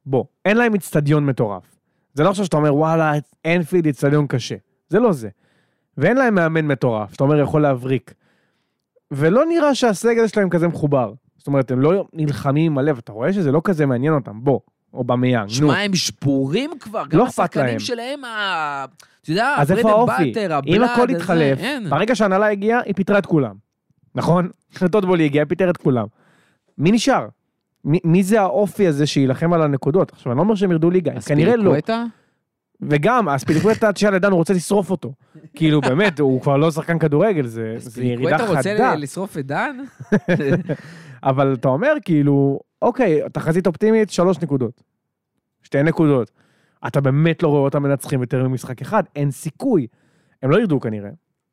בוא, 0.05 0.23
אין 0.45 0.57
להם 0.57 0.73
איצטדיון 0.73 1.25
מטורף. 1.25 1.75
זה 2.13 2.23
לא 2.23 2.29
עכשיו 2.29 2.45
שאתה 2.45 2.57
אומר, 2.57 2.75
וואלה, 2.75 3.11
אנפילד 3.45 3.85
איצטדיון 3.85 4.27
קשה. 4.27 4.55
זה 4.89 4.99
לא 4.99 5.11
זה. 5.11 5.29
ואין 5.97 6.17
להם 6.17 6.36
מאמן 6.36 6.65
מטורף, 6.67 7.12
שאתה 7.12 7.23
אומר, 7.23 7.39
יכול 7.39 7.62
להבריק. 7.62 8.13
ולא 9.12 9.45
נראה 9.45 9.75
שהסגל 9.75 10.27
שלהם 10.27 10.49
כזה 10.49 10.67
מחובר. 10.67 11.13
זאת 11.38 11.47
אומרת, 11.47 11.71
הם 11.71 11.79
לא 11.81 12.05
נלחמים 12.13 12.71
עם 12.71 12.77
הלב, 12.77 12.97
אתה 12.97 13.12
רואה 13.12 13.34
שזה 13.34 13.51
לא 13.51 13.62
כזה 13.63 13.86
מעניין 13.86 14.13
אותם, 14.13 14.39
בוא, 14.43 14.60
או 14.93 15.03
במיאנג, 15.03 15.43
נו. 15.49 15.49
שמע, 15.49 15.77
הם 15.79 15.95
שבורים 15.95 16.71
כבר, 16.79 17.03
גם 17.10 17.19
לא 17.19 17.23
אכפת 17.23 17.39
השחקנים 17.39 17.65
להם. 17.65 17.79
שלהם, 17.79 18.25
ה- 18.25 18.86
אתה 19.21 19.31
יודע, 19.31 19.55
אז 19.58 19.71
איפה 19.71 19.89
האופי? 19.91 20.34
אם 20.67 20.84
הכל 20.84 21.10
התחלף. 21.10 21.60
ברגע 21.89 22.15
שההנהלה 22.15 22.47
הגיעה, 22.47 22.81
היא 22.86 22.95
פיטרה 22.95 23.17
את 23.17 23.25
כולם. 23.25 23.56
נכון? 24.15 24.50
טוטבולי 24.91 25.25
הגיע, 25.25 25.46
פיטר 25.46 25.69
את 25.69 25.77
כולם. 25.77 26.06
מי 26.77 26.91
נשאר? 26.91 27.27
מי, 27.85 28.00
מי 28.04 28.23
זה 28.23 28.41
האופי 28.41 28.87
הזה 28.87 29.06
שיילחם 29.08 29.54
על 29.54 29.62
הנקודות? 29.62 30.12
עכשיו, 30.12 30.31
אני 30.31 30.37
לא 30.37 30.43
אומר 30.43 30.56
שהם 30.56 30.71
ירדו 30.71 30.89
ליגה, 30.89 31.12
כנראה 31.25 31.56
לא. 31.56 31.62
אספיליקווטה? 31.62 32.04
וגם, 32.82 33.30
אספיליקווטה, 33.30 33.94
תשאל 33.94 34.15
עדיין, 34.15 34.32
הוא 34.32 34.38
רוצה 34.38 34.54
לשרוף 34.54 34.92
אותו. 34.92 35.13
כאילו, 35.54 35.82
באמת, 35.82 36.19
הוא 36.19 36.42
כבר 36.42 36.58
לא 36.58 36.71
שחקן 36.71 37.00
כדורגל, 37.00 37.46
זה, 37.46 37.76
זה 37.78 38.04
ירידה 38.04 38.36
אספיליקווטה 38.36 38.58
רוצה 38.58 38.76
חדה. 38.76 38.96
ל- 38.96 39.00
לשרוף 39.04 39.38
את 39.38 39.46
דן? 39.46 39.78
אבל 41.23 41.54
אתה 41.54 41.67
אומר, 41.67 41.94
כאילו, 42.06 42.60
אוקיי, 42.82 43.21
תחזית 43.34 43.67
אופטימית, 43.67 44.10
שלוש 44.10 44.42
נקודות. 44.42 44.82
שתי 45.63 45.84
נקודות. 45.84 46.32
אתה 46.88 47.02
באמת 47.02 47.44
לא 47.44 47.48
רואה 47.48 47.62
אותם 47.62 47.84
מנצחים 47.84 48.21
יותר 48.21 48.48
ממשחק 48.48 48.82
אחד, 48.82 49.04
אין 49.15 49.32
סיכוי. 49.32 49.88
הם 50.44 50.52
לא 50.52 50.58
ירדו 50.58 50.80
כנראה. 50.80 51.10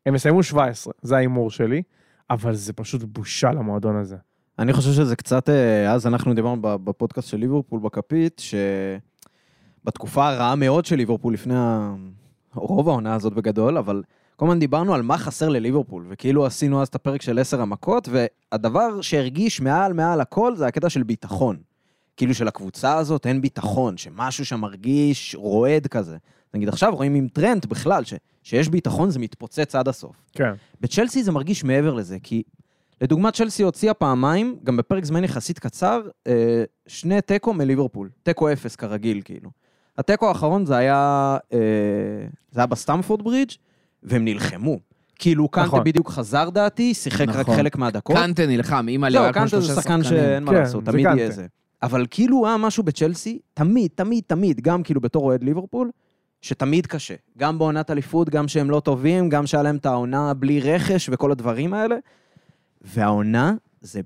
הם 0.07 0.15
יסיימו 0.15 0.43
17, 0.43 0.93
זה 1.03 1.17
ההימור 1.17 1.51
שלי, 1.51 1.83
אבל 2.31 2.55
זה 2.55 2.73
פשוט 2.73 3.03
בושה 3.03 3.53
למועדון 3.53 3.97
הזה. 3.97 4.17
אני 4.59 4.73
חושב 4.73 4.93
שזה 4.93 5.17
קצת, 5.17 5.49
אה, 5.49 5.93
אז 5.93 6.07
אנחנו 6.07 6.35
דיברנו 6.35 6.63
בפודקאסט 6.63 7.29
של 7.29 7.37
ליברפול 7.37 7.81
בכפית, 7.81 8.39
ש... 8.39 8.55
בתקופה 9.85 10.29
הרעה 10.29 10.55
מאוד 10.55 10.85
של 10.85 10.97
ליברפול 10.97 11.35
לפני 11.35 11.55
ה... 11.57 11.95
רוב 12.55 12.89
העונה 12.89 13.15
הזאת 13.15 13.33
בגדול, 13.33 13.79
אבל 13.79 14.03
כל 14.37 14.45
הזמן 14.45 14.59
דיברנו 14.59 14.95
על 14.95 15.03
מה 15.03 15.19
חסר 15.19 15.49
לליברפול, 15.49 16.07
וכאילו 16.09 16.47
עשינו 16.47 16.83
אז 16.83 16.89
את 16.89 16.95
הפרק 16.95 17.23
של 17.23 17.39
עשר 17.39 17.61
המכות, 17.61 18.09
והדבר 18.09 19.01
שהרגיש 19.01 19.61
מעל 19.61 19.93
מעל 19.93 20.21
הכל 20.21 20.57
זה 20.57 20.67
הקטע 20.67 20.91
של 20.91 21.03
ביטחון. 21.03 21.57
כאילו 22.17 22.35
שלקבוצה 22.35 22.97
הזאת 22.97 23.27
אין 23.27 23.41
ביטחון, 23.41 23.97
שמשהו 23.97 24.45
שם 24.45 24.61
מרגיש 24.61 25.35
רועד 25.39 25.87
כזה. 25.87 26.17
נגיד 26.55 26.69
עכשיו 26.69 26.97
רואים 26.97 27.15
עם 27.15 27.29
טרנט 27.29 27.67
בכלל, 27.67 28.05
ש... 28.05 28.15
שיש 28.43 28.69
ביטחון 28.69 29.11
זה 29.11 29.19
מתפוצץ 29.19 29.75
עד 29.75 29.89
הסוף. 29.89 30.17
כן. 30.33 30.53
בצ'לסי 30.81 31.23
זה 31.23 31.33
מרגיש 31.33 31.65
מעבר 31.65 31.95
לזה, 31.95 32.19
כי 32.23 32.43
לדוגמה 33.01 33.33
צ'לסי 33.33 33.63
הוציאה 33.63 33.95
פעמיים, 33.95 34.59
גם 34.65 34.77
בפרק 34.77 35.05
זמן 35.05 35.25
יחסית 35.25 35.59
קצר, 35.59 36.01
אה, 36.27 36.65
שני 36.87 37.21
תיקו 37.21 37.55
מליברפול. 37.55 38.11
תיקו 38.23 38.53
אפס 38.53 38.77
כרגיל, 38.77 39.21
כאילו. 39.25 39.51
התיקו 39.99 40.29
האחרון 40.29 40.67
זה 40.67 40.77
היה, 40.77 41.37
אה, 41.53 41.59
זה 42.51 42.61
היה 42.61 42.67
בסטמפורד 42.67 43.23
ברידג', 43.23 43.51
והם 44.03 44.25
נלחמו. 44.25 44.79
כאילו 45.19 45.49
קנטה 45.49 45.67
נכון. 45.67 45.85
בדיוק 45.85 46.11
חזר 46.11 46.51
דעתי, 46.51 46.95
שיחק 46.95 47.29
רק 47.29 47.37
נכון. 47.37 47.57
חלק 47.57 47.77
מהדקות. 47.77 48.17
קנטה 48.17 48.47
נלחם, 48.47 48.89
אימא 48.89 49.11
זהו, 49.11 49.25
לב, 49.25 49.33
קנטה 49.33 49.61
זה 49.61 49.75
שחקן 49.75 50.05
שאין 50.05 50.45
מה 50.45 50.51
כן, 50.51 50.59
לעשות, 50.59 50.85
תמיד 50.85 51.07
יהיה. 51.07 51.31
זה. 51.31 51.47
אבל 51.83 52.07
כאילו 52.11 52.47
היה 52.47 52.57
משהו 52.57 52.83
בצ'לסי, 52.83 53.39
תמיד, 53.55 53.91
תמיד, 53.95 54.25
תמיד, 54.27 54.61
גם 54.61 54.83
כאילו 54.83 55.01
בתור 55.01 55.25
אוהד 55.25 55.45
ליברפול, 55.45 55.91
שתמיד 56.41 56.87
קשה. 56.87 57.15
גם 57.39 57.59
בעונת 57.59 57.91
אליפות, 57.91 58.31
גם 58.31 58.49
שהם 58.49 58.71
לא 58.71 58.81
טובים, 58.81 59.29
גם 59.29 59.47
שהיה 59.47 59.63
להם 59.63 59.77
את 59.77 59.87
העונה 59.87 60.35
בלי 60.35 60.61
רכש 60.61 61.09
וכל 61.13 61.33
הדברים 61.33 61.75
האלה. 61.75 61.97
והעונה, 62.81 63.55
זה 63.81 64.01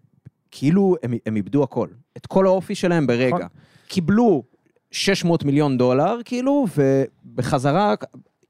כאילו, 0.51 0.97
הם, 1.03 1.15
הם 1.27 1.37
איבדו 1.37 1.63
הכל. 1.63 1.89
את 2.17 2.27
כל 2.27 2.47
האופי 2.47 2.75
שלהם 2.75 3.07
ברגע. 3.07 3.37
נכון. 3.37 3.49
קיבלו 3.89 4.43
600 4.97 5.45
מיליון 5.45 5.79
דולר, 5.79 6.19
כאילו, 6.25 6.67
ובחזרה, 6.77 7.95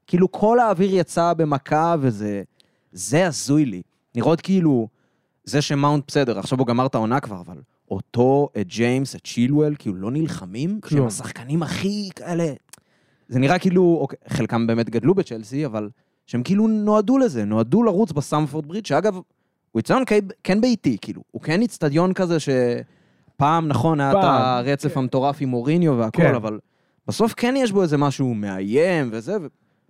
כאילו 0.07 0.31
כל 0.31 0.59
האוויר 0.59 0.95
יצא 0.95 1.33
במכה, 1.33 1.95
וזה... 1.99 2.43
זה 2.91 3.27
הזוי 3.27 3.65
לי. 3.65 3.81
נראות 4.15 4.41
כאילו, 4.41 4.87
זה 5.43 5.61
שמאונט 5.61 6.03
בסדר, 6.07 6.39
עכשיו 6.39 6.59
הוא 6.59 6.67
גמר 6.67 6.85
את 6.85 6.95
העונה 6.95 7.19
כבר, 7.19 7.41
אבל 7.41 7.57
אותו, 7.91 8.49
את 8.61 8.67
ג'יימס, 8.67 9.15
את 9.15 9.21
צ'ילואל, 9.23 9.75
כאילו 9.79 9.95
לא 9.95 10.11
נלחמים, 10.11 10.69
שהם 10.69 10.79
כלום. 10.81 11.07
השחקנים 11.07 11.63
הכי 11.63 12.09
כאלה... 12.15 12.53
זה 13.29 13.39
נראה 13.39 13.59
כאילו, 13.59 13.97
אוקיי, 14.01 14.19
חלקם 14.27 14.67
באמת 14.67 14.89
גדלו 14.89 15.15
בצ'לסי, 15.15 15.65
אבל 15.65 15.89
שהם 16.25 16.43
כאילו 16.43 16.67
נועדו 16.67 17.17
לזה, 17.17 17.45
נועדו 17.45 17.83
לרוץ 17.83 18.11
בסמפורד 18.11 18.67
בריד, 18.67 18.85
שאגב, 18.85 19.19
הוא 19.71 19.79
אצטדיון 19.79 20.03
כן- 20.05 20.19
כן 20.43 20.61
ביתי, 20.61 20.97
כאילו, 21.01 21.21
הוא 21.31 21.41
כן 21.41 21.61
אצטדיון 21.61 22.13
כזה 22.13 22.37
שפעם, 23.37 23.67
נכון, 23.67 23.99
היה 23.99 24.11
את 24.11 24.15
פעם, 24.15 24.41
הרצף 24.41 24.93
כן. 24.93 24.99
המטורף 24.99 25.37
עם 25.39 25.49
מוריניו 25.49 25.97
והכל, 25.97 26.21
כן. 26.21 26.35
אבל 26.35 26.59
בסוף 27.07 27.33
כן 27.33 27.53
יש 27.57 27.71
בו 27.71 27.81
איזה 27.81 27.97
משהו 27.97 28.33
מאיים 28.33 29.09
וזה, 29.11 29.37
ו... 29.41 29.47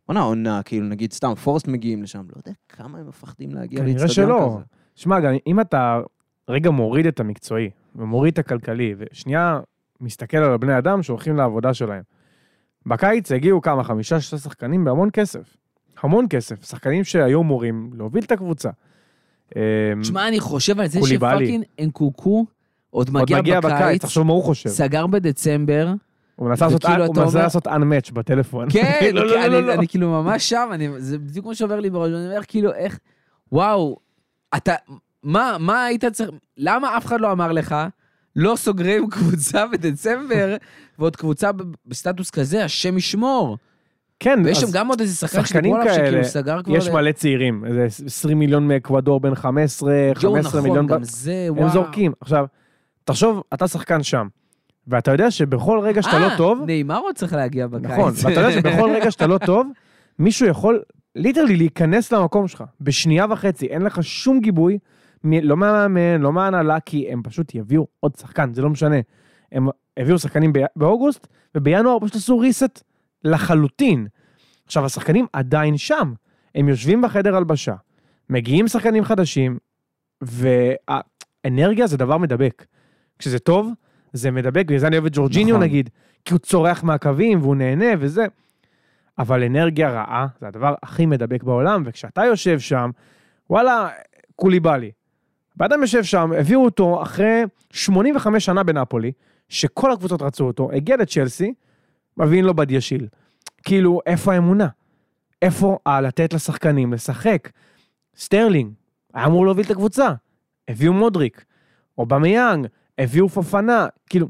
בוא'נה, 0.07 0.21
עונה, 0.21 0.61
כאילו, 0.63 0.87
נגיד 0.87 1.13
סתם, 1.13 1.35
פורסט 1.35 1.67
מגיעים 1.67 2.03
לשם, 2.03 2.19
לא 2.19 2.33
יודע 2.35 2.51
כמה 2.69 2.99
הם 2.99 3.07
מפחדים 3.07 3.51
להגיע 3.51 3.79
כנראה 3.79 4.01
לאצטדיון 4.03 4.27
שלא. 4.29 4.51
כזה. 4.55 4.65
שמע, 4.95 5.19
גם 5.19 5.33
אם 5.47 5.59
אתה 5.59 5.99
רגע 6.49 6.69
מוריד 6.69 7.05
את 7.05 7.19
המקצועי 7.19 7.69
ומוריד 7.95 8.33
את 8.33 8.39
הכלכלי, 8.39 8.95
ושנייה 8.97 9.59
מסתכל 10.01 10.37
על 10.37 10.53
הבני 10.53 10.77
אדם 10.77 11.03
שהולכים 11.03 11.37
לעבודה 11.37 11.73
שלהם. 11.73 12.03
בקיץ 12.85 13.31
הגיעו 13.31 13.61
כמה, 13.61 13.83
חמישה, 13.83 14.19
שישה 14.19 14.37
שחקנים 14.37 14.83
בהמון 14.83 15.09
כסף. 15.13 15.57
המון 16.03 16.25
כסף. 16.29 16.65
שחקנים 16.65 17.03
שהיו 17.03 17.41
אמורים 17.41 17.89
להוביל 17.93 18.23
את 18.23 18.31
הקבוצה. 18.31 18.69
אמ, 19.55 19.61
תשמע, 20.01 20.27
אני 20.27 20.39
חושב 20.39 20.79
על 20.79 20.87
זה. 20.87 20.99
שפאקינג 21.07 21.63
אנקוקו 21.81 22.45
עוד 22.89 23.07
עוד 23.07 23.21
מגיע 23.21 23.37
מגיע 23.41 23.59
בקיץ, 23.59 23.73
בקיץ, 23.81 24.01
תחשוב 24.01 24.27
מה 24.27 24.33
הוא 24.33 24.43
חושב. 24.43 24.69
סגר 24.69 25.07
בדצמבר. 25.07 25.93
הוא 26.35 26.49
מנסה 26.49 26.65
לעשות- 26.65 26.85
הוא 26.85 26.91
מנסה 27.07 27.21
אומר- 27.21 27.41
לעשות 27.43 27.67
unmatch 27.67 28.13
בטלפון. 28.13 28.67
כן, 28.71 29.09
לא, 29.13 29.25
לא, 29.25 29.35
לא, 29.35 29.47
לא, 29.47 29.57
אני- 29.59 29.67
לא. 29.67 29.73
אני 29.73 29.87
כאילו 29.87 30.23
ממש 30.23 30.49
שם, 30.49 30.69
אני- 30.73 30.89
זה 30.97 31.17
בדיוק 31.17 31.45
מה 31.45 31.55
שעובר 31.55 31.79
לי 31.79 31.89
בראש, 31.89 32.11
אני 32.11 32.25
אומר 32.27 32.39
כאילו, 32.47 32.73
איך, 32.73 32.99
וואו, 33.51 33.97
אתה, 34.57 34.73
מה, 35.23 35.57
מה 35.59 35.85
היית 35.85 36.05
צריך, 36.05 36.29
למה 36.57 36.97
אף 36.97 37.05
אחד 37.05 37.21
לא 37.21 37.31
אמר 37.31 37.51
לך, 37.51 37.75
לא 38.35 38.53
סוגרים 38.55 39.09
קבוצה 39.09 39.65
בדצמבר, 39.67 40.55
ועוד 40.99 41.15
קבוצה 41.15 41.49
בסטטוס 41.85 42.29
כזה, 42.29 42.63
השם 42.65 42.97
ישמור. 42.97 43.57
כן, 44.19 44.39
ויש 44.45 44.57
שם 44.57 44.67
גם 44.73 44.87
עוד 44.87 44.99
איזה 45.01 45.15
שחקן 45.15 45.45
שדיברו 45.45 45.75
עליו 45.75 45.93
שכאילו 45.93 46.23
סגר 46.23 46.61
כבר... 46.63 46.75
יש 46.77 46.89
מלא 46.89 47.11
צעירים. 47.11 47.65
איזה 47.65 47.85
20 48.05 48.39
מיליון 48.39 48.67
מאקוודור 48.67 49.19
בן 49.19 49.35
15, 49.35 49.93
יואו, 49.93 50.33
15 50.33 50.61
מיליון. 50.61 50.85
נכון, 50.85 50.97
ב- 50.97 50.99
גם 50.99 51.03
זה, 51.03 51.47
וואו. 51.49 51.63
הם 51.63 51.69
זורקים. 51.69 52.11
עכשיו, 52.21 52.45
תחשוב, 53.07 53.43
אתה 53.53 53.67
שחקן 53.67 54.03
שם, 54.03 54.27
ואתה 54.87 55.11
יודע 55.11 55.31
שבכל 55.31 55.79
רגע 55.83 56.01
שאתה 56.01 56.19
לא 56.19 56.25
אה, 56.25 56.37
טוב, 56.37 56.59
נאמר 56.67 56.99
עוד 56.99 57.15
צריך 57.15 57.33
להגיע 57.33 57.67
בקיץ. 57.67 57.91
נכון, 57.91 58.13
ואתה 58.23 58.39
יודע 58.39 58.51
שבכל 58.51 58.89
רגע 58.89 59.11
שאתה 59.11 59.27
לא 59.27 59.37
טוב, 59.37 59.67
מישהו 60.19 60.47
יכול 60.47 60.81
literally 61.15 61.55
להיכנס 61.55 62.11
למקום 62.11 62.47
שלך 62.47 62.63
בשנייה 62.81 63.25
וחצי, 63.29 63.65
אין 63.65 63.81
לך 63.81 64.03
שום 64.03 64.39
גיבוי, 64.39 64.77
לא 65.23 65.57
מהמאמן, 65.57 66.21
לא 66.21 66.33
מההנהלה, 66.33 66.79
כי 66.79 67.11
הם 67.11 67.23
פשוט 67.23 67.55
יביאו 67.55 67.87
עוד 67.99 68.15
שחקן, 68.15 68.53
זה 68.53 68.61
לא 68.61 68.69
משנה. 68.69 68.95
הם 69.51 69.67
הביאו 69.97 70.19
שחקנים 70.19 70.53
באוגוסט, 70.75 71.27
ובינואר 71.55 71.99
פשוט 71.99 72.15
עשו 72.15 72.41
reset 72.41 72.81
לחלוטין. 73.23 74.07
עכשיו, 74.65 74.85
השחקנים 74.85 75.25
עדיין 75.33 75.77
שם, 75.77 76.13
הם 76.55 76.69
יושבים 76.69 77.01
בחדר 77.01 77.35
הלבשה, 77.35 77.75
מגיעים 78.29 78.67
שחקנים 78.67 79.03
חדשים, 79.03 79.57
והאנרגיה 80.21 81.87
זה 81.87 81.97
דבר 81.97 82.17
מדבק. 82.17 82.65
כשזה 83.19 83.39
טוב, 83.39 83.69
זה 84.13 84.31
מדבק, 84.31 84.65
בגלל 84.65 84.77
זה 84.79 84.87
אני 84.87 84.95
אוהב 84.95 85.05
את 85.05 85.11
ג'ורג'יניו 85.15 85.55
נכון. 85.55 85.63
נגיד, 85.67 85.89
כי 86.25 86.33
הוא 86.33 86.39
צורח 86.39 86.83
מהקווים 86.83 87.41
והוא 87.41 87.55
נהנה 87.55 87.85
וזה. 87.99 88.25
אבל 89.19 89.43
אנרגיה 89.43 89.89
רעה 89.89 90.27
זה 90.39 90.47
הדבר 90.47 90.75
הכי 90.83 91.05
מדבק 91.05 91.43
בעולם, 91.43 91.83
וכשאתה 91.85 92.25
יושב 92.25 92.59
שם, 92.59 92.89
וואלה, 93.49 93.89
קוליבאלי. 94.35 94.91
בן 95.55 95.65
אדם 95.65 95.81
יושב 95.81 96.03
שם, 96.03 96.31
הביאו 96.39 96.65
אותו 96.65 97.01
אחרי 97.01 97.43
85 97.71 98.45
שנה 98.45 98.63
בנפולי, 98.63 99.11
שכל 99.49 99.91
הקבוצות 99.91 100.21
רצו 100.21 100.43
אותו, 100.43 100.69
הגיע 100.71 100.97
לצ'לסי, 100.97 101.53
מביאים 102.17 102.45
לו 102.45 102.53
בדיאשיל. 102.53 103.07
כאילו, 103.63 103.99
איפה 104.05 104.33
האמונה? 104.33 104.67
איפה 105.41 105.77
ה- 105.85 106.01
לתת 106.01 106.33
לשחקנים 106.33 106.93
לשחק? 106.93 107.49
סטרלינג, 108.17 108.71
היה 109.13 109.25
אמור 109.25 109.45
להוביל 109.45 109.65
את 109.65 109.71
הקבוצה. 109.71 110.07
הביאו 110.67 110.93
מודריק, 110.93 111.45
אובמיאנג, 111.97 112.67
הביאו 112.97 113.29
פופאנה, 113.29 113.87
כאילו, 114.09 114.27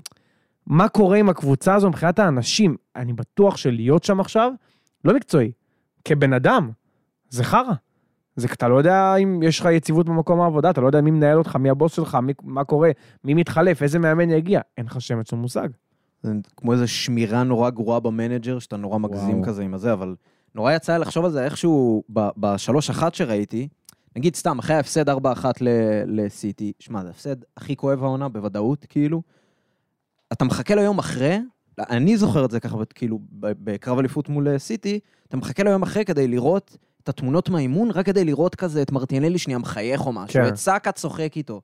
מה 0.65 0.89
קורה 0.89 1.17
עם 1.17 1.29
הקבוצה 1.29 1.75
הזו 1.75 1.89
מבחינת 1.89 2.19
האנשים? 2.19 2.75
אני 2.95 3.13
בטוח 3.13 3.57
שלהיות 3.57 4.03
שם 4.03 4.19
עכשיו, 4.19 4.51
לא 5.05 5.13
מקצועי, 5.13 5.51
כבן 6.05 6.33
אדם, 6.33 6.71
זה 7.29 7.43
חרא. 7.43 7.73
זה, 8.35 8.47
אתה 8.53 8.67
לא 8.67 8.75
יודע 8.75 9.15
אם 9.15 9.43
יש 9.43 9.59
לך 9.59 9.65
יציבות 9.65 10.05
במקום 10.05 10.41
העבודה, 10.41 10.69
אתה 10.69 10.81
לא 10.81 10.87
יודע 10.87 11.01
מי 11.01 11.11
מנהל 11.11 11.37
אותך, 11.37 11.55
מי 11.55 11.69
הבוס 11.69 11.93
שלך, 11.93 12.15
מי, 12.15 12.33
מה 12.43 12.63
קורה, 12.63 12.91
מי 13.23 13.33
מתחלף, 13.33 13.83
איזה 13.83 13.99
מאמן 13.99 14.29
יגיע, 14.29 14.61
אין 14.77 14.85
לך 14.85 15.01
שמץ 15.01 15.29
של 15.29 15.35
מושג. 15.35 15.69
זה 16.23 16.33
כמו 16.57 16.73
איזו 16.73 16.87
שמירה 16.87 17.43
נורא 17.43 17.69
גרועה 17.69 17.99
במנג'ר, 17.99 18.59
שאתה 18.59 18.77
נורא 18.77 18.97
מגזים 18.97 19.35
וואו. 19.35 19.45
כזה 19.45 19.63
עם 19.63 19.73
הזה, 19.73 19.93
אבל 19.93 20.15
נורא 20.55 20.73
יצא 20.73 20.97
לחשוב 20.97 21.25
על 21.25 21.31
זה 21.31 21.45
איכשהו 21.45 22.03
בשלוש 22.09 22.89
אחת 22.89 23.15
שראיתי, 23.15 23.67
נגיד 24.17 24.35
סתם, 24.35 24.59
אחרי 24.59 24.75
ההפסד 24.75 25.09
4-1 25.09 25.13
ל- 25.61 25.69
לסיטי, 26.21 26.71
שמע, 26.79 27.01
זה 27.01 27.07
ההפסד 27.07 27.35
הכי 27.57 27.75
כואב 27.75 28.03
העונה, 28.03 28.29
בוודאות, 28.29 28.85
כאילו. 28.89 29.21
אתה 30.33 30.45
מחכה 30.45 30.75
ליום 30.75 30.99
אחרי, 30.99 31.37
אני 31.79 32.17
זוכר 32.17 32.45
את 32.45 32.51
זה 32.51 32.59
ככה, 32.59 32.77
כאילו, 32.95 33.19
בקרב 33.39 33.99
אליפות 33.99 34.29
מול 34.29 34.47
אה, 34.47 34.59
סיטי, 34.59 34.99
אתה 35.29 35.37
מחכה 35.37 35.63
ליום 35.63 35.83
אחרי 35.83 36.05
כדי 36.05 36.27
לראות 36.27 36.77
את 37.03 37.09
התמונות 37.09 37.49
מהאימון, 37.49 37.91
רק 37.91 38.05
כדי 38.05 38.25
לראות 38.25 38.55
כזה 38.55 38.81
את 38.81 38.91
מרטינלי 38.91 39.37
שנייה 39.37 39.59
מחייך 39.59 40.05
או 40.05 40.13
משהו, 40.13 40.41
כן. 40.43 40.47
את 40.47 40.55
סאקה 40.55 40.91
צוחק 40.91 41.31
איתו. 41.35 41.61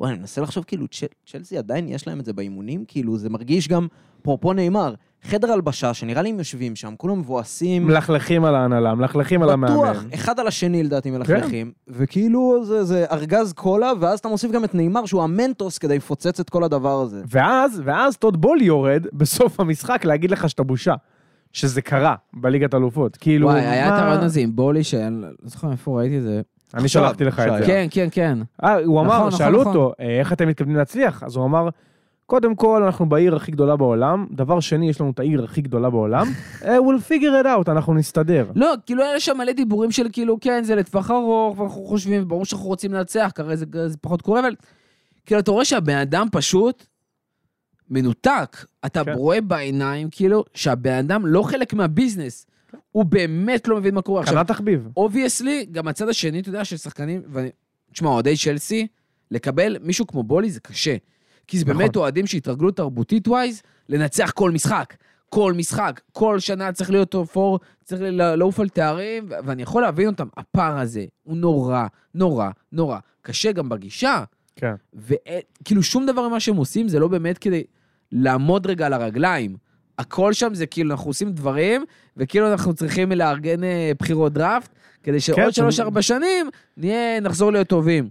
וואי, 0.00 0.10
אני 0.12 0.18
מנסה 0.18 0.40
לחשוב, 0.40 0.64
כאילו, 0.64 0.88
צ'ל- 0.88 1.06
צ'לסי 1.26 1.58
עדיין 1.58 1.88
יש 1.88 2.06
להם 2.06 2.20
את 2.20 2.24
זה 2.24 2.32
באימונים? 2.32 2.84
כאילו, 2.88 3.18
זה 3.18 3.30
מרגיש 3.30 3.68
גם, 3.68 3.86
אפרופו 4.22 4.52
נאמר, 4.52 4.94
חדר 5.26 5.52
הלבשה, 5.52 5.94
שנראה 5.94 6.22
לי 6.22 6.30
הם 6.30 6.38
יושבים 6.38 6.76
שם, 6.76 6.94
כולם 6.96 7.18
מבואסים. 7.18 7.86
מלכלכים 7.86 8.44
על 8.44 8.54
ההנהלה, 8.54 8.94
מלכלכים 8.94 9.42
על 9.42 9.50
המאמן. 9.50 9.74
בטוח, 9.74 10.04
אחד 10.14 10.40
על 10.40 10.46
השני 10.46 10.82
לדעתי 10.82 11.10
מלכלכים, 11.10 11.72
וכאילו 11.88 12.64
זה, 12.64 12.84
זה 12.84 13.04
ארגז 13.12 13.52
קולה, 13.52 13.92
ואז 14.00 14.18
אתה 14.18 14.28
מוסיף 14.28 14.50
גם 14.50 14.64
את 14.64 14.74
נאמר 14.74 15.06
שהוא 15.06 15.22
המנטוס 15.22 15.78
כדי 15.78 15.96
לפוצץ 15.96 16.40
את 16.40 16.50
כל 16.50 16.64
הדבר 16.64 17.00
הזה. 17.00 17.22
ואז, 17.30 17.82
ואז 17.84 18.16
טוד 18.16 18.40
בולי 18.40 18.64
יורד 18.64 19.06
בסוף 19.12 19.60
המשחק 19.60 20.04
להגיד 20.04 20.30
לך 20.30 20.50
שאתה 20.50 20.62
בושה. 20.62 20.94
שזה 21.52 21.82
קרה 21.82 22.14
בליגת 22.34 22.74
אלופות. 22.74 23.16
כאילו, 23.16 23.48
וואי, 23.48 23.60
היה 23.60 23.86
את 23.86 23.92
מה- 23.92 23.98
הרעיון 23.98 24.24
הזה 24.24 24.40
עם 24.40 24.56
בולי, 24.56 24.84
שאני 24.84 25.20
לא 25.22 25.28
זוכר 25.44 25.72
איפה 25.72 25.98
ראיתי 25.98 26.18
את 26.18 26.22
זה. 26.22 26.40
אני 26.74 26.88
שלחתי 26.88 27.24
לך 27.24 27.40
את. 27.40 27.58
זה. 27.60 27.66
כן, 27.66 27.86
כן, 27.90 28.08
כן. 28.10 28.38
אה, 28.64 28.74
הוא 28.84 29.00
אמר, 29.00 29.14
נכון, 29.14 29.26
נכון, 29.26 29.38
שאלו 29.38 29.60
נכון. 29.60 29.76
אותו, 29.76 29.92
"אה, 30.00 30.18
איך 30.18 30.32
אתם 30.32 30.48
מתכוונים 30.48 30.76
להצליח? 30.76 31.22
אז 31.22 31.36
הוא 31.36 31.44
אמר, 31.44 31.68
קודם 32.26 32.54
כל, 32.54 32.82
אנחנו 32.82 33.08
בעיר 33.08 33.36
הכי 33.36 33.52
גדולה 33.52 33.76
בעולם, 33.76 34.26
דבר 34.30 34.60
שני, 34.60 34.88
יש 34.90 35.00
לנו 35.00 35.10
את 35.10 35.18
העיר 35.18 35.44
הכי 35.44 35.62
גדולה 35.62 35.90
בעולם, 35.90 36.26
אה, 36.64 36.78
we'll 36.78 37.10
figure 37.10 37.44
it 37.44 37.46
out, 37.46 37.70
אנחנו 37.72 37.94
נסתדר. 37.94 38.50
לא, 38.54 38.74
כאילו 38.86 39.02
היה 39.02 39.20
שם 39.20 39.38
מלא 39.38 39.52
דיבורים 39.52 39.90
של 39.90 40.06
כאילו, 40.12 40.40
כן, 40.40 40.64
זה 40.64 40.74
לטווח 40.74 41.10
ארוך, 41.10 41.58
ואנחנו 41.60 41.84
חושבים, 41.84 42.28
ברור 42.28 42.44
שאנחנו 42.44 42.66
רוצים 42.66 42.92
לנצח, 42.92 43.32
כרגע 43.34 43.56
זה, 43.56 43.66
זה 43.86 43.96
פחות 44.00 44.22
קורה, 44.22 44.40
אבל 44.40 44.54
כאילו, 45.26 45.40
אתה 45.40 45.50
רואה 45.50 45.64
שהבן 45.64 45.96
אדם 45.96 46.26
פשוט 46.32 46.86
מנותק. 47.90 48.64
אתה 48.86 49.04
כן. 49.04 49.12
רואה 49.12 49.40
בעיניים, 49.40 50.08
כאילו, 50.10 50.44
שהבן 50.54 50.92
אדם 50.92 51.26
לא 51.26 51.42
חלק 51.42 51.74
מהביזנס. 51.74 52.46
הוא 52.90 53.04
באמת 53.04 53.68
לא 53.68 53.76
מבין 53.76 53.94
מה 53.94 54.02
קורה. 54.02 54.24
קנה 54.24 54.44
תחביב. 54.44 54.88
obviously, 54.96 55.66
גם 55.72 55.88
הצד 55.88 56.08
השני, 56.08 56.40
אתה 56.40 56.48
יודע, 56.48 56.64
של 56.64 56.76
שחקנים, 56.76 57.22
ואני... 57.28 57.48
תשמע, 57.92 58.08
אוהדי 58.08 58.36
צ'לסי, 58.36 58.86
לקבל 59.30 59.76
מישהו 59.82 60.06
כמו 60.06 60.22
בולי 60.22 60.50
זה 60.50 60.60
קשה. 60.60 60.96
כי 61.48 61.58
זה 61.58 61.64
נכון. 61.64 61.78
באמת 61.78 61.96
אוהדים 61.96 62.26
שהתרגלו 62.26 62.70
תרבותית 62.70 63.28
wise 63.28 63.62
לנצח 63.88 64.30
כל 64.30 64.50
משחק. 64.50 64.94
כל 65.28 65.52
משחק, 65.52 66.00
כל 66.12 66.38
שנה 66.40 66.72
צריך 66.72 66.90
להיות 66.90 67.10
top 67.10 67.32
four, 67.32 67.58
צריך 67.84 68.02
לעוף 68.12 68.60
על 68.60 68.68
תארים, 68.68 69.28
ואני 69.44 69.62
יכול 69.62 69.82
להבין 69.82 70.06
אותם. 70.08 70.26
הפער 70.36 70.78
הזה 70.78 71.04
הוא 71.22 71.36
נורא, 71.36 71.86
נורא, 72.14 72.48
נורא. 72.72 72.98
קשה 73.22 73.52
גם 73.52 73.68
בגישה, 73.68 74.24
כן. 74.56 74.74
וכאילו 74.94 75.82
שום 75.82 76.06
דבר 76.06 76.28
ממה 76.28 76.40
שהם 76.40 76.56
עושים 76.56 76.88
זה 76.88 76.98
לא 76.98 77.08
באמת 77.08 77.38
כדי 77.38 77.64
לעמוד 78.12 78.66
רגע 78.66 78.86
על 78.86 78.92
הרגליים. 78.92 79.56
הכל 79.98 80.32
שם 80.32 80.54
זה 80.54 80.66
כאילו 80.66 80.90
אנחנו 80.90 81.10
עושים 81.10 81.32
דברים, 81.32 81.84
וכאילו 82.16 82.52
אנחנו 82.52 82.74
צריכים 82.74 83.12
לארגן 83.12 83.64
אה, 83.64 83.92
בחירות 83.98 84.32
דראפט, 84.32 84.70
כדי 85.02 85.20
שעוד 85.20 85.38
כן, 85.38 85.52
שלוש 85.52 85.76
זה- 85.76 85.82
ארבע 85.82 86.02
שנים 86.02 86.50
נהיה, 86.76 87.20
נחזור 87.20 87.52
להיות 87.52 87.68
טובים. 87.68 88.08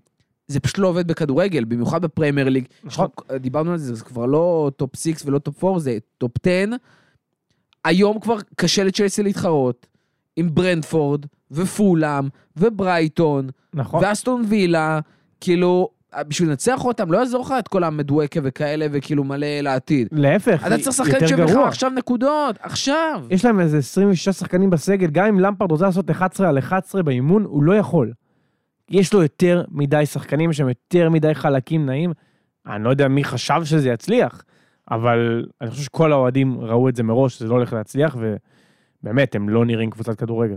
זה 0.48 0.60
פשוט 0.60 0.78
לא 0.78 0.88
עובד 0.88 1.08
בכדורגל, 1.08 1.64
במיוחד 1.64 2.02
בפרמייר 2.02 2.50
ליג. 2.50 2.66
נכון. 2.84 3.08
דיברנו 3.40 3.72
על 3.72 3.78
זה, 3.78 3.96
זה 3.96 4.04
כבר 4.04 4.26
לא 4.26 4.72
top 4.76 4.96
6 4.96 5.26
ולא 5.26 5.40
top 5.40 5.64
4, 5.64 5.80
זה 5.80 5.98
top 6.18 6.32
10. 6.44 6.66
היום 7.86 8.20
כבר 8.20 8.38
קשה 8.56 8.84
לצ'לסי 8.84 9.24
להתחרות 9.24 9.88
עם 10.36 10.50
ברנדפורד, 10.54 11.26
ופולאם, 11.52 12.28
וברייטון, 12.58 13.50
נכון. 13.74 14.04
ואסטון 14.04 14.44
וילה, 14.48 15.00
כאילו, 15.42 15.90
בשביל 16.28 16.50
לנצח 16.50 16.86
אותם, 16.86 17.12
לא 17.12 17.18
יעזור 17.18 17.42
לך 17.42 17.54
את 17.60 17.68
כל 17.68 17.84
המדואקה 17.84 18.40
וכאלה, 18.44 18.88
וכאילו 18.92 19.24
מלא 19.24 19.60
לעתיד. 19.62 20.08
להפך, 20.12 20.68
אתה 20.68 20.78
צריך 20.78 20.96
שחקן 20.96 21.28
שיביא 21.28 21.44
לך. 21.44 21.58
עכשיו 21.68 21.90
נקודות, 21.90 22.56
עכשיו. 22.60 23.24
יש 23.30 23.46
להם 23.46 23.60
איזה 23.60 23.78
26 23.78 24.30
שחקנים 24.30 24.70
בסגל, 24.70 25.08
גם 25.08 25.26
אם 25.26 25.40
למפרד 25.40 25.72
רוצה 25.72 25.86
לעשות 25.86 26.12
11 26.12 26.50
על 26.50 26.60
11 26.60 27.04
באימון, 27.04 27.44
הוא 27.44 27.64
לא 27.64 27.74
יכול. 27.74 28.12
יש 28.90 29.14
לו 29.14 29.22
יותר 29.22 29.64
מדי 29.72 30.06
שחקנים, 30.06 30.54
שם 30.54 30.68
יותר 30.68 31.10
מדי 31.10 31.34
חלקים 31.34 31.86
נעים. 31.86 32.14
אני 32.68 32.84
לא 32.84 32.90
יודע 32.90 33.08
מי 33.08 33.24
חשב 33.24 33.62
שזה 33.64 33.90
יצליח, 33.90 34.44
אבל 34.92 35.46
אני 35.62 35.70
חושב 35.70 35.84
שכל 35.84 36.12
האוהדים 36.12 36.60
ראו 36.60 36.90
את 36.90 36.96
זה 36.96 37.04
מראש, 37.04 37.36
שזה 37.36 37.48
לא 37.48 37.54
הולך 37.54 37.74
להצליח, 37.74 38.18
ובאמת, 38.20 39.36
הם 39.36 39.50
לא 39.50 39.66
נראים 39.66 39.90
קבוצת 39.90 40.20
כדורגל. 40.20 40.56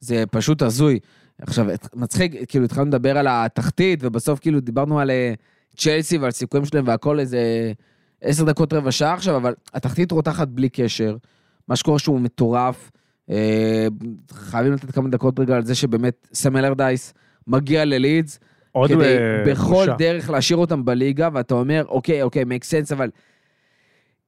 זה 0.00 0.24
פשוט 0.30 0.62
הזוי. 0.62 0.98
עכשיו, 1.42 1.66
מצחיק, 1.94 2.32
כאילו 2.48 2.64
התחלנו 2.64 2.86
לדבר 2.86 3.18
על 3.18 3.26
התחתית, 3.30 3.98
ובסוף 4.02 4.40
כאילו 4.40 4.60
דיברנו 4.60 5.00
על 5.00 5.10
אה, 5.10 5.34
צ'לסי 5.76 6.18
ועל 6.18 6.30
סיכויים 6.30 6.66
שלהם 6.66 6.84
והכל 6.86 7.20
איזה 7.20 7.72
עשר 8.20 8.44
דקות 8.44 8.72
רבע 8.72 8.92
שעה 8.92 9.14
עכשיו, 9.14 9.36
אבל 9.36 9.54
התחתית 9.74 10.12
רותחת 10.12 10.48
בלי 10.48 10.68
קשר. 10.68 11.16
מה 11.68 11.76
שקורה 11.76 11.98
שהוא 11.98 12.20
מטורף. 12.20 12.90
אה, 13.30 13.86
חייבים 14.32 14.72
לתת 14.72 14.90
כמה 14.90 15.08
דקות 15.08 15.40
רגע 15.40 15.56
על 15.56 15.64
זה 15.64 15.74
שבאמת 15.74 16.28
סם 16.32 16.56
אלרדייס 16.56 17.14
מגיע 17.46 17.84
ללידס, 17.84 18.38
עוד 18.72 18.90
כדי 18.90 19.04
אה, 19.04 19.44
בכל 19.46 19.74
בושה. 19.74 19.94
דרך 19.98 20.30
להשאיר 20.30 20.58
אותם 20.58 20.84
בליגה, 20.84 21.28
ואתה 21.32 21.54
אומר, 21.54 21.84
אוקיי, 21.88 22.22
אוקיי, 22.22 22.42
make 22.42 22.64
sense, 22.64 22.94
אבל 22.94 23.10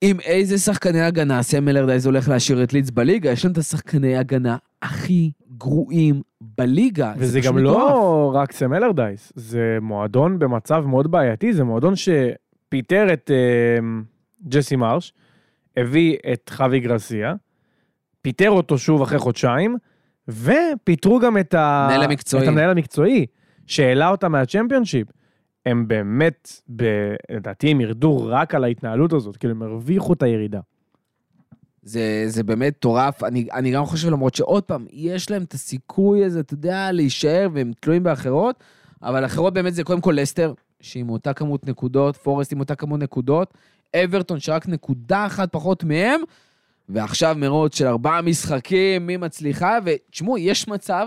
עם 0.01 0.21
איזה 0.21 0.59
שחקני 0.59 1.01
הגנה 1.01 1.43
סם 1.43 1.69
אלרדייס 1.69 2.07
הולך 2.07 2.29
להשאיר 2.29 2.63
את 2.63 2.73
לידס 2.73 2.91
בליגה? 2.91 3.31
יש 3.31 3.45
להם 3.45 3.53
את 3.53 3.59
השחקני 3.59 4.17
הגנה 4.17 4.57
הכי 4.83 5.31
גרועים 5.57 6.23
בליגה. 6.41 7.13
זה 7.17 7.25
וזה 7.25 7.41
גם 7.41 7.57
מטורף. 7.57 7.77
לא 7.77 8.33
רק 8.35 8.53
סם 8.53 8.75
אלרדייס, 8.75 9.33
זה 9.35 9.79
מועדון 9.81 10.39
במצב 10.39 10.85
מאוד 10.87 11.11
בעייתי, 11.11 11.53
זה 11.53 11.65
מועדון 11.65 11.95
שפיטר 11.97 13.13
את 13.13 13.31
אה, 13.31 13.79
ג'סי 14.49 14.77
מרש, 14.77 15.13
הביא 15.77 16.17
את 16.33 16.51
חווי 16.55 16.81
גרסיה, 16.81 17.35
פיטר 18.23 18.51
אותו 18.51 18.79
שוב 18.79 19.03
אחרי 19.03 19.19
חודשיים, 19.19 19.77
ופיטרו 20.29 21.19
גם 21.19 21.39
את, 21.39 21.55
ה... 21.55 21.89
המקצועי. 22.03 22.43
את 22.43 22.49
המנהל 22.49 22.71
המקצועי, 22.71 23.27
שהעלה 23.67 24.09
אותם 24.09 24.33
מהצ'מפיונשיפ. 24.33 25.09
הם 25.67 25.89
באמת, 25.89 26.53
ב... 26.77 26.85
לדעתי 27.31 27.71
הם 27.71 27.81
ירדו 27.81 28.27
רק 28.27 28.55
על 28.55 28.65
ההתנהלות 28.65 29.13
הזאת, 29.13 29.37
כאילו 29.37 29.55
הם 29.55 29.63
הרוויחו 29.63 30.13
את 30.13 30.23
הירידה. 30.23 30.61
זה, 31.83 32.25
זה 32.27 32.43
באמת 32.43 32.77
מטורף. 32.77 33.25
אני, 33.25 33.47
אני 33.53 33.71
גם 33.71 33.85
חושב, 33.85 34.09
למרות 34.09 34.35
שעוד 34.35 34.63
פעם, 34.63 34.87
יש 34.91 35.31
להם 35.31 35.43
את 35.43 35.55
הסיכוי 35.55 36.25
הזה, 36.25 36.41
אתה 36.41 36.55
יודע, 36.55 36.93
להישאר, 36.93 37.49
והם 37.53 37.73
תלויים 37.81 38.03
באחרות, 38.03 38.65
אבל 39.03 39.25
אחרות 39.25 39.55
באמת 39.55 39.75
זה 39.75 39.85
קודם 39.85 40.01
כל 40.01 40.15
לסטר, 40.17 40.53
שעם 40.81 41.11
אותה 41.11 41.33
כמות 41.33 41.67
נקודות, 41.67 42.17
פורסט 42.17 42.53
עם 42.53 42.61
אותה 42.61 42.75
כמות 42.75 43.01
נקודות, 43.01 43.55
אברטון 43.97 44.41
שרק 44.41 44.69
נקודה 44.69 45.27
אחת 45.27 45.53
פחות 45.53 45.85
מהם, 45.85 46.21
ועכשיו 46.89 47.37
מרוץ 47.39 47.79
של 47.79 47.87
ארבעה 47.87 48.23
משחקים, 48.23 49.07
מי 49.07 49.17
מצליחה, 49.17 49.79
ותשמעו, 49.85 50.39
יש 50.39 50.69
מצב 50.69 51.07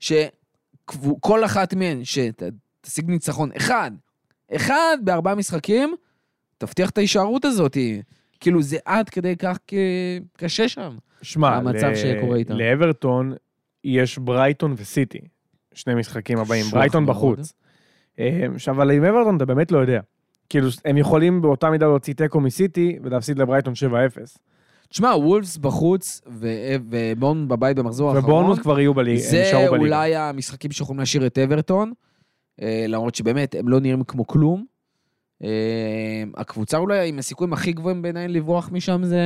שכל 0.00 1.44
אחת 1.44 1.74
מהן, 1.74 2.00
שתשיג 2.04 3.10
ניצחון 3.10 3.50
אחד, 3.56 3.90
אחד 4.56 4.96
בארבעה 5.04 5.34
משחקים, 5.34 5.94
תבטיח 6.58 6.90
את 6.90 6.98
ההישארות 6.98 7.44
הזאת. 7.44 7.76
כאילו, 8.40 8.62
זה 8.62 8.76
עד 8.84 9.08
כדי 9.08 9.36
כך 9.36 9.58
קשה 10.36 10.68
שם. 10.68 10.96
שמע, 11.22 11.56
המצב 11.56 11.90
שקורה 11.94 12.36
איתם. 12.36 12.54
לאברטון 12.54 13.32
יש 13.84 14.18
ברייטון 14.18 14.74
וסיטי, 14.76 15.20
שני 15.74 15.94
משחקים 15.94 16.38
הבאים, 16.38 16.64
ברייטון 16.72 17.04
מאוד. 17.04 17.16
בחוץ. 17.16 17.52
אה, 18.18 18.46
עכשיו, 18.54 18.74
אבל 18.74 18.90
עם 18.90 19.04
אברטון 19.04 19.36
אתה 19.36 19.44
באמת 19.44 19.72
לא 19.72 19.78
יודע. 19.78 20.00
כאילו, 20.48 20.68
הם 20.84 20.96
יכולים 20.96 21.42
באותה 21.42 21.70
מידה 21.70 21.86
להוציא 21.86 22.14
תיקו 22.14 22.40
מסיטי 22.40 22.98
ולהפסיד 23.02 23.38
לברייטון 23.38 23.72
7-0. 23.72 24.38
תשמע, 24.88 25.08
וולפס 25.08 25.56
בחוץ 25.56 26.20
ובורנמוט 26.90 27.48
בבית 27.48 27.76
במחזור 27.76 28.08
האחרון. 28.08 28.24
ובורנמוט 28.24 28.58
כבר 28.58 28.80
יהיו 28.80 28.94
בליגה, 28.94 29.24
הם 29.24 29.30
זה 29.30 29.42
נשארו 29.46 29.62
בליגה. 29.62 29.96
אולי 29.96 30.16
המשחקים 30.16 30.70
שיכולים 30.70 31.00
להשאיר 31.00 31.26
את 31.26 31.38
אברטון, 31.38 31.92
אה, 32.62 32.84
למרות 32.88 33.14
שבאמת 33.14 33.54
הם 33.54 33.68
לא 33.68 33.80
נראים 33.80 34.04
כמו 34.04 34.26
כלום. 34.26 34.64
אה, 35.44 36.24
הקבוצה 36.36 36.76
אולי 36.76 37.08
עם 37.08 37.18
הסיכויים 37.18 37.52
הכי 37.52 37.72
גבוהים 37.72 38.02
בעיניי 38.02 38.28
לברוח 38.28 38.68
משם 38.72 39.04
זה... 39.04 39.20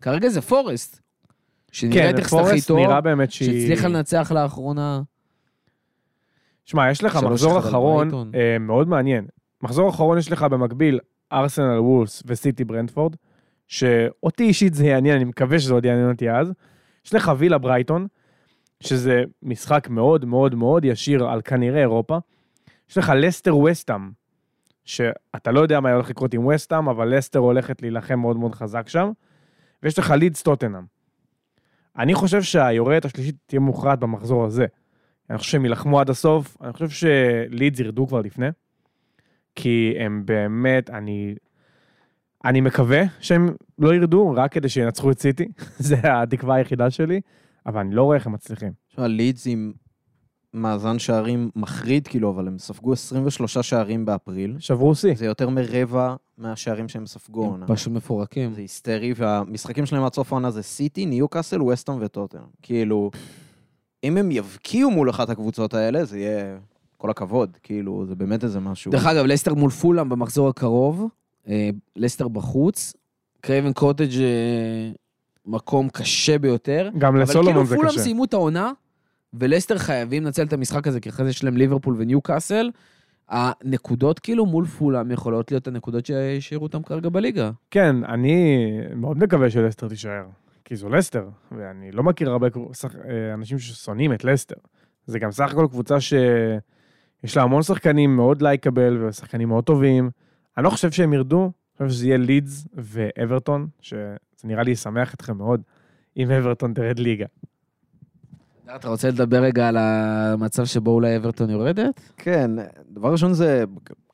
כרגע 0.00 0.28
זה 0.28 0.40
פורסט. 0.40 1.00
שנראית 1.72 2.16
כן, 2.16 2.18
איך 2.18 2.32
הכי 2.32 2.60
טוב, 2.60 2.78
נראה 2.78 3.00
באמת 3.00 3.32
שהיא... 3.32 3.60
שהצליחה 3.60 3.88
לנצח 3.88 4.32
לאחרונה. 4.34 5.02
שמע, 6.64 6.90
יש 6.90 7.04
לך 7.04 7.16
מחזור 7.16 7.58
אחרון. 7.58 8.10
אה, 8.34 8.58
מאוד 8.58 8.88
מעניין. 8.88 9.26
מחזור 9.62 9.88
אחרון 9.88 10.18
יש 10.18 10.32
לך 10.32 10.42
במקביל 10.42 10.98
ארסנל 11.32 11.78
וולס 11.78 12.22
וסיטי 12.26 12.64
ברנדפורד, 12.64 13.16
שאותי 13.66 14.44
אישית 14.44 14.74
זה 14.74 14.86
יעניין, 14.86 15.16
אני 15.16 15.24
מקווה 15.24 15.58
שזה 15.58 15.74
עוד 15.74 15.84
יעניין 15.84 16.10
אותי 16.10 16.30
אז. 16.30 16.52
יש 17.04 17.14
לך 17.14 17.32
וילה 17.38 17.58
ברייטון, 17.58 18.06
שזה 18.80 19.24
משחק 19.42 19.88
מאוד 19.90 20.24
מאוד 20.24 20.54
מאוד 20.54 20.84
ישיר 20.84 21.28
על 21.28 21.42
כנראה 21.42 21.80
אירופה. 21.80 22.18
יש 22.90 22.98
לך 22.98 23.12
לסטר 23.16 23.56
וסטאם, 23.56 24.10
שאתה 24.84 25.52
לא 25.52 25.60
יודע 25.60 25.80
מה 25.80 25.92
הולך 25.92 26.10
לקרות 26.10 26.34
עם 26.34 26.46
וסטאם, 26.46 26.88
אבל 26.88 27.16
לסטר 27.16 27.38
הולכת 27.38 27.82
להילחם 27.82 28.18
מאוד 28.18 28.36
מאוד 28.36 28.54
חזק 28.54 28.88
שם. 28.88 29.10
ויש 29.82 29.98
לך 29.98 30.10
לידס 30.10 30.42
טוטנאם. 30.42 30.82
אני 31.98 32.14
חושב 32.14 32.42
שהיורדת 32.42 33.04
השלישית 33.04 33.36
תהיה 33.46 33.60
מוכרעת 33.60 33.98
במחזור 33.98 34.44
הזה. 34.44 34.66
אני 35.30 35.38
חושב 35.38 35.50
שהם 35.50 35.64
יילחמו 35.64 36.00
עד 36.00 36.10
הסוף, 36.10 36.56
אני 36.62 36.72
חושב 36.72 36.88
שלידס 36.88 37.80
ירדו 37.80 38.06
כבר 38.06 38.20
לפני, 38.20 38.46
כי 39.54 39.94
הם 39.98 40.22
באמת, 40.24 40.90
אני, 40.90 41.34
אני 42.46 42.60
מקווה 42.60 43.02
שהם 43.20 43.48
לא 43.78 43.94
ירדו 43.94 44.34
רק 44.36 44.52
כדי 44.52 44.68
שינצחו 44.68 45.10
את 45.10 45.20
סיטי, 45.20 45.48
זה 45.78 45.96
התקווה 46.04 46.54
היחידה 46.54 46.90
שלי, 46.90 47.20
אבל 47.66 47.80
אני 47.80 47.94
לא 47.94 48.02
רואה 48.02 48.16
איך 48.16 48.26
הם 48.26 48.32
מצליחים. 48.32 48.72
תשמע, 48.88 49.06
לידס 49.06 49.46
עם 49.46 49.72
מאזן 50.54 50.98
שערים 50.98 51.50
מחריד, 51.56 52.08
כאילו, 52.08 52.30
אבל 52.30 52.48
הם 52.48 52.58
ספגו 52.58 52.92
23 52.92 53.58
שערים 53.58 54.04
באפריל. 54.04 54.56
שברו 54.58 54.94
שיא. 54.94 55.14
זה 55.14 55.26
יותר 55.26 55.48
מרבע 55.48 56.14
מהשערים 56.38 56.88
שהם 56.88 57.06
ספגו 57.06 57.44
העונה. 57.44 57.66
פשוט 57.66 57.92
מפורקים. 57.92 58.54
זה 58.54 58.60
היסטרי, 58.60 59.12
והמשחקים 59.16 59.86
שלהם 59.86 60.04
עד 60.04 60.14
סוף 60.14 60.32
העונה 60.32 60.50
זה 60.50 60.62
סיטי, 60.62 61.06
ניוקאסל, 61.06 61.62
וסטון 61.62 62.02
וטוטנאם. 62.02 62.42
כאילו, 62.62 63.10
אם 64.04 64.16
הם 64.16 64.30
יבקיעו 64.30 64.90
מול 64.90 65.10
אחת 65.10 65.30
הקבוצות 65.30 65.74
האלה, 65.74 66.04
זה 66.04 66.18
יהיה 66.18 66.56
כל 66.96 67.10
הכבוד. 67.10 67.56
כאילו, 67.62 68.06
זה 68.06 68.14
באמת 68.14 68.44
איזה 68.44 68.60
משהו. 68.60 68.92
דרך 68.92 69.06
אגב, 69.06 69.24
לסטר 69.24 69.54
מול 69.54 69.70
פולאם 69.70 70.08
במחזור 70.08 70.48
הקרוב, 70.48 71.08
לסטר 71.96 72.28
בחוץ, 72.28 72.94
קרייבן 73.40 73.72
קוטג' 73.72 74.20
אה, 74.20 74.90
מקום 75.46 75.88
קשה 75.88 76.38
ביותר. 76.38 76.90
גם 76.98 77.14
אבל 77.14 77.22
לסולומון 77.22 77.52
כאילו 77.52 77.66
זה 77.66 77.76
פולאם 77.76 77.90
קשה. 77.90 78.00
סיימו 78.00 78.24
את 78.24 78.34
העונה, 78.34 78.72
ולסטר 79.34 79.78
חייבים 79.78 80.24
לנצל 80.24 80.42
את 80.42 80.52
המשחק 80.52 80.86
הזה, 80.86 81.00
כי 81.00 81.08
אחרי 81.08 81.24
זה 81.24 81.30
יש 81.30 81.44
להם 81.44 81.56
ליברפול 81.56 81.94
וניוקאסל. 81.98 82.70
הנקודות 83.28 84.18
כאילו 84.18 84.46
מול 84.46 84.66
פולאם 84.66 85.10
יכולות 85.10 85.50
להיות 85.50 85.68
הנקודות 85.68 86.06
שהשאירו 86.06 86.62
אותם 86.62 86.82
כרגע 86.82 87.08
בליגה. 87.08 87.50
כן, 87.70 88.04
אני 88.04 88.66
מאוד 88.94 89.18
מקווה 89.18 89.50
שלסטר 89.50 89.88
תישאר, 89.88 90.24
כי 90.64 90.76
זו 90.76 90.88
לסטר, 90.88 91.28
ואני 91.52 91.92
לא 91.92 92.02
מכיר 92.02 92.30
הרבה 92.30 92.46
אה, 92.46 93.34
אנשים 93.34 93.58
ששונאים 93.58 94.12
את 94.12 94.24
לסטר. 94.24 94.56
זה 95.06 95.18
גם 95.18 95.30
סך 95.30 95.50
הכל 95.50 95.66
קבוצה 95.70 96.00
שיש 96.00 97.36
לה 97.36 97.42
המון 97.42 97.62
שחקנים 97.62 98.16
מאוד 98.16 98.42
לייקבל 98.42 99.04
ושחקנים 99.04 99.48
מאוד 99.48 99.64
טובים. 99.64 100.10
אני 100.56 100.64
לא 100.64 100.70
חושב 100.70 100.90
שהם 100.90 101.12
ירדו, 101.12 101.42
אני 101.42 101.88
חושב 101.88 101.98
שזה 101.98 102.06
יהיה 102.06 102.18
לידס 102.18 102.66
ואברטון, 102.74 103.66
שזה 103.80 104.16
נראה 104.44 104.62
לי 104.62 104.70
ישמח 104.70 105.14
אתכם 105.14 105.36
מאוד, 105.36 105.62
אם 106.16 106.30
אברטון 106.30 106.74
תרד 106.74 106.98
ליגה. 106.98 107.26
אתה 108.76 108.88
רוצה 108.88 109.08
לדבר 109.08 109.42
רגע 109.42 109.68
על 109.68 109.76
המצב 109.76 110.64
שבו 110.64 110.90
אולי 110.90 111.16
אברטון 111.16 111.50
יורדת? 111.50 112.00
כן, 112.16 112.50
דבר 112.90 113.12
ראשון 113.12 113.34
זה, 113.34 113.64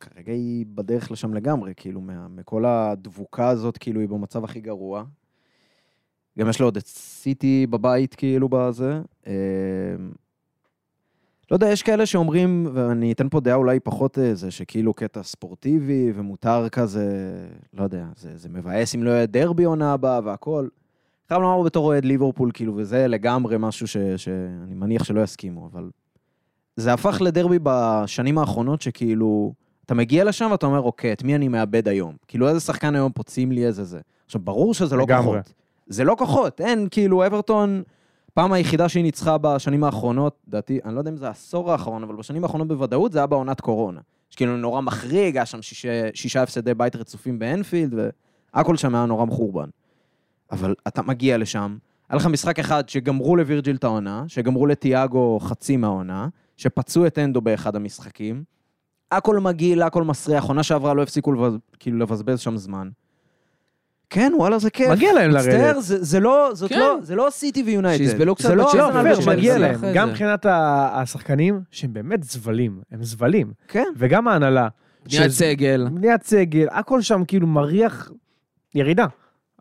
כרגע 0.01 0.33
היא 0.33 0.67
בדרך 0.69 1.11
לשם 1.11 1.35
לגמרי, 1.35 1.73
כאילו, 1.77 2.01
מה, 2.01 2.29
מכל 2.29 2.65
הדבוקה 2.65 3.49
הזאת, 3.49 3.79
כאילו, 3.79 4.01
היא 4.01 4.09
במצב 4.09 4.45
הכי 4.45 4.61
גרוע. 4.61 5.05
גם 6.39 6.49
יש 6.49 6.61
לו 6.61 6.67
עוד 6.67 6.77
את 6.77 6.87
סיטי 6.87 7.67
בבית, 7.71 8.15
כאילו, 8.15 8.49
בזה. 8.49 9.01
אה, 11.53 11.57
לא 11.59 11.65
יודע, 11.65 11.73
יש 11.73 11.83
כאלה 11.83 12.07
שאומרים, 12.07 12.67
ואני 12.73 13.13
אתן 13.13 13.29
פה 13.29 13.41
דעה 13.41 13.55
אולי 13.55 13.81
פחות 13.81 14.19
איזה, 14.19 14.51
שכאילו 14.51 14.95
קטע 14.95 15.23
ספורטיבי 15.23 16.13
ומותר 16.15 16.69
כזה, 16.69 17.33
לא 17.75 17.85
יודע, 17.85 18.05
זה, 18.17 18.37
זה 18.37 18.49
מבאס 18.49 18.95
אם 18.95 19.03
לא 19.03 19.11
יהיה 19.11 19.27
דרבי 19.27 19.65
עונה 19.65 19.93
הבאה 19.93 20.21
והכל. 20.25 20.69
חייב 21.29 21.43
לומר 21.43 21.63
בתור 21.63 21.87
אוהד 21.87 22.05
ליברפול, 22.05 22.51
כאילו, 22.55 22.77
וזה 22.77 23.09
לגמרי 23.09 23.57
משהו 23.59 23.87
ש, 23.87 23.97
שאני 24.17 24.75
מניח 24.75 25.05
שלא 25.05 25.21
יסכימו, 25.21 25.69
אבל 25.73 25.91
זה 26.77 26.93
הפך 26.93 27.19
לדרבי 27.21 27.59
בשנים 27.63 28.39
האחרונות, 28.39 28.83
שכאילו, 28.83 29.53
אתה 29.87 29.95
מגיע 29.95 30.25
לשם 30.25 30.49
ואתה 30.51 30.67
אומר, 30.67 30.81
אוקיי, 30.81 31.13
את 31.13 31.23
מי 31.23 31.35
אני 31.35 31.49
מאבד 31.49 31.89
היום? 31.89 32.15
כאילו, 32.29 32.49
איזה 32.49 32.61
שחקן 32.61 32.95
היום 32.95 33.13
פוצעים 33.13 33.53
לי 33.53 33.67
איזה 33.67 33.85
זה. 33.85 34.01
עכשיו, 34.27 34.41
ברור 34.41 34.75
שזה 34.75 34.97
לא 34.97 35.03
לגמרי. 35.03 35.39
כוחות. 35.39 35.53
זה 35.87 36.05
לא 36.05 36.15
כוחות, 36.19 36.61
אין, 36.61 36.89
כאילו, 36.91 37.27
אברטון, 37.27 37.83
פעם 38.35 38.53
היחידה 38.53 38.89
שהיא 38.89 39.03
ניצחה 39.03 39.39
בשנים 39.39 39.85
האחרונות, 39.85 40.37
לדעתי, 40.49 40.81
אני 40.85 40.95
לא 40.95 40.99
יודע 41.01 41.11
אם 41.11 41.17
זה 41.17 41.27
העשור 41.27 41.73
האחרון, 41.73 42.03
אבל 42.03 42.17
בשנים 42.17 42.45
האחרונות 42.45 42.69
בוודאות 42.69 43.13
זה 43.13 43.19
היה 43.19 43.27
בעונת 43.27 43.61
קורונה. 43.61 44.01
שכאילו 44.31 44.57
נורא 44.57 44.81
מחריג, 44.81 45.37
היה 45.37 45.47
שם 45.47 45.63
שישה, 45.63 46.09
שישה 46.15 46.43
הפסדי 46.43 46.75
בית 46.75 46.97
רצופים 46.97 47.39
באנפילד, 47.39 47.95
והכל 48.55 48.77
שם 48.77 48.95
היה 48.95 49.07
נורא 49.07 49.25
מחורבן. 49.25 49.69
אבל 50.51 50.75
אתה 50.89 51.03
מגיע 51.03 51.39
לשם, 51.39 51.77
היה 52.09 52.17
לך 52.17 52.27
משחק 52.27 52.59
אחד 52.59 52.89
שגמרו 52.89 53.37
לווירג'יל 53.37 53.77
את 53.77 53.85
העונה, 53.85 54.25
שגמרו 54.29 54.67
לתיאגו 54.67 55.39
חצי 55.41 55.77
מהעונה, 55.77 56.29
שפצעו 56.57 57.07
את 57.07 57.19
אנדו 57.19 57.41
באחד 57.41 57.77
המשחקים. 57.77 58.45
הכל 59.11 59.39
מגעיל, 59.39 59.83
הכל 59.83 60.05
מסריח, 60.05 60.45
עונה 60.45 60.63
שעברה 60.63 60.95
לא 60.95 61.03
הפסיקו 61.03 61.33
לבז... 61.33 61.55
כאילו 61.79 61.99
לבזבז 61.99 62.41
שם 62.41 62.57
זמן. 62.57 62.89
כן, 64.13 64.33
וואלה, 64.37 64.59
זה 64.59 64.71
כיף. 64.71 64.91
מגיע 64.91 65.13
להם 65.13 65.31
לרדת. 65.31 65.47
מצטער, 65.49 65.81
זה, 65.81 66.05
זה 66.05 66.21
לא, 66.21 66.51
זאת 66.55 66.69
כן. 66.71 66.79
לא, 66.79 66.97
זה 67.03 67.15
לא 67.17 67.29
סיטי 67.31 67.63
ויונייטד. 67.63 68.05
שיסבלו 68.05 68.35
קצת 68.35 68.49
זה 68.49 68.55
לא 68.55 68.71
לא, 68.75 68.91
מגיע 69.27 69.59
להם. 69.59 69.81
גם. 69.95 70.09
מבחינת 70.09 70.47
ה- 70.47 70.91
השחקנים, 71.01 71.61
שהם 71.71 71.93
באמת 71.93 72.23
זבלים, 72.23 72.81
הם 72.91 73.05
זבלים. 73.05 73.53
כן. 73.69 73.85
וגם 73.97 74.29
ההנהלה. 74.29 74.69
בניית 75.07 75.31
סגל. 75.31 75.89
בניית 75.93 76.23
סגל, 76.23 76.67
הכל 76.71 77.01
שם 77.03 77.23
כאילו 77.29 77.47
מריח 77.47 78.11
ירידה. 78.75 79.07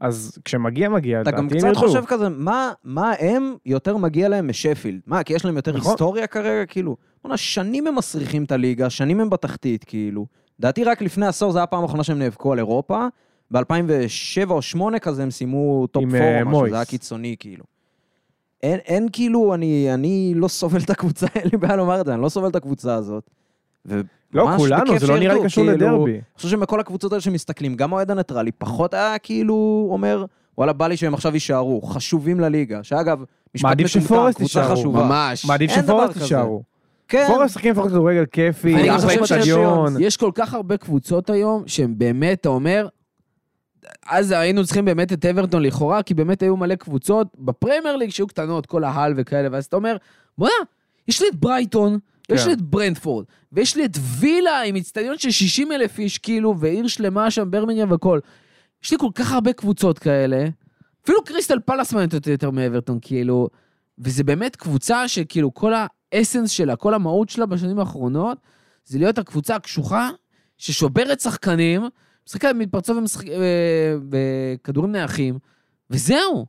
אז 0.01 0.37
כשמגיע, 0.45 0.89
מגיע, 0.89 1.21
אתה 1.21 1.31
גם 1.31 1.49
קצת 1.49 1.55
ירדו. 1.55 1.75
חושב 1.79 2.03
כזה, 2.07 2.29
מה, 2.29 2.71
מה 2.83 3.11
הם 3.19 3.55
יותר 3.65 3.97
מגיע 3.97 4.29
להם 4.29 4.47
משפילד? 4.47 4.99
מה, 5.07 5.23
כי 5.23 5.33
יש 5.33 5.45
להם 5.45 5.55
יותר 5.55 5.71
נכון. 5.77 5.91
היסטוריה 5.91 6.27
כרגע? 6.27 6.65
כאילו, 6.65 6.97
בוא'נה, 7.23 7.37
שנים 7.37 7.87
הם 7.87 7.95
מסריחים 7.95 8.43
את 8.43 8.51
הליגה, 8.51 8.89
שנים 8.89 9.19
הם 9.19 9.29
בתחתית, 9.29 9.83
כאילו. 9.83 10.25
לדעתי 10.59 10.83
רק 10.83 11.01
לפני 11.01 11.27
עשור, 11.27 11.51
זו 11.51 11.57
הייתה 11.57 11.63
הפעם 11.63 11.81
האחרונה 11.83 12.03
שהם 12.03 12.19
נאבקו 12.19 12.51
על 12.53 12.57
אירופה. 12.57 13.07
ב-2007 13.51 14.49
או 14.49 14.57
2008 14.57 14.99
כזה 14.99 15.23
הם 15.23 15.31
סיימו 15.31 15.87
טופ 15.87 16.03
עם, 16.03 16.15
4 16.15 16.25
אה, 16.25 16.41
או 16.41 16.47
משהו. 16.49 16.69
זה 16.69 16.75
היה 16.75 16.85
קיצוני, 16.85 17.35
כאילו. 17.39 17.63
אין, 18.63 18.79
אין 18.85 19.07
כאילו, 19.11 19.53
אני, 19.53 19.93
אני 19.93 20.33
לא 20.35 20.47
סובל 20.47 20.79
את 20.81 20.89
הקבוצה, 20.89 21.27
אין 21.35 21.49
לי 21.51 21.57
בעיה 21.57 21.75
לומר 21.75 22.01
את 22.01 22.05
זה, 22.05 22.13
אני 22.13 22.21
לא 22.21 22.29
סובל 22.29 22.49
את 22.49 22.55
הקבוצה 22.55 22.95
הזאת. 22.95 23.29
לא, 24.33 24.47
כולנו, 24.57 24.99
זה 24.99 25.07
לא 25.07 25.19
נראה 25.19 25.33
לי 25.33 25.39
שירדו, 25.39 25.45
קשור 25.45 25.63
כאילו, 25.63 25.77
לדרבי. 25.77 26.11
אני 26.11 26.21
חושב 26.35 26.49
שמכל 26.49 26.79
הקבוצות 26.79 27.11
האלה 27.11 27.21
שמסתכלים, 27.21 27.75
גם 27.75 27.93
האוהד 27.93 28.11
הניטרלי 28.11 28.51
פחות 28.51 28.93
היה 28.93 29.17
כאילו 29.17 29.87
אומר, 29.91 30.25
וואלה, 30.57 30.73
בא 30.73 30.87
לי 30.87 30.97
שהם 30.97 31.13
עכשיו 31.13 31.33
יישארו, 31.33 31.81
חשובים 31.81 32.39
לליגה. 32.39 32.83
שאגב, 32.83 33.23
משפט 33.55 33.77
מטומטם, 33.95 34.33
קבוצה. 34.33 34.63
חשובה. 34.63 35.03
ממש. 35.03 35.45
מעדיף 35.45 35.71
שפורסט. 35.71 36.21
יישארו. 36.21 36.63
כן, 37.07 37.25
פורסט 37.27 37.45
משחקים 37.45 37.71
לפחות 37.71 37.89
כדורגל 37.89 38.25
כיפי, 38.25 38.95
אחלה 38.95 39.13
אצטדיון. 39.13 39.95
יש 39.99 40.17
כל 40.17 40.31
כך 40.33 40.53
הרבה 40.53 40.77
קבוצות 40.77 41.29
היום, 41.29 41.63
שהן 41.67 41.93
באמת, 41.97 42.41
אתה 42.41 42.49
אומר, 42.49 42.87
אז 44.07 44.31
היינו 44.31 44.63
צריכים 44.63 44.85
באמת 44.85 45.13
את 45.13 45.25
אברטון 45.25 45.63
לכאורה, 45.63 46.03
כי 46.03 46.13
באמת 46.13 46.41
היו 46.41 46.57
מלא 46.57 46.75
קבוצות 46.75 47.27
בפרמייר 47.39 47.95
ליג 47.95 48.09
שהיו 48.09 48.27
קטנות, 48.27 48.65
כל 48.65 48.83
ההל 48.83 49.13
וכאלה, 49.17 49.49
ואז 49.51 49.65
אתה 49.65 49.75
אומר, 49.75 49.97
בוא'נה, 50.37 50.53
יש 51.07 51.21
לי 51.21 51.27
את 51.29 51.35
ברייטון, 51.35 51.99
יש 52.29 52.41
כן. 52.41 52.47
לי 52.47 52.53
את 52.53 52.61
ברנדפורד, 52.61 53.25
ויש 53.51 53.75
לי 53.75 53.85
את 53.85 53.97
וילה 54.19 54.61
עם 54.61 54.75
אצטדיון 54.75 55.17
של 55.17 55.31
60 55.31 55.71
אלף 55.71 55.99
איש, 55.99 56.17
כאילו, 56.17 56.59
ועיר 56.59 56.87
שלמה 56.87 57.31
שם, 57.31 57.51
ברמינגהם 57.51 57.91
והכל. 57.91 58.19
יש 58.83 58.91
לי 58.91 58.97
כל 58.97 59.09
כך 59.15 59.31
הרבה 59.31 59.53
קבוצות 59.53 59.99
כאלה, 59.99 60.47
אפילו 61.03 61.23
קריסטל 61.23 61.59
פלאס 61.59 61.93
מעניינת 61.93 62.13
אותי 62.13 62.31
יותר 62.31 62.49
מאברטון, 62.49 62.99
כאילו, 63.01 63.49
וזה 63.99 64.23
באמת 64.23 64.55
קבוצה 64.55 65.07
שכאילו 65.07 65.53
כל 65.53 65.73
ה 66.13 66.18
essence 66.18 66.49
שלה, 66.49 66.75
כל 66.75 66.93
המהות 66.93 67.29
שלה 67.29 67.45
בשנים 67.45 67.79
האחרונות, 67.79 68.37
זה 68.85 68.99
להיות 68.99 69.17
הקבוצה 69.17 69.55
הקשוחה 69.55 70.09
ששוברת 70.57 71.19
שחקנים, 71.19 71.81
משחקת 72.27 72.49
מתפרצות 72.55 72.97
ומשחק- 72.97 73.27
אה, 73.29 73.95
בכדורים 74.09 74.91
נייחים, 74.91 75.39
וזהו. 75.89 76.45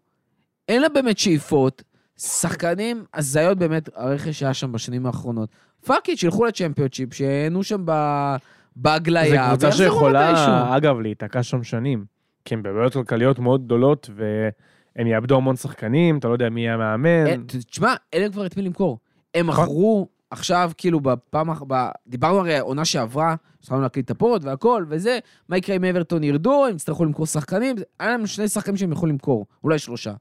אין 0.68 0.82
לה 0.82 0.88
באמת 0.88 1.18
שאיפות. 1.18 1.82
שחקנים 2.18 3.04
הזיות 3.14 3.58
באמת, 3.58 3.88
הרכש 3.96 4.38
שהיה 4.38 4.54
שם 4.54 4.72
בשנים 4.72 5.06
האחרונות. 5.06 5.48
fuck 5.86 6.08
it, 6.08 6.18
שילכו 6.18 6.44
לצ'מפיונצ'יפ, 6.44 7.14
שיהנו 7.14 7.62
שם 7.62 7.82
ב- 7.84 8.36
זו 8.38 8.46
באנגליה, 8.76 9.48
קבוצה. 9.48 9.72
שיכולה, 9.72 10.76
אגב, 10.76 11.00
להיתקע 11.00 11.42
שם 11.42 11.62
שנים. 11.62 12.04
כי 12.44 12.54
הם 12.54 12.62
בבעיות 12.62 12.92
כלכליות 12.92 13.38
מאוד 13.38 13.64
גדולות, 13.64 14.10
והם 14.16 15.06
יאבדו 15.06 15.36
המון 15.36 15.56
שחקנים, 15.56 16.18
אתה 16.18 16.28
לא 16.28 16.32
יודע 16.32 16.48
מי 16.50 16.60
יהיה 16.60 16.74
המאמן. 16.74 17.42
ת- 17.46 17.56
תשמע, 17.56 17.94
אין 18.12 18.22
להם 18.22 18.32
כבר 18.32 18.46
את 18.46 18.56
מי 18.56 18.62
למכור. 18.62 18.98
הם 19.34 19.46
נכון. 19.50 19.64
מכרו 19.64 20.08
עכשיו, 20.30 20.70
כאילו, 20.78 21.00
בפעם, 21.00 21.48
ב... 21.68 21.74
דיברנו 22.06 22.38
הרי 22.38 22.56
העונה 22.56 22.84
שעברה, 22.84 23.34
התחלנו 23.62 23.82
להקליט 23.82 24.04
את 24.04 24.10
הפוד 24.10 24.44
והכל, 24.44 24.84
וזה, 24.88 25.18
מה 25.48 25.56
יקרה 25.56 25.76
אם 25.76 25.84
אברטון 25.84 26.24
ירדו, 26.24 26.66
הם 26.66 26.74
יצטרכו 26.76 27.04
למכור 27.04 27.26
שחקנים, 27.26 27.76
היה 28.00 28.10
להם 28.10 28.26
שני 28.26 28.48
שחקנים 28.48 28.76
שהם 28.76 28.92
יכולים 28.92 29.14
למכור, 29.14 29.46
אולי 29.64 29.78
שלושה. 29.78 30.12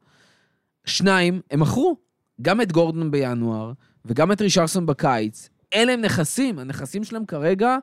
שניים, 0.86 1.42
הם 1.52 1.60
מכרו, 1.60 1.96
גם 2.42 2.62
את 2.62 2.72
גורדון 2.72 3.12
בינואר, 3.12 3.72
וגם 4.06 4.32
את 4.32 4.42
רישרסון 4.42 4.86
בקיץ. 4.86 5.50
אין 5.72 5.88
להם 5.88 6.02
נכסים, 6.02 6.60
הנכסים 6.60 7.04
שלהם 7.04 7.26
כרגע, 7.26 7.78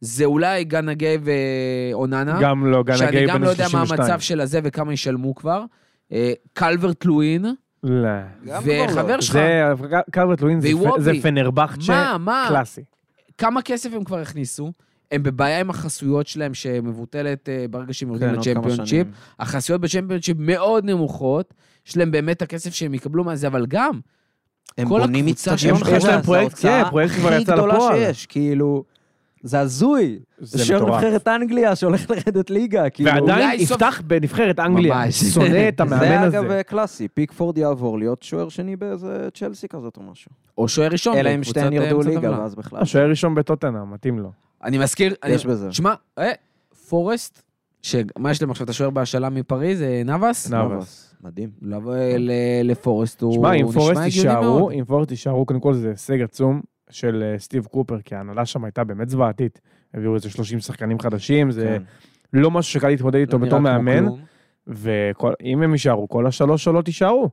זה 0.00 0.24
אולי 0.24 0.64
גנה 0.64 0.94
גיי 0.94 1.18
ואוננה. 1.22 2.38
גם 2.42 2.66
לא, 2.66 2.82
גנה 2.82 2.96
שאני 2.96 3.10
גיי 3.10 3.26
גם 3.26 3.34
בן 3.34 3.42
לא 3.44 3.48
יודע 3.48 3.64
מה 3.64 3.68
32. 3.68 4.00
המצב 4.00 4.20
של 4.20 4.40
הזה 4.40 4.60
וכמה 4.64 4.92
ישלמו 4.92 5.34
כבר. 5.34 5.64
אה, 6.12 6.32
קלברט 6.52 7.04
לואין, 7.04 7.44
לא. 7.82 8.08
גם 8.46 8.62
לא. 8.66 8.84
וחבר 8.88 9.20
שלך, 9.20 9.32
זה, 9.32 9.72
קלברט 10.10 10.40
לואין 10.40 10.60
זה 10.98 11.12
פנרבכצ'ה? 11.22 12.16
קלאסי. 12.48 12.82
כמה 13.38 13.62
כסף 13.62 13.92
הם 13.92 14.04
כבר 14.04 14.18
הכניסו? 14.18 14.72
הם 15.12 15.22
בבעיה 15.22 15.60
עם 15.60 15.70
החסויות 15.70 16.26
שלהם 16.26 16.54
שמבוטלת 16.54 17.48
אה, 17.48 17.64
ברגע 17.70 17.92
שהם 17.92 18.08
יורדים 18.08 18.28
כן, 18.28 18.34
לצ'מפיונצ'יפ. 18.34 19.06
החסויות 19.38 19.80
בצ'מפיונצ'יפ 19.80 20.36
מאוד 20.40 20.84
נמוכות, 20.84 21.54
יש 21.86 21.96
להם 21.96 22.10
באמת 22.10 22.42
הכסף 22.42 22.74
שהם 22.74 22.94
יקבלו 22.94 23.24
מה 23.24 23.36
זה, 23.36 23.46
אבל 23.46 23.66
גם, 23.66 24.00
הם 24.78 24.88
כל 24.88 25.00
בונים 25.00 25.24
הקבוצה 25.24 25.50
חדש, 25.50 25.64
יש 25.92 26.04
להם 26.04 26.22
פרויקט, 26.22 26.58
כן, 26.58 26.82
פרויקט 26.90 27.14
כבר 27.14 27.28
הכי 27.28 27.42
יצא 27.42 27.54
גדולה 27.54 27.74
לפועל. 27.74 27.98
שיש, 27.98 28.26
כאילו, 28.26 28.84
זה 29.42 29.60
הזוי. 29.60 30.18
זה 30.38 30.64
שוער 30.64 30.82
מטורף. 30.84 31.04
נבחרת 31.04 31.28
אנגליה 31.28 31.76
שהולך 31.76 32.10
לרדת 32.10 32.50
ליגה, 32.50 32.90
כאילו. 32.90 33.10
ועדיין 33.10 33.60
יפתח 33.60 34.02
בנבחרת 34.06 34.58
אנגליה. 34.60 34.94
ממש. 34.94 35.24
שונא 35.24 35.68
את 35.68 35.80
המאמן 35.82 36.30
זה 36.30 36.38
הזה. 36.38 36.38
אגב 36.38 36.62
קלאסי, 36.62 37.08
פיקפורד 37.08 37.58
יעבור 37.58 37.98
להיות 37.98 38.22
שוער 38.22 38.48
שני 38.48 38.76
באיזה 38.76 39.28
צ'לסי 39.34 39.68
כזאת 39.68 39.96
או 39.96 40.02
משהו. 40.02 40.30
או 40.58 40.68
שוער 40.68 40.92
ראשון. 40.92 41.16
אלא 41.16 41.34
אם 41.34 41.44
שתיהן 41.44 41.72
אה, 41.72 41.84
ירדו 41.84 42.02
ליגה. 42.02 42.40
ואז 42.40 42.54
בכלל. 42.54 42.80
השוער 42.80 43.10
ראשון 43.10 43.34
בטוטנאם, 43.34 43.92
מתאים 43.92 44.18
לו. 44.18 44.32
אני 44.64 44.78
מזכיר, 44.78 45.14
אני- 45.22 45.32
יש 45.32 45.46
בזה. 45.46 45.72
שמע, 45.72 45.94
אה, 46.18 46.32
פורסט, 46.88 47.42
שמה 47.82 48.30
יש 48.30 48.42
להם 48.42 48.50
עכשיו, 48.50 48.64
את 48.64 48.70
השוער 48.70 48.90
בהשאלה 48.90 49.30
מפריז, 49.30 49.82
אה, 49.82 50.02
נאבס? 50.04 50.50
נאבס. 50.50 51.14
מדהים. 51.22 51.50
לבוא 51.62 51.94
ל- 52.18 52.30
לפורסט, 52.64 53.22
הוא 53.22 53.32
שמע, 53.34 53.52
אם 53.54 53.64
הוא 53.64 53.72
פורסט 53.72 53.90
נשמע 53.90 54.04
הגיוני 54.04 54.28
יישארו, 54.38 54.58
מאוד. 54.58 54.72
אם 54.72 54.84
פורסט 54.84 55.10
יישארו, 55.10 55.46
קודם 55.46 55.60
כל 55.60 55.74
זה 55.74 55.88
הישג 55.90 56.20
עצום 56.22 56.60
של 56.90 57.22
אה, 57.34 57.38
סטיב 57.38 57.64
קופר, 57.66 58.00
כי 58.04 58.14
ההנהלה 58.14 58.46
שם 58.46 58.64
הייתה 58.64 58.84
באמת 58.84 59.08
זוועתית. 59.08 59.60
הביאו 59.94 60.14
איזה 60.14 60.30
30 60.30 60.60
שחקנים 60.60 60.98
חדשים, 60.98 61.50
זה 61.50 61.64
כן. 61.64 61.82
לא 62.32 62.50
משהו 62.50 62.72
שקל 62.72 62.88
להתמודד 62.88 63.18
איתו 63.20 63.38
לא 63.38 63.46
בתור 63.46 63.58
מאמן. 63.58 64.06
ואם 64.66 65.62
הם 65.62 65.72
יישארו, 65.72 66.08
כל 66.08 66.26
השלוש 66.26 66.66
עולות 66.66 66.88
יישארו. 66.88 67.30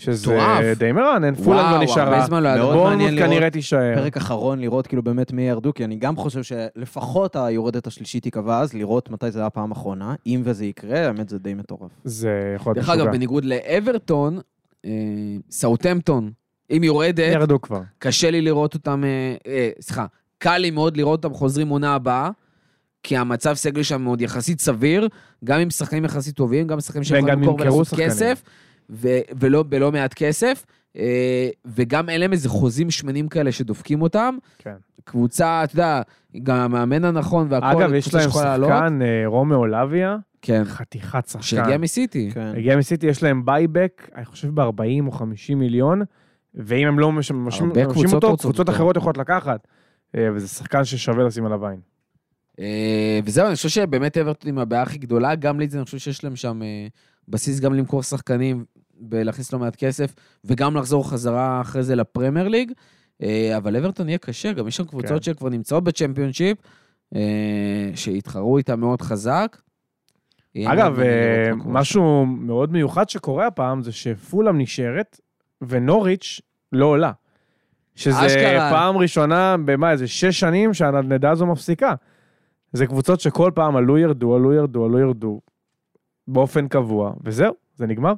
שזה. 0.00 0.72
די 0.78 0.92
מרענן, 0.92 1.34
פולאם 1.34 1.64
וואו, 1.64 1.78
לא 1.78 1.84
נשארה, 1.84 2.14
הרבה 2.14 2.26
זמן 2.26 2.42
לא 2.42 2.48
היה. 2.48 2.62
בורנמוט 2.62 2.84
מעניין 2.84 3.14
לראות 3.14 3.30
כנראה 3.30 3.50
תישאר. 3.50 3.94
פרק 3.94 4.16
אחרון 4.16 4.60
לראות 4.60 4.86
כאילו 4.86 5.02
באמת 5.02 5.32
מי 5.32 5.42
ירדו, 5.42 5.74
כי 5.74 5.84
אני 5.84 5.96
גם 5.96 6.16
חושב 6.16 6.42
שלפחות 6.42 7.36
היורדת 7.36 7.86
השלישית 7.86 8.22
תיקבע 8.22 8.60
אז, 8.60 8.74
לראות 8.74 9.10
מתי 9.10 9.30
זה 9.30 9.38
היה 9.38 9.46
הפעם 9.46 9.70
האחרונה. 9.70 10.14
אם 10.26 10.42
וזה 10.44 10.64
יקרה, 10.64 11.06
האמת 11.06 11.28
זה 11.28 11.38
די 11.38 11.54
מטורף. 11.54 11.90
זה 12.04 12.52
יכול 12.56 12.70
להיות 12.70 12.76
דרך 12.76 12.88
אגב, 12.88 13.00
משוגע. 13.00 13.12
בניגוד 13.12 13.44
לאברטון, 13.44 14.38
אה, 14.84 14.90
סאוטהמפטון, 15.50 16.30
אם 16.70 16.84
יורדת, 16.84 17.32
ירדו 17.32 17.60
כבר. 17.60 17.80
קשה 17.98 18.30
לי 18.30 18.40
לראות 18.40 18.74
אותם, 18.74 19.04
אה, 19.04 19.34
אה, 19.52 19.70
סליחה, 19.80 20.06
קל 20.38 20.58
לי 20.58 20.70
מאוד 20.70 20.96
לראות 20.96 21.24
אותם 21.24 21.34
חוזרים 21.34 21.68
עונה 21.68 21.94
הבאה. 21.94 22.30
כי 23.02 23.16
המצב 23.16 23.54
סגל 23.54 23.82
שם 23.82 24.02
מאוד 24.02 24.20
יחסית 24.20 24.60
סביר, 24.60 25.08
גם 25.44 25.60
עם 25.60 25.70
שחקנים 25.70 26.04
יחסית 26.04 26.36
טובים, 26.36 26.66
גם 26.66 26.72
עם 26.72 26.80
שחקנים 26.80 27.04
שיכולים 27.04 27.38
למכור 27.38 27.60
ולעשות. 27.60 28.00
כסף, 28.00 28.42
ו- 28.90 29.20
ולא 29.40 29.62
בלא 29.62 29.92
מעט 29.92 30.14
כסף, 30.14 30.66
אה, 30.96 31.48
וגם 31.64 32.08
אין 32.08 32.20
להם 32.20 32.32
איזה 32.32 32.48
חוזים 32.48 32.90
שמנים 32.90 33.28
כאלה 33.28 33.52
שדופקים 33.52 34.02
אותם. 34.02 34.36
כן. 34.58 34.74
קבוצה, 35.04 35.64
אתה 35.64 35.74
יודע, 35.74 36.02
גם 36.42 36.60
המאמן 36.60 37.04
הנכון 37.04 37.46
והכל, 37.50 37.66
אגב, 37.66 37.94
יש 37.94 38.14
להם. 38.14 38.30
שחקן, 38.30 38.98
אה, 39.02 39.22
רומאו 39.26 39.66
לאביה, 39.66 40.16
כן, 40.42 40.64
חתיכת 40.64 41.26
שחקן. 41.26 41.42
שהגיע 41.42 41.78
מסיטי. 41.78 42.30
כן. 42.34 42.52
הגיע 42.56 42.76
מסיטי, 42.76 43.06
יש 43.06 43.22
להם 43.22 43.44
buyback, 43.44 44.10
אני 44.16 44.24
חושב 44.24 44.54
ב-40 44.54 45.06
או 45.06 45.12
50 45.12 45.58
מיליון, 45.58 46.02
ואם 46.54 46.86
הם 46.86 46.98
לא 46.98 47.12
ממשים 47.12 47.46
קבוצות 47.46 48.14
אותו, 48.24 48.36
קבוצות 48.36 48.58
אותו. 48.58 48.72
אחרות 48.72 48.96
יכולות 48.96 49.18
לקחת. 49.18 49.68
אה, 50.16 50.28
וזה 50.34 50.48
שחקן 50.48 50.84
ששווה 50.84 51.24
לשים 51.24 51.46
עליו 51.46 51.66
עין. 51.66 51.80
וזהו, 53.24 53.46
אני 53.46 53.54
חושב 53.54 53.68
שבאמת 53.68 54.18
אברטון 54.18 54.48
עם 54.48 54.58
הבעיה 54.58 54.82
הכי 54.82 54.98
גדולה, 54.98 55.34
גם 55.34 55.60
לידס, 55.60 55.74
אני 55.74 55.84
חושב 55.84 55.98
שיש 55.98 56.24
להם 56.24 56.36
שם 56.36 56.60
בסיס 57.28 57.60
גם 57.60 57.74
למכור 57.74 58.02
שחקנים 58.02 58.64
ולהכניס 59.10 59.52
לא 59.52 59.58
מעט 59.58 59.76
כסף, 59.76 60.14
וגם 60.44 60.76
לחזור 60.76 61.10
חזרה 61.10 61.60
אחרי 61.60 61.82
זה 61.82 61.94
לפרמייר 61.94 62.48
ליג. 62.48 62.72
אה, 63.22 63.56
אבל 63.56 63.76
אברטון 63.76 64.08
יהיה 64.08 64.18
קשה, 64.18 64.52
גם 64.52 64.68
יש 64.68 64.76
שם 64.76 64.84
קבוצות 64.84 65.10
כן. 65.10 65.22
שכבר 65.22 65.48
נמצאות 65.48 65.84
בצ'מפיונשיפ, 65.84 66.58
אה, 67.14 67.90
שיתחרו 67.94 68.58
איתה 68.58 68.76
מאוד 68.76 69.02
חזק. 69.02 69.56
אגב, 70.64 71.00
אה. 71.00 71.50
משהו 71.54 72.26
מאוד 72.26 72.72
מיוחד 72.72 73.08
שקורה 73.08 73.46
הפעם, 73.46 73.82
זה 73.82 73.92
שפולאם 73.92 74.58
נשארת, 74.58 75.20
ונוריץ' 75.62 76.40
לא 76.72 76.86
עולה. 76.86 77.12
שזה 77.94 78.26
אשכרה. 78.26 78.70
פעם 78.70 78.96
ראשונה, 78.96 79.56
במה, 79.64 79.90
איזה 79.90 80.08
שש 80.08 80.40
שנים 80.40 80.74
שהנדנדה 80.74 81.30
הזו 81.30 81.46
מפסיקה. 81.46 81.94
זה 82.72 82.86
קבוצות 82.86 83.20
שכל 83.20 83.50
פעם 83.54 83.76
עלו 83.76 83.98
ירדו, 83.98 84.34
עלו 84.34 84.52
ירדו, 84.52 84.84
עלו 84.84 84.98
ירדו, 84.98 85.40
באופן 86.28 86.68
קבוע, 86.68 87.12
וזהו, 87.24 87.54
זה 87.74 87.86
נגמר. 87.86 88.12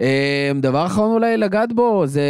אה, 0.00 0.50
דבר 0.54 0.86
אחרון 0.86 1.10
אולי 1.10 1.36
לגעת 1.36 1.72
בו, 1.72 2.06
זה 2.06 2.24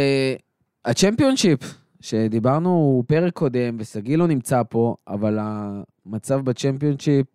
הצ'מפיונשיפ, 0.85 1.59
שדיברנו 2.01 3.03
פרק 3.07 3.33
קודם, 3.33 3.75
ושגיא 3.79 4.17
לא 4.17 4.27
נמצא 4.27 4.61
פה, 4.69 4.95
אבל 5.07 5.37
המצב 5.41 6.41
בצ'מפיונשיפ 6.41 7.25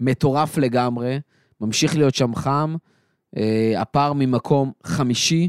מטורף 0.00 0.58
לגמרי, 0.58 1.20
ממשיך 1.60 1.96
להיות 1.96 2.14
שם 2.14 2.34
חם. 2.34 2.76
אה, 3.36 3.74
הפער 3.76 4.12
ממקום 4.12 4.72
חמישי 4.84 5.48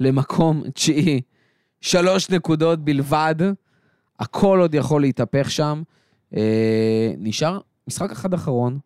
למקום 0.00 0.62
תשיעי, 0.70 1.20
שלוש 1.80 2.30
נקודות 2.30 2.84
בלבד, 2.84 3.34
הכל 4.20 4.58
עוד 4.60 4.74
יכול 4.74 5.00
להתהפך 5.00 5.50
שם. 5.50 5.82
אה, 6.36 7.12
נשאר 7.18 7.60
משחק 7.88 8.10
אחד 8.10 8.34
אחרון, 8.34 8.78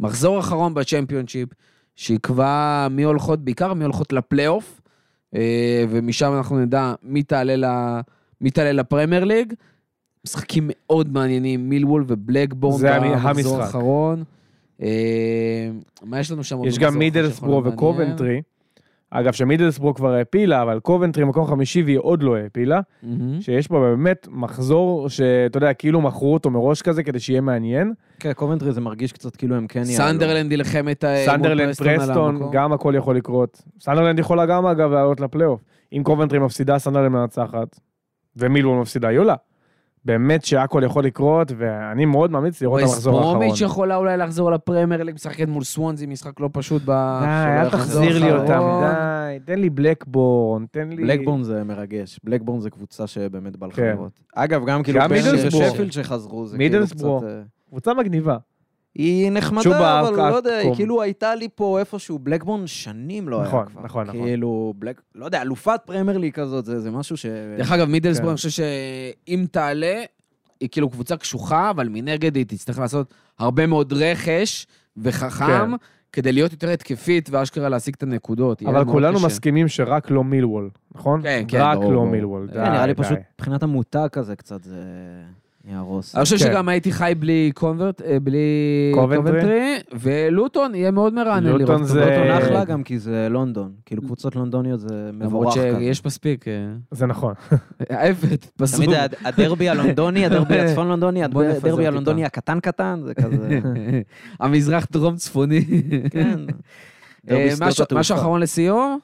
מחזור 0.00 0.40
אחרון 0.40 0.74
בצ'מפיונשיפ, 0.74 1.48
שיקבע 1.96 2.88
מי 2.90 3.02
הולכות, 3.02 3.44
בעיקר 3.44 3.74
מי 3.74 3.84
הולכות 3.84 4.12
לפלייאוף, 4.12 4.80
אה, 5.34 5.84
ומשם 5.88 6.32
אנחנו 6.36 6.58
נדע 6.58 6.94
מי 7.02 7.22
תעלה, 7.22 7.56
ל, 7.56 7.64
מי 8.40 8.50
תעלה 8.50 8.72
לפרמייר 8.72 9.24
ליג. 9.24 9.52
משחקים 10.26 10.70
מאוד 10.72 11.12
מעניינים, 11.12 11.68
מילוול 11.68 12.04
ובלקבורן 12.06 13.00
במחזור 13.00 13.54
המשחק. 13.54 13.60
האחרון. 13.66 14.24
אה, 14.82 15.70
מה 16.02 16.20
יש 16.20 16.30
לנו 16.30 16.44
שם 16.44 16.64
יש 16.64 16.78
גם 16.78 16.98
מידלסבורו? 16.98 17.64
וקובנטרי. 17.64 18.42
אגב, 19.14 19.32
שמידלסבורו 19.32 19.94
כבר 19.94 20.12
העפילה, 20.12 20.62
אבל 20.62 20.80
קובנטרי 20.80 21.24
מקום 21.24 21.46
חמישי 21.46 21.82
והיא 21.82 21.98
עוד 21.98 22.22
לא 22.22 22.36
העפילה. 22.36 22.80
מהמם. 23.02 23.40
שיש 23.40 23.66
פה 23.66 23.80
באמת 23.80 24.28
מחזור 24.30 25.08
שאתה 25.08 25.56
יודע, 25.56 25.72
כאילו 25.72 26.00
מכרו 26.00 26.34
אותו 26.34 26.50
מראש 26.50 26.82
כזה 26.82 27.02
כדי 27.02 27.20
שיהיה 27.20 27.40
מעניין. 27.40 27.92
כן, 28.20 28.32
קובנטרי 28.32 28.72
זה 28.72 28.80
מרגיש 28.80 29.12
קצת 29.12 29.36
כאילו 29.36 29.56
הם 29.56 29.66
כן 29.66 29.78
יעלו. 29.80 29.92
סנדרלנד 29.92 30.52
נלחמת 30.52 31.04
אה, 31.04 31.24
מול 31.26 31.36
סנדרלנד 31.36 31.66
פרסטון 31.66 31.88
על 31.88 31.96
פרסטון, 31.98 32.34
המקום. 32.34 32.50
גם 32.52 32.72
הכל 32.72 32.94
יכול 32.96 33.16
לקרות. 33.16 33.62
סנדרלנד 33.80 34.18
יכולה 34.18 34.46
גם 34.46 34.66
אגב 34.66 34.92
לעלות 34.92 35.20
לפלייאוף. 35.20 35.60
אם 35.92 36.02
קובנטרי 36.02 36.38
מפסידה, 36.38 36.78
סנדרלנד 36.78 37.12
מנצחת, 37.12 37.80
ומילוול 38.36 38.80
מפסידה, 38.80 39.08
היא 39.08 39.18
עולה. 39.18 39.34
באמת 40.04 40.44
שהכל 40.44 40.82
יכול 40.84 41.04
לקרות, 41.04 41.52
ואני 41.56 42.04
מאוד 42.04 42.30
ממליץ 42.32 42.62
לראות 42.62 42.80
את 42.80 42.84
המחזור 42.84 43.16
האחרון. 43.18 43.38
ברומיץ' 43.38 43.60
יכולה 43.60 43.96
אולי 43.96 44.16
לחזור 44.16 44.50
לפרמייר 44.50 45.02
ליג, 45.02 45.14
משחקת 45.14 45.48
מול 45.48 45.64
סוונזי, 45.64 46.06
משחק 46.06 46.40
לא 46.40 46.48
פשוט 46.52 46.82
ב... 46.84 47.20
די, 47.20 47.60
אל 47.60 47.70
תחזיר 47.70 48.18
לי 48.18 48.32
אותם. 48.32 48.82
די, 48.82 49.38
תן 49.44 49.58
לי 49.58 49.70
בלקבורן, 49.70 50.64
תן 50.70 50.88
לי... 50.88 51.02
בלקבורן 51.02 51.42
זה 51.42 51.64
מרגש. 51.64 52.20
בלקבורן 52.24 52.60
זה 52.60 52.70
קבוצה 52.70 53.06
שבאמת 53.06 53.56
בא 53.56 53.66
לך 53.66 53.76
כן. 53.76 53.82
לראות. 53.82 54.20
אגב, 54.34 54.66
גם 54.66 54.82
כאילו 54.82 55.00
גם 55.00 55.08
ברנלי 55.08 55.32
מידלסבורו. 55.32 55.64
ושפילד 55.64 55.92
שחזרו, 55.92 56.46
זה 56.46 56.58
כאילו. 56.58 56.86
קצת... 56.86 57.04
אה, 57.04 57.42
קבוצה 57.68 57.94
מגניבה. 57.94 58.36
היא 58.94 59.30
נחמדה, 59.30 60.00
אבל 60.00 60.16
לא 60.16 60.36
יודע, 60.36 60.56
היא 60.56 60.66
קום. 60.66 60.74
כאילו 60.76 61.02
הייתה 61.02 61.34
לי 61.34 61.48
פה 61.54 61.78
איפשהו, 61.78 62.18
בלקבורן 62.18 62.66
שנים 62.66 63.28
לא 63.28 63.36
היה 63.36 63.48
נכון, 63.48 63.66
כבר. 63.66 63.82
נכון, 63.82 64.06
נכון. 64.06 64.20
כאילו, 64.20 64.74
בלק... 64.78 65.00
לא 65.14 65.24
יודע, 65.24 65.42
אלופת 65.42 65.80
פרמייר 65.84 66.18
ליג 66.18 66.32
כזאת, 66.34 66.64
זה 66.64 66.80
זה 66.80 66.90
משהו 66.90 67.16
ש... 67.16 67.26
דרך 67.58 67.72
אגב, 67.72 67.88
מידלסבורג, 67.88 68.24
כן. 68.24 68.30
אני 68.30 68.36
חושב 68.36 68.50
שאם 68.50 69.44
תעלה, 69.50 70.02
היא 70.60 70.68
כאילו 70.72 70.90
קבוצה 70.90 71.16
קשוחה, 71.16 71.70
אבל 71.70 71.88
מנגד 71.88 72.36
היא 72.36 72.46
תצטרך 72.48 72.78
לעשות 72.78 73.14
הרבה 73.38 73.66
מאוד 73.66 73.92
רכש 73.92 74.66
וחכם, 74.96 75.46
כן. 75.70 75.76
כדי 76.12 76.32
להיות 76.32 76.52
יותר 76.52 76.70
התקפית 76.70 77.28
ואשכרה 77.32 77.68
להשיג 77.68 77.94
את 77.98 78.02
הנקודות. 78.02 78.62
אבל 78.62 78.84
כולנו 78.84 79.16
קשה. 79.18 79.26
מסכימים 79.26 79.68
שרק 79.68 80.10
לא 80.10 80.24
מילוול, 80.24 80.70
נכון? 80.94 81.22
כן, 81.22 81.44
כן, 81.48 81.60
רק 81.60 81.76
ברור, 81.76 81.92
לא 81.92 81.98
ברור. 81.98 82.10
מילוול, 82.10 82.46
די, 82.46 82.52
כן, 82.52 82.60
נראה 82.62 82.86
לי 82.86 82.94
די. 82.94 83.02
פשוט, 83.02 83.18
מבחינת 83.34 83.62
המותג 83.62 84.08
כזה 84.12 84.36
קצת, 84.36 84.64
זה 84.64 84.82
יהרוס. 85.64 86.14
אני 86.16 86.24
חושב 86.24 86.36
כן. 86.36 86.44
שגם 86.44 86.68
הייתי 86.68 86.92
חי 86.92 87.12
בלי 87.18 87.50
קונברט, 87.54 88.02
אה, 88.02 88.20
בלי 88.22 88.38
קובנטרי. 88.94 89.16
קובנטרי, 89.32 89.76
ולוטון 90.00 90.74
יהיה 90.74 90.90
מאוד 90.90 91.14
מרענן 91.14 91.46
לוטון 91.46 91.60
לראות. 91.76 91.86
זה- 91.86 92.00
אותו. 92.00 92.10
לוטון 92.10 92.26
אה, 92.30 92.38
אחלה 92.38 92.64
גם 92.64 92.82
כי 92.82 92.98
זה 92.98 93.26
לונדון. 93.30 93.72
כאילו 93.86 94.02
קבוצות 94.02 94.36
לונדוניות 94.36 94.80
זה 94.80 94.88
למרות 95.12 95.26
מבורך 95.28 95.54
כזה. 95.54 95.76
שיש 95.78 96.04
מספיק. 96.06 96.48
אה, 96.48 96.52
זה 96.90 97.06
נכון. 97.06 97.34
ההפך, 97.90 98.28
תתפסו. 98.32 98.76
תמיד 98.76 98.90
הד- 98.90 99.14
הדרבי 99.24 99.68
הלונדוני, 99.68 100.26
הדרבי 100.26 100.60
הצפון 100.60 100.88
לונדוני, 100.88 101.24
הדרבי. 101.24 101.86
הלונדוני 101.86 102.24
הקטן 102.24 102.60
קטן, 102.60 103.00
זה 103.04 103.14
כזה... 103.14 103.60
המזרח 104.40 104.86
דרום 104.92 105.16
צפוני. 105.16 105.64
כן. 106.10 106.38
אה, 107.30 107.48
משהו- 107.92 108.16
אחרון 108.16 108.40
לסיום? 108.40 108.98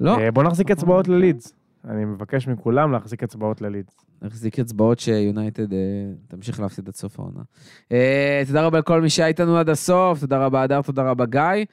לא. 0.00 0.18
אה, 0.18 0.30
בוא 0.30 0.42
נחזיק 0.42 0.70
אצבעות 0.70 1.08
ללידס. 1.08 1.52
אני 1.84 2.04
מבקש 2.04 2.48
מכולם 2.48 2.92
להחזיק 2.92 3.22
אצבעות 3.22 3.60
ללידס. 3.60 3.96
נחזיק 4.22 4.58
אצבעות 4.58 4.98
שיונייטד 4.98 5.72
אה, 5.72 5.78
תמשיך 6.28 6.60
להפסיד 6.60 6.88
עד 6.88 6.94
סוף 6.94 7.20
העונה. 7.20 7.40
אה, 7.92 8.42
תודה 8.46 8.66
רבה 8.66 8.78
לכל 8.78 9.00
מי 9.00 9.10
שהיה 9.10 9.28
איתנו 9.28 9.56
עד 9.56 9.68
הסוף, 9.68 10.20
תודה 10.20 10.46
רבה 10.46 10.62
הדר, 10.62 10.82
תודה 10.82 11.02
רבה 11.10 11.26
גיא, 11.26 11.64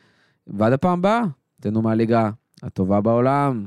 ועד 0.47 0.73
הפעם 0.73 0.99
הבאה, 0.99 1.21
תהנו 1.61 1.81
מהליגה 1.81 2.29
הטובה 2.63 3.01
בעולם. 3.01 3.65